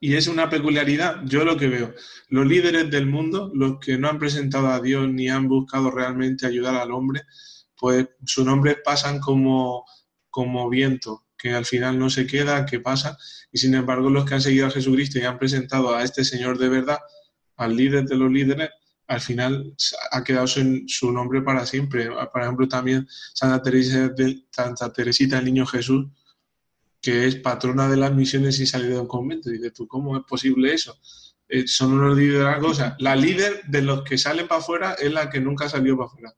y 0.00 0.16
es 0.16 0.26
una 0.26 0.50
peculiaridad, 0.50 1.20
yo 1.24 1.44
lo 1.44 1.56
que 1.56 1.68
veo. 1.68 1.94
Los 2.28 2.46
líderes 2.46 2.90
del 2.90 3.06
mundo, 3.06 3.52
los 3.54 3.78
que 3.78 3.98
no 3.98 4.08
han 4.08 4.18
presentado 4.18 4.68
a 4.68 4.80
Dios 4.80 5.08
ni 5.08 5.28
han 5.28 5.48
buscado 5.48 5.90
realmente 5.90 6.46
ayudar 6.46 6.74
al 6.74 6.90
hombre, 6.90 7.22
pues 7.76 8.08
sus 8.24 8.44
nombres 8.44 8.78
pasan 8.84 9.20
como, 9.20 9.84
como 10.28 10.68
viento, 10.68 11.24
que 11.42 11.52
al 11.52 11.64
final 11.64 11.98
no 11.98 12.08
se 12.08 12.24
queda, 12.24 12.64
que 12.64 12.78
pasa, 12.78 13.18
y 13.50 13.58
sin 13.58 13.74
embargo 13.74 14.08
los 14.08 14.24
que 14.24 14.34
han 14.34 14.40
seguido 14.40 14.68
a 14.68 14.70
Jesucristo 14.70 15.18
y 15.18 15.22
han 15.22 15.40
presentado 15.40 15.92
a 15.92 16.04
este 16.04 16.24
Señor 16.24 16.56
de 16.56 16.68
verdad, 16.68 17.00
al 17.56 17.76
líder 17.76 18.04
de 18.04 18.14
los 18.14 18.30
líderes, 18.30 18.70
al 19.08 19.20
final 19.20 19.74
ha 20.12 20.22
quedado 20.22 20.46
su, 20.46 20.84
su 20.86 21.10
nombre 21.10 21.42
para 21.42 21.66
siempre. 21.66 22.08
Por 22.32 22.42
ejemplo, 22.42 22.68
también 22.68 23.08
Santa 23.34 23.60
Teresa 23.60 24.14
Santa 24.50 24.92
Teresita 24.92 25.40
el 25.40 25.46
Niño 25.46 25.66
Jesús, 25.66 26.06
que 27.00 27.26
es 27.26 27.34
patrona 27.34 27.88
de 27.88 27.96
las 27.96 28.14
misiones 28.14 28.60
y 28.60 28.66
salida 28.66 28.94
de 28.94 29.00
un 29.00 29.08
convento. 29.08 29.50
Y 29.50 29.54
dices 29.54 29.74
tú, 29.74 29.88
¿cómo 29.88 30.16
es 30.16 30.22
posible 30.24 30.72
eso? 30.72 30.96
Eh, 31.48 31.66
son 31.66 31.92
unos 31.92 32.16
liderazgos. 32.16 32.70
O 32.70 32.74
sea, 32.74 32.96
la 33.00 33.16
líder 33.16 33.64
de 33.66 33.82
los 33.82 34.04
que 34.04 34.16
salen 34.16 34.46
para 34.46 34.60
afuera 34.60 34.92
es 34.92 35.12
la 35.12 35.28
que 35.28 35.40
nunca 35.40 35.68
salió 35.68 35.96
para 35.96 36.06
afuera. 36.06 36.34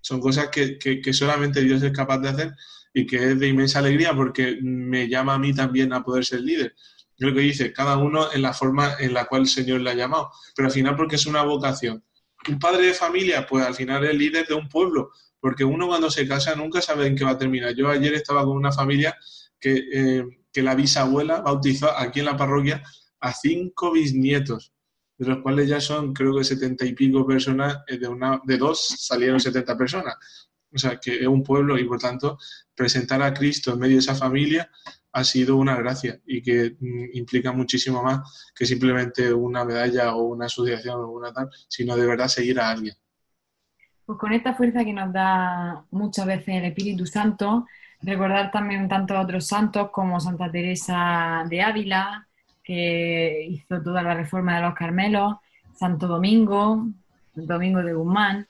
Son 0.00 0.20
cosas 0.20 0.48
que, 0.48 0.78
que 0.78 1.12
solamente 1.12 1.62
Dios 1.62 1.82
es 1.82 1.92
capaz 1.92 2.18
de 2.18 2.28
hacer 2.30 2.52
y 2.92 3.06
que 3.06 3.32
es 3.32 3.38
de 3.38 3.48
inmensa 3.48 3.78
alegría 3.78 4.14
porque 4.14 4.58
me 4.62 5.08
llama 5.08 5.34
a 5.34 5.38
mí 5.38 5.54
también 5.54 5.92
a 5.92 6.02
poder 6.02 6.24
ser 6.24 6.40
líder. 6.40 6.74
Lo 7.18 7.34
que 7.34 7.40
dice, 7.40 7.72
cada 7.72 7.98
uno 7.98 8.32
en 8.32 8.42
la 8.42 8.54
forma 8.54 8.94
en 8.98 9.12
la 9.12 9.26
cual 9.26 9.42
el 9.42 9.48
Señor 9.48 9.80
le 9.80 9.90
ha 9.90 9.94
llamado, 9.94 10.30
pero 10.56 10.68
al 10.68 10.72
final 10.72 10.96
porque 10.96 11.16
es 11.16 11.26
una 11.26 11.42
vocación. 11.42 12.02
Un 12.48 12.58
padre 12.58 12.86
de 12.86 12.94
familia, 12.94 13.46
pues 13.46 13.64
al 13.64 13.74
final 13.74 14.04
es 14.04 14.14
líder 14.14 14.46
de 14.46 14.54
un 14.54 14.68
pueblo, 14.68 15.10
porque 15.38 15.64
uno 15.64 15.86
cuando 15.86 16.10
se 16.10 16.26
casa 16.26 16.54
nunca 16.54 16.80
sabe 16.80 17.06
en 17.06 17.14
qué 17.14 17.24
va 17.24 17.32
a 17.32 17.38
terminar. 17.38 17.74
Yo 17.74 17.88
ayer 17.88 18.14
estaba 18.14 18.44
con 18.44 18.56
una 18.56 18.72
familia 18.72 19.16
que, 19.60 19.84
eh, 19.92 20.24
que 20.52 20.62
la 20.62 20.74
bisabuela 20.74 21.42
bautizó 21.42 21.96
aquí 21.96 22.20
en 22.20 22.26
la 22.26 22.36
parroquia 22.36 22.82
a 23.20 23.32
cinco 23.34 23.92
bisnietos, 23.92 24.72
de 25.18 25.26
los 25.26 25.42
cuales 25.42 25.68
ya 25.68 25.80
son 25.80 26.14
creo 26.14 26.34
que 26.34 26.44
setenta 26.44 26.86
y 26.86 26.94
pico 26.94 27.26
personas, 27.26 27.78
eh, 27.86 27.98
de, 27.98 28.08
una, 28.08 28.40
de 28.44 28.56
dos 28.56 28.96
salieron 28.98 29.38
70 29.38 29.76
personas. 29.76 30.16
O 30.72 30.78
sea, 30.78 30.98
que 30.98 31.20
es 31.20 31.26
un 31.26 31.42
pueblo 31.42 31.78
y 31.78 31.84
por 31.84 31.98
tanto 31.98 32.38
presentar 32.74 33.22
a 33.22 33.34
Cristo 33.34 33.72
en 33.72 33.78
medio 33.78 33.96
de 33.96 34.00
esa 34.00 34.14
familia 34.14 34.70
ha 35.12 35.24
sido 35.24 35.56
una 35.56 35.76
gracia 35.76 36.20
y 36.26 36.42
que 36.42 36.76
mm, 36.78 37.16
implica 37.16 37.52
muchísimo 37.52 38.02
más 38.02 38.52
que 38.54 38.66
simplemente 38.66 39.32
una 39.32 39.64
medalla 39.64 40.14
o 40.14 40.22
una 40.22 40.46
asociación 40.46 41.00
o 41.00 41.10
una 41.10 41.32
tal, 41.32 41.50
sino 41.68 41.96
de 41.96 42.06
verdad 42.06 42.28
seguir 42.28 42.60
a 42.60 42.70
alguien. 42.70 42.94
Pues 44.06 44.18
con 44.18 44.32
esta 44.32 44.54
fuerza 44.54 44.84
que 44.84 44.92
nos 44.92 45.12
da 45.12 45.84
muchas 45.90 46.26
veces 46.26 46.48
el 46.48 46.64
Espíritu 46.64 47.06
Santo, 47.06 47.66
recordar 48.02 48.50
también 48.50 48.88
tantos 48.88 49.16
otros 49.16 49.46
santos 49.46 49.90
como 49.90 50.20
Santa 50.20 50.50
Teresa 50.50 51.44
de 51.48 51.62
Ávila, 51.62 52.26
que 52.62 53.46
hizo 53.48 53.82
toda 53.82 54.02
la 54.02 54.14
reforma 54.14 54.56
de 54.56 54.62
los 54.62 54.74
Carmelos, 54.74 55.36
Santo 55.74 56.06
Domingo, 56.06 56.88
Domingo 57.34 57.82
de 57.82 57.94
Guzmán, 57.94 58.46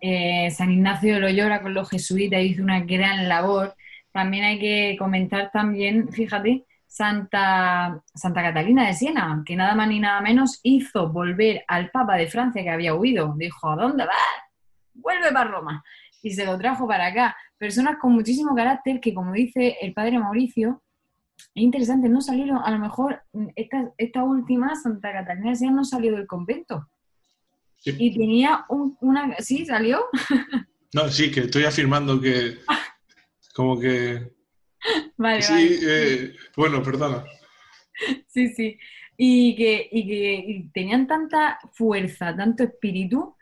eh, 0.00 0.50
San 0.50 0.70
Ignacio 0.70 1.14
de 1.14 1.20
Loyola 1.20 1.60
con 1.60 1.74
los 1.74 1.88
jesuitas 1.90 2.42
hizo 2.42 2.62
una 2.62 2.80
gran 2.80 3.28
labor. 3.28 3.74
También 4.12 4.44
hay 4.44 4.58
que 4.58 4.96
comentar 4.98 5.50
también, 5.52 6.08
fíjate, 6.08 6.64
Santa, 6.86 8.02
Santa 8.14 8.42
Catalina 8.42 8.86
de 8.86 8.94
Siena, 8.94 9.42
que 9.44 9.56
nada 9.56 9.74
más 9.74 9.88
ni 9.88 10.00
nada 10.00 10.20
menos 10.20 10.60
hizo 10.62 11.10
volver 11.12 11.64
al 11.68 11.90
Papa 11.90 12.16
de 12.16 12.26
Francia 12.26 12.62
que 12.62 12.70
había 12.70 12.94
huido. 12.94 13.34
Dijo, 13.36 13.70
¿a 13.70 13.76
dónde 13.76 14.06
vas? 14.06 14.16
Vuelve 14.94 15.32
para 15.32 15.50
Roma. 15.50 15.84
Y 16.22 16.32
se 16.32 16.44
lo 16.44 16.58
trajo 16.58 16.88
para 16.88 17.06
acá. 17.06 17.36
Personas 17.56 17.96
con 18.00 18.12
muchísimo 18.12 18.54
carácter 18.54 19.00
que, 19.00 19.14
como 19.14 19.32
dice 19.32 19.76
el 19.80 19.92
padre 19.92 20.18
Mauricio, 20.18 20.82
es 21.54 21.62
interesante, 21.62 22.08
no 22.08 22.20
salieron, 22.20 22.58
a 22.58 22.70
lo 22.70 22.78
mejor 22.78 23.22
esta, 23.54 23.92
esta 23.96 24.24
última, 24.24 24.74
Santa 24.74 25.12
Catalina 25.12 25.50
de 25.50 25.56
Siena, 25.56 25.76
no 25.76 25.84
salió 25.84 26.16
del 26.16 26.26
convento 26.26 26.88
y 27.84 28.16
tenía 28.16 28.64
una... 28.68 29.36
¿Sí? 29.38 29.66
¿Salió? 29.66 30.04
No, 30.94 31.06
sí, 31.10 31.30
que 31.30 31.40
estoy 31.40 31.64
afirmando 31.64 32.18
que... 32.18 32.56
Como 33.54 33.78
que... 33.78 34.32
Vale, 35.18 35.42
sí, 35.42 35.78
eh, 35.82 36.34
bueno, 36.56 36.82
perdona. 36.82 37.24
Sí, 38.28 38.48
sí. 38.54 38.78
Y 39.16 39.56
que, 39.56 39.88
y 39.90 40.06
que 40.06 40.70
tenían 40.72 41.06
tanta 41.06 41.58
fuerza, 41.72 42.34
tanto 42.36 42.62
espíritu, 42.62 43.34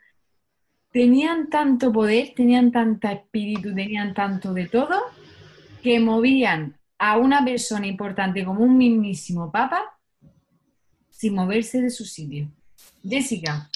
tenían 0.90 1.50
tanto 1.50 1.92
poder, 1.92 2.32
tenían 2.34 2.72
tanta 2.72 3.12
espíritu, 3.12 3.74
tenían 3.74 4.14
tanto 4.14 4.54
de 4.54 4.66
todo, 4.66 5.02
que 5.82 6.00
movían 6.00 6.78
a 6.98 7.18
una 7.18 7.44
persona 7.44 7.86
importante 7.86 8.44
como 8.44 8.64
un 8.64 8.78
mismísimo 8.78 9.52
papa 9.52 9.98
sin 11.10 11.34
moverse 11.34 11.82
de 11.82 11.90
su 11.90 12.04
sitio. 12.06 12.50
Jessica. 13.02 13.68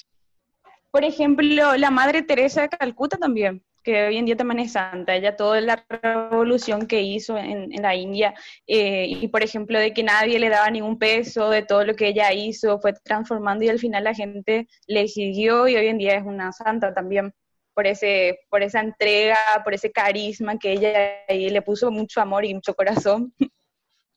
Por 0.91 1.05
ejemplo, 1.05 1.77
la 1.77 1.89
Madre 1.89 2.21
Teresa 2.21 2.63
de 2.63 2.69
Calcuta 2.69 3.17
también, 3.17 3.63
que 3.81 4.07
hoy 4.07 4.17
en 4.17 4.25
día 4.25 4.35
también 4.35 4.59
es 4.59 4.73
santa, 4.73 5.15
ella 5.15 5.37
toda 5.37 5.61
la 5.61 5.85
revolución 5.89 6.85
que 6.85 7.01
hizo 7.01 7.37
en, 7.37 7.69
la 7.81 7.95
India, 7.95 8.33
eh, 8.67 9.07
y 9.07 9.27
por 9.29 9.41
ejemplo 9.41 9.79
de 9.79 9.93
que 9.93 10.03
nadie 10.03 10.37
le 10.37 10.49
daba 10.49 10.69
ningún 10.69 10.99
peso 10.99 11.49
de 11.49 11.63
todo 11.63 11.85
lo 11.85 11.95
que 11.95 12.09
ella 12.09 12.33
hizo, 12.33 12.79
fue 12.79 12.93
transformando 12.93 13.63
y 13.63 13.69
al 13.69 13.79
final 13.79 14.03
la 14.03 14.13
gente 14.13 14.67
le 14.85 15.07
siguió 15.07 15.67
y 15.69 15.77
hoy 15.77 15.87
en 15.87 15.97
día 15.97 16.15
es 16.15 16.25
una 16.25 16.51
santa 16.51 16.93
también 16.93 17.33
por, 17.73 17.87
ese, 17.87 18.39
por 18.49 18.61
esa 18.61 18.81
entrega, 18.81 19.37
por 19.63 19.73
ese 19.73 19.91
carisma 19.91 20.59
que 20.59 20.73
ella 20.73 21.23
le 21.29 21.61
puso 21.61 21.89
mucho 21.89 22.21
amor 22.21 22.45
y 22.45 22.53
mucho 22.53 22.73
corazón. 22.75 23.33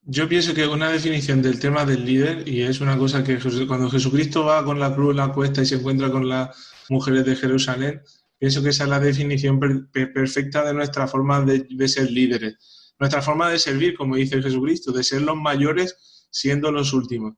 Yo 0.07 0.29
pienso 0.29 0.53
que 0.53 0.67
una 0.67 0.91
definición 0.91 1.41
del 1.41 1.59
tema 1.59 1.87
del 1.87 2.05
líder, 2.05 2.47
y 2.47 2.61
es 2.61 2.83
una 2.83 2.99
cosa 2.99 3.25
que 3.25 3.39
cuando 3.67 3.89
Jesucristo 3.89 4.45
va 4.45 4.63
con 4.63 4.79
la 4.79 4.95
cruz 4.95 5.13
en 5.13 5.17
la 5.17 5.33
cuesta 5.33 5.63
y 5.63 5.67
se 5.67 5.77
encuentra 5.77 6.11
con 6.11 6.29
las 6.29 6.51
mujeres 6.91 7.25
de 7.25 7.35
Jerusalén, 7.35 8.03
pienso 8.39 8.63
que 8.63 8.69
esa 8.69 8.85
es 8.85 8.91
la 8.91 9.01
definición 9.01 9.59
perfecta 9.59 10.63
de 10.63 10.75
nuestra 10.75 11.09
forma 11.09 11.41
de, 11.41 11.89
ser 11.89 12.11
líderes. 12.11 12.95
Nuestra 12.99 13.23
forma 13.23 13.49
de 13.49 13.59
servir, 13.59 13.97
como 13.97 14.17
dice 14.17 14.43
Jesucristo, 14.43 14.93
de 14.93 15.03
ser 15.03 15.23
los 15.23 15.37
mayores 15.37 16.29
siendo 16.31 16.71
los 16.71 16.93
últimos. 16.93 17.37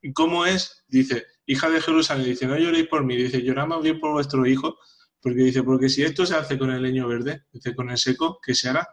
¿Y 0.00 0.14
cómo 0.14 0.46
es? 0.46 0.84
Dice, 0.88 1.26
hija 1.44 1.68
de 1.68 1.82
Jerusalén, 1.82 2.24
dice, 2.24 2.46
no 2.46 2.56
lloréis 2.56 2.88
por 2.88 3.04
mí, 3.04 3.16
dice, 3.16 3.42
llorad 3.42 3.66
más 3.66 3.82
bien 3.82 4.00
por 4.00 4.12
vuestro 4.12 4.46
hijo, 4.46 4.78
porque 5.20 5.42
dice, 5.42 5.62
porque 5.62 5.90
si 5.90 6.04
esto 6.04 6.24
se 6.24 6.36
hace 6.36 6.58
con 6.58 6.70
el 6.70 6.82
leño 6.82 7.06
verde, 7.06 7.42
dice, 7.52 7.74
con 7.74 7.90
el 7.90 7.98
seco, 7.98 8.40
¿qué 8.42 8.54
se 8.54 8.70
hará? 8.70 8.88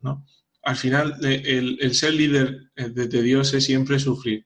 ¿No? 0.00 0.24
Al 0.66 0.76
final 0.76 1.16
el, 1.22 1.94
ser 1.94 2.14
líder 2.14 2.72
eh, 2.74 2.88
de, 2.88 3.22
Dios 3.22 3.54
es 3.54 3.64
siempre 3.64 4.00
sufrir. 4.00 4.44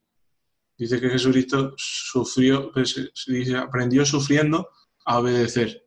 Dice 0.77 1.01
que 1.01 1.09
Jesucristo 1.09 1.73
sufrió, 1.79 2.71
pues, 2.73 3.11
dice, 3.27 3.57
aprendió 3.57 4.05
sufriendo 4.05 4.69
a 5.07 5.19
obedecer. 5.19 5.83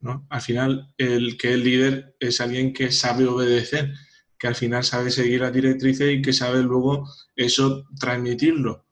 ¿no? 0.00 0.26
Al 0.28 0.42
final, 0.42 0.92
el 0.98 1.38
que 1.38 1.54
es 1.54 1.58
líder 1.58 2.16
es 2.20 2.42
alguien 2.42 2.74
que 2.74 2.92
sabe 2.92 3.26
obedecer, 3.26 3.94
que 4.38 4.46
al 4.46 4.54
final 4.54 4.84
sabe 4.84 5.10
seguir 5.10 5.40
las 5.40 5.54
directrices 5.54 6.12
y 6.12 6.20
que 6.20 6.34
sabe 6.34 6.62
luego 6.62 7.08
eso 7.34 7.86
transmitirlo. 7.98 8.86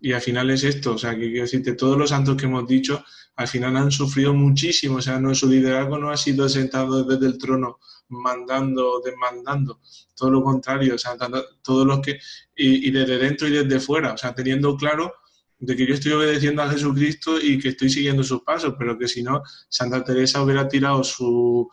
Y 0.00 0.12
al 0.12 0.20
final 0.20 0.48
es 0.50 0.62
esto, 0.62 0.92
o 0.92 0.98
sea, 0.98 1.16
que 1.16 1.28
quiero 1.28 1.42
decirte, 1.42 1.72
todos 1.72 1.98
los 1.98 2.10
santos 2.10 2.36
que 2.36 2.46
hemos 2.46 2.68
dicho, 2.68 3.04
al 3.36 3.48
final 3.48 3.76
han 3.76 3.90
sufrido 3.90 4.32
muchísimo, 4.32 4.96
o 4.96 5.02
sea, 5.02 5.18
no, 5.18 5.34
su 5.34 5.48
liderazgo 5.48 5.98
no 5.98 6.10
ha 6.10 6.16
sido 6.16 6.48
sentado 6.48 7.04
desde 7.04 7.26
el 7.26 7.38
trono 7.38 7.78
mandando, 8.08 9.00
demandando, 9.04 9.80
todo 10.14 10.30
lo 10.30 10.42
contrario, 10.42 10.94
o 10.94 10.98
sea, 10.98 11.16
todos 11.62 11.86
los 11.86 12.00
que, 12.00 12.18
y, 12.54 12.90
desde 12.90 13.18
dentro 13.18 13.48
y 13.48 13.52
desde 13.52 13.80
fuera, 13.80 14.12
o 14.12 14.18
sea, 14.18 14.34
teniendo 14.34 14.76
claro 14.76 15.12
de 15.58 15.74
que 15.74 15.86
yo 15.86 15.94
estoy 15.94 16.12
obedeciendo 16.12 16.62
a 16.62 16.70
Jesucristo 16.70 17.40
y 17.40 17.58
que 17.58 17.70
estoy 17.70 17.90
siguiendo 17.90 18.22
sus 18.22 18.42
pasos, 18.42 18.74
pero 18.78 18.98
que 18.98 19.08
si 19.08 19.22
no, 19.22 19.42
Santa 19.68 20.04
Teresa 20.04 20.42
hubiera 20.42 20.68
tirado 20.68 21.02
su 21.02 21.68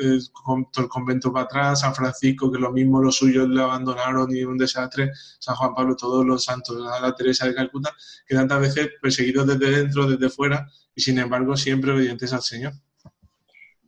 el 0.00 0.88
convento 0.88 1.32
para 1.32 1.44
atrás, 1.44 1.80
San 1.80 1.94
Francisco, 1.94 2.50
que 2.50 2.58
lo 2.58 2.72
mismo 2.72 3.00
los 3.00 3.16
suyos 3.16 3.48
le 3.48 3.62
abandonaron 3.62 4.34
y 4.34 4.44
un 4.44 4.58
desastre, 4.58 5.10
San 5.38 5.56
Juan 5.56 5.74
Pablo, 5.74 5.96
todos 5.96 6.24
los 6.24 6.44
santos, 6.44 6.76
la 6.78 7.14
Teresa 7.14 7.46
de 7.46 7.54
Calcuta, 7.54 7.94
que 8.26 8.34
tantas 8.34 8.60
veces 8.60 8.90
perseguidos 9.00 9.46
desde 9.46 9.70
dentro, 9.70 10.08
desde 10.08 10.28
fuera, 10.28 10.68
y 10.94 11.00
sin 11.00 11.18
embargo 11.18 11.56
siempre 11.56 11.92
obedientes 11.92 12.32
al 12.32 12.42
Señor. 12.42 12.72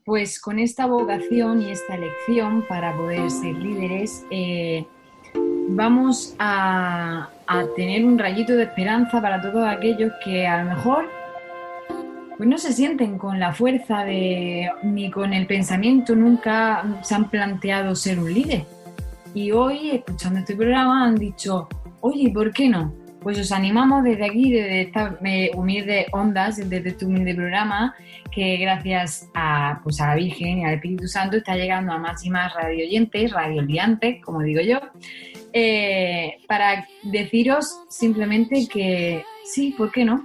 Pues 0.05 0.41
con 0.41 0.59
esta 0.59 0.87
vocación 0.87 1.63
y 1.63 1.71
esta 1.71 1.95
elección 1.95 2.65
para 2.69 2.97
poder 2.97 3.31
ser 3.31 3.55
líderes, 3.55 4.25
eh, 4.31 4.87
vamos 5.69 6.35
a, 6.39 7.29
tener 7.77 8.05
un 8.05 8.19
rayito 8.19 8.55
de 8.55 8.65
esperanza 8.65 9.21
para 9.21 9.41
todos 9.41 9.67
aquellos 9.67 10.13
que 10.25 10.47
a 10.47 10.63
lo 10.63 10.71
mejor 10.71 11.09
pues 12.41 12.49
no 12.49 12.57
se 12.57 12.73
sienten 12.73 13.19
con 13.19 13.39
la 13.39 13.53
fuerza 13.53 14.03
de, 14.03 14.71
ni 14.83 15.11
con 15.11 15.35
el 15.35 15.47
pensamiento, 15.47 16.17
nunca 16.17 16.83
se 17.03 17.15
han 17.15 17.29
planteado 17.29 17.95
ser 17.95 18.19
un 18.19 18.33
líder. 18.33 18.65
Y 19.35 19.51
hoy, 19.51 19.91
escuchando 19.91 20.39
este 20.39 20.57
programa, 20.57 21.05
han 21.05 21.17
dicho, 21.17 21.69
oye, 22.01 22.31
¿por 22.31 22.51
qué 22.51 22.71
no? 22.71 22.95
pues 23.21 23.39
os 23.39 23.53
animamos 23.53 24.05
desde 24.05 24.25
aquí, 24.25 24.51
desde 24.51 24.81
esta 24.81 25.19
eh, 25.23 25.51
humilde 25.55 26.07
ondas, 26.13 26.57
desde 26.57 26.89
este 26.89 27.05
humilde 27.05 27.35
programa, 27.35 27.95
que 28.33 28.57
gracias 28.57 29.29
a, 29.35 29.79
pues 29.83 30.01
a 30.01 30.07
la 30.07 30.15
Virgen 30.15 30.61
y 30.61 30.65
al 30.65 30.77
Espíritu 30.77 31.09
Santo 31.09 31.37
está 31.37 31.57
llegando 31.57 31.93
a 31.93 31.99
más 31.99 32.25
y 32.25 32.31
más 32.31 32.55
radio 32.55 32.87
oyentes, 32.87 33.33
radio 33.33 33.61
liantes, 33.61 34.25
como 34.25 34.41
digo 34.41 34.63
yo, 34.63 34.81
eh, 35.53 36.39
para 36.49 36.89
deciros 37.03 37.83
simplemente 37.91 38.67
que 38.67 39.25
sí, 39.45 39.75
¿por 39.77 39.93
qué 39.93 40.07
no? 40.07 40.25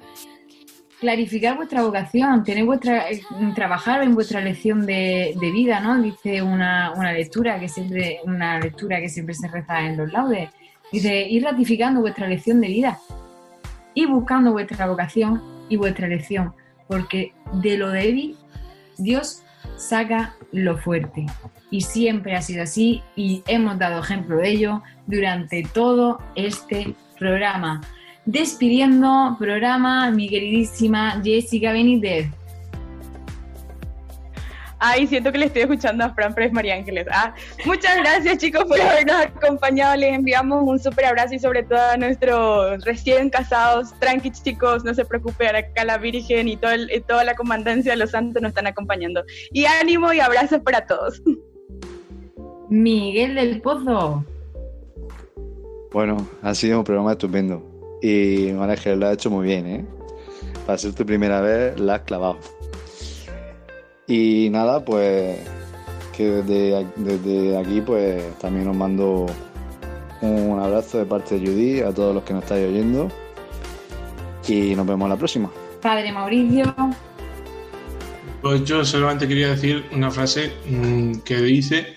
Clarificar 1.00 1.58
vuestra 1.58 1.84
vocación, 1.84 2.44
tener 2.44 2.66
vuestra, 2.66 3.10
eh, 3.10 3.22
trabajar 3.54 4.02
en 4.04 4.16
vuestra 4.16 4.42
lección 4.42 4.86
de, 4.86 5.36
de 5.40 5.52
vida, 5.52 5.80
¿no? 5.80 6.02
Dice 6.02 6.42
una, 6.42 6.94
una, 6.96 7.12
lectura 7.12 7.60
que 7.60 7.68
siempre, 7.68 8.20
una 8.24 8.60
lectura 8.60 9.00
que 9.00 9.10
siempre 9.10 9.36
se 9.36 9.48
reza 9.48 9.82
en 9.82 9.98
los 9.98 10.12
laudes 10.12 10.50
Dice, 10.92 11.28
ir 11.28 11.44
ratificando 11.44 12.02
vuestra 12.02 12.28
lección 12.28 12.62
de 12.62 12.68
vida 12.68 13.00
y 13.94 14.06
buscando 14.06 14.52
vuestra 14.52 14.88
vocación 14.88 15.42
y 15.68 15.78
vuestra 15.78 16.08
elección, 16.08 16.54
porque 16.88 17.34
de 17.54 17.78
lo 17.78 17.90
débil 17.90 18.38
Dios 18.98 19.44
saca 19.78 20.36
lo 20.52 20.78
fuerte. 20.78 21.26
Y 21.72 21.82
siempre 21.82 22.36
ha 22.36 22.42
sido 22.42 22.64
así 22.64 23.02
y 23.16 23.44
hemos 23.48 23.80
dado 23.80 24.00
ejemplo 24.00 24.38
de 24.38 24.50
ello 24.50 24.84
durante 25.08 25.64
todo 25.64 26.20
este 26.36 26.96
programa. 27.20 27.82
Despidiendo 28.26 29.36
programa 29.38 30.10
mi 30.10 30.28
queridísima 30.28 31.22
Jessica 31.24 31.72
Benítez. 31.72 32.28
Ay, 34.80 35.08
siento 35.08 35.32
que 35.32 35.38
le 35.38 35.46
estoy 35.46 35.64
escuchando 35.64 36.04
a 36.04 36.14
Fran, 36.14 36.34
pero 36.34 36.48
es 36.48 36.54
María 36.54 36.76
Ángeles. 36.76 37.08
Ah, 37.12 37.34
muchas 37.66 37.98
gracias 37.98 38.38
chicos 38.40 38.66
por 38.66 38.80
habernos 38.80 39.16
acompañado. 39.16 39.96
Les 39.96 40.14
enviamos 40.14 40.64
un 40.64 40.80
súper 40.80 41.06
abrazo 41.06 41.34
y 41.34 41.40
sobre 41.40 41.64
todo 41.64 41.80
a 41.80 41.98
nuestros 41.98 42.84
recién 42.84 43.30
casados. 43.30 43.98
Tranqui 44.00 44.32
chicos, 44.32 44.84
no 44.84 44.94
se 44.94 45.06
preocupen, 45.06 45.56
acá 45.56 45.86
la 45.86 45.98
Virgen 45.98 46.48
y, 46.48 46.58
todo 46.58 46.72
toda 47.08 47.24
la 47.24 47.36
comandancia 47.36 47.94
de 47.94 47.98
los 47.98 48.12
santos 48.12 48.42
nos 48.42 48.50
están 48.50 48.68
acompañando. 48.68 49.24
Y 49.52 49.66
ánimo 49.66 50.12
y 50.14 50.20
abrazos 50.20 50.60
para 50.62 50.86
todos. 50.86 51.22
Miguel 52.70 53.36
del 53.36 53.62
Pozo. 53.62 54.26
Bueno, 55.92 56.28
ha 56.42 56.54
sido 56.54 56.80
un 56.80 56.84
programa 56.84 57.14
estupendo. 57.14 57.75
Y 58.02 58.52
María 58.54 58.96
lo 58.96 59.08
ha 59.08 59.14
hecho 59.14 59.30
muy 59.30 59.46
bien, 59.46 59.68
¿eh? 59.68 59.86
Para 60.66 60.78
ser 60.78 60.94
tu 60.94 61.06
primera 61.06 61.42
vez, 61.42 61.80
la 61.80 61.96
has 61.96 62.02
clavado. 62.02 62.38
Y 64.08 64.50
nada, 64.52 64.84
pues 64.84 65.40
que 66.16 66.24
desde, 66.24 66.88
desde 66.96 67.58
aquí 67.58 67.82
pues 67.82 68.38
también 68.40 68.68
os 68.70 68.76
mando 68.76 69.26
un 70.22 70.60
abrazo 70.60 71.00
de 71.00 71.06
parte 71.06 71.38
de 71.38 71.46
Judy 71.46 71.82
a 71.82 71.92
todos 71.92 72.16
los 72.16 72.24
que 72.24 72.34
nos 72.34 72.44
estáis 72.44 72.68
oyendo 72.68 73.10
y 74.48 74.76
nos 74.76 74.88
vemos 74.88 75.10
la 75.10 75.18
próxima. 75.18 75.52
Padre 75.82 76.12
Mauricio. 76.12 76.74
Pues 78.42 78.64
yo 78.64 78.86
solamente 78.86 79.28
quería 79.28 79.50
decir 79.50 79.86
una 79.92 80.12
frase 80.12 80.54
mm, 80.70 81.20
que 81.20 81.38
dice 81.38 81.96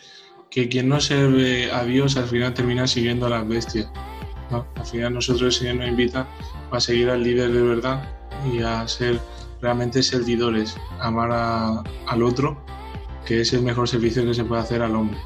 que 0.50 0.68
quien 0.68 0.88
no 0.88 1.00
sirve 1.00 1.70
a 1.70 1.84
Dios 1.84 2.16
al 2.16 2.24
final 2.24 2.54
termina 2.54 2.86
siguiendo 2.86 3.26
a 3.26 3.30
las 3.30 3.46
bestias. 3.46 3.88
Al 4.50 4.86
final 4.86 5.14
nosotros 5.14 5.42
el 5.42 5.52
Señor 5.52 5.76
nos 5.76 5.88
invita 5.88 6.26
a 6.70 6.80
seguir 6.80 7.10
al 7.10 7.22
líder 7.22 7.52
de 7.52 7.62
verdad 7.62 8.02
y 8.50 8.62
a 8.62 8.86
ser 8.88 9.20
realmente 9.60 10.02
servidores, 10.02 10.76
amar 11.00 11.30
a- 11.32 11.82
al 12.06 12.22
otro, 12.22 12.56
que 13.26 13.40
es 13.40 13.52
el 13.52 13.62
mejor 13.62 13.88
servicio 13.88 14.24
que 14.24 14.34
se 14.34 14.44
puede 14.44 14.62
hacer 14.62 14.82
al 14.82 14.94
hombre. 14.96 15.18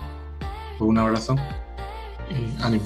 Pues 0.79 0.89
un 0.89 0.99
abrazo 0.99 1.37
y 2.31 2.62
ánimo. 2.62 2.85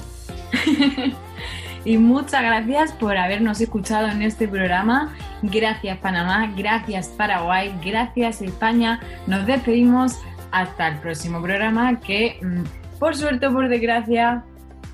y 1.85 1.97
muchas 1.97 2.41
gracias 2.41 2.91
por 2.93 3.17
habernos 3.17 3.61
escuchado 3.61 4.07
en 4.07 4.21
este 4.21 4.47
programa. 4.47 5.15
Gracias 5.41 5.97
Panamá, 5.99 6.51
gracias 6.55 7.07
Paraguay, 7.09 7.73
gracias 7.83 8.41
España. 8.41 8.99
Nos 9.25 9.45
despedimos 9.45 10.17
hasta 10.51 10.87
el 10.89 10.97
próximo 10.99 11.41
programa 11.41 11.99
que, 11.99 12.39
mm, 12.41 12.97
por 12.99 13.15
suerte 13.15 13.47
o 13.47 13.53
por 13.53 13.69
desgracia, 13.69 14.43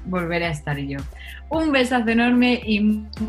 volveré 0.05 0.47
a 0.47 0.51
estar 0.51 0.77
yo. 0.77 0.99
Un 1.49 1.71
besazo 1.71 2.09
enorme 2.09 2.61
y 2.65 2.79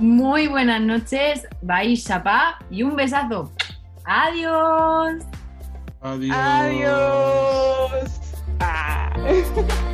muy 0.00 0.48
buenas 0.48 0.80
noches. 0.80 1.46
Bye, 1.62 1.96
chapá. 1.96 2.58
Y 2.70 2.82
un 2.82 2.96
besazo. 2.96 3.52
Adiós. 4.04 5.24
Adiós. 6.00 6.36
Adiós. 6.36 8.20
Ah. 8.60 9.12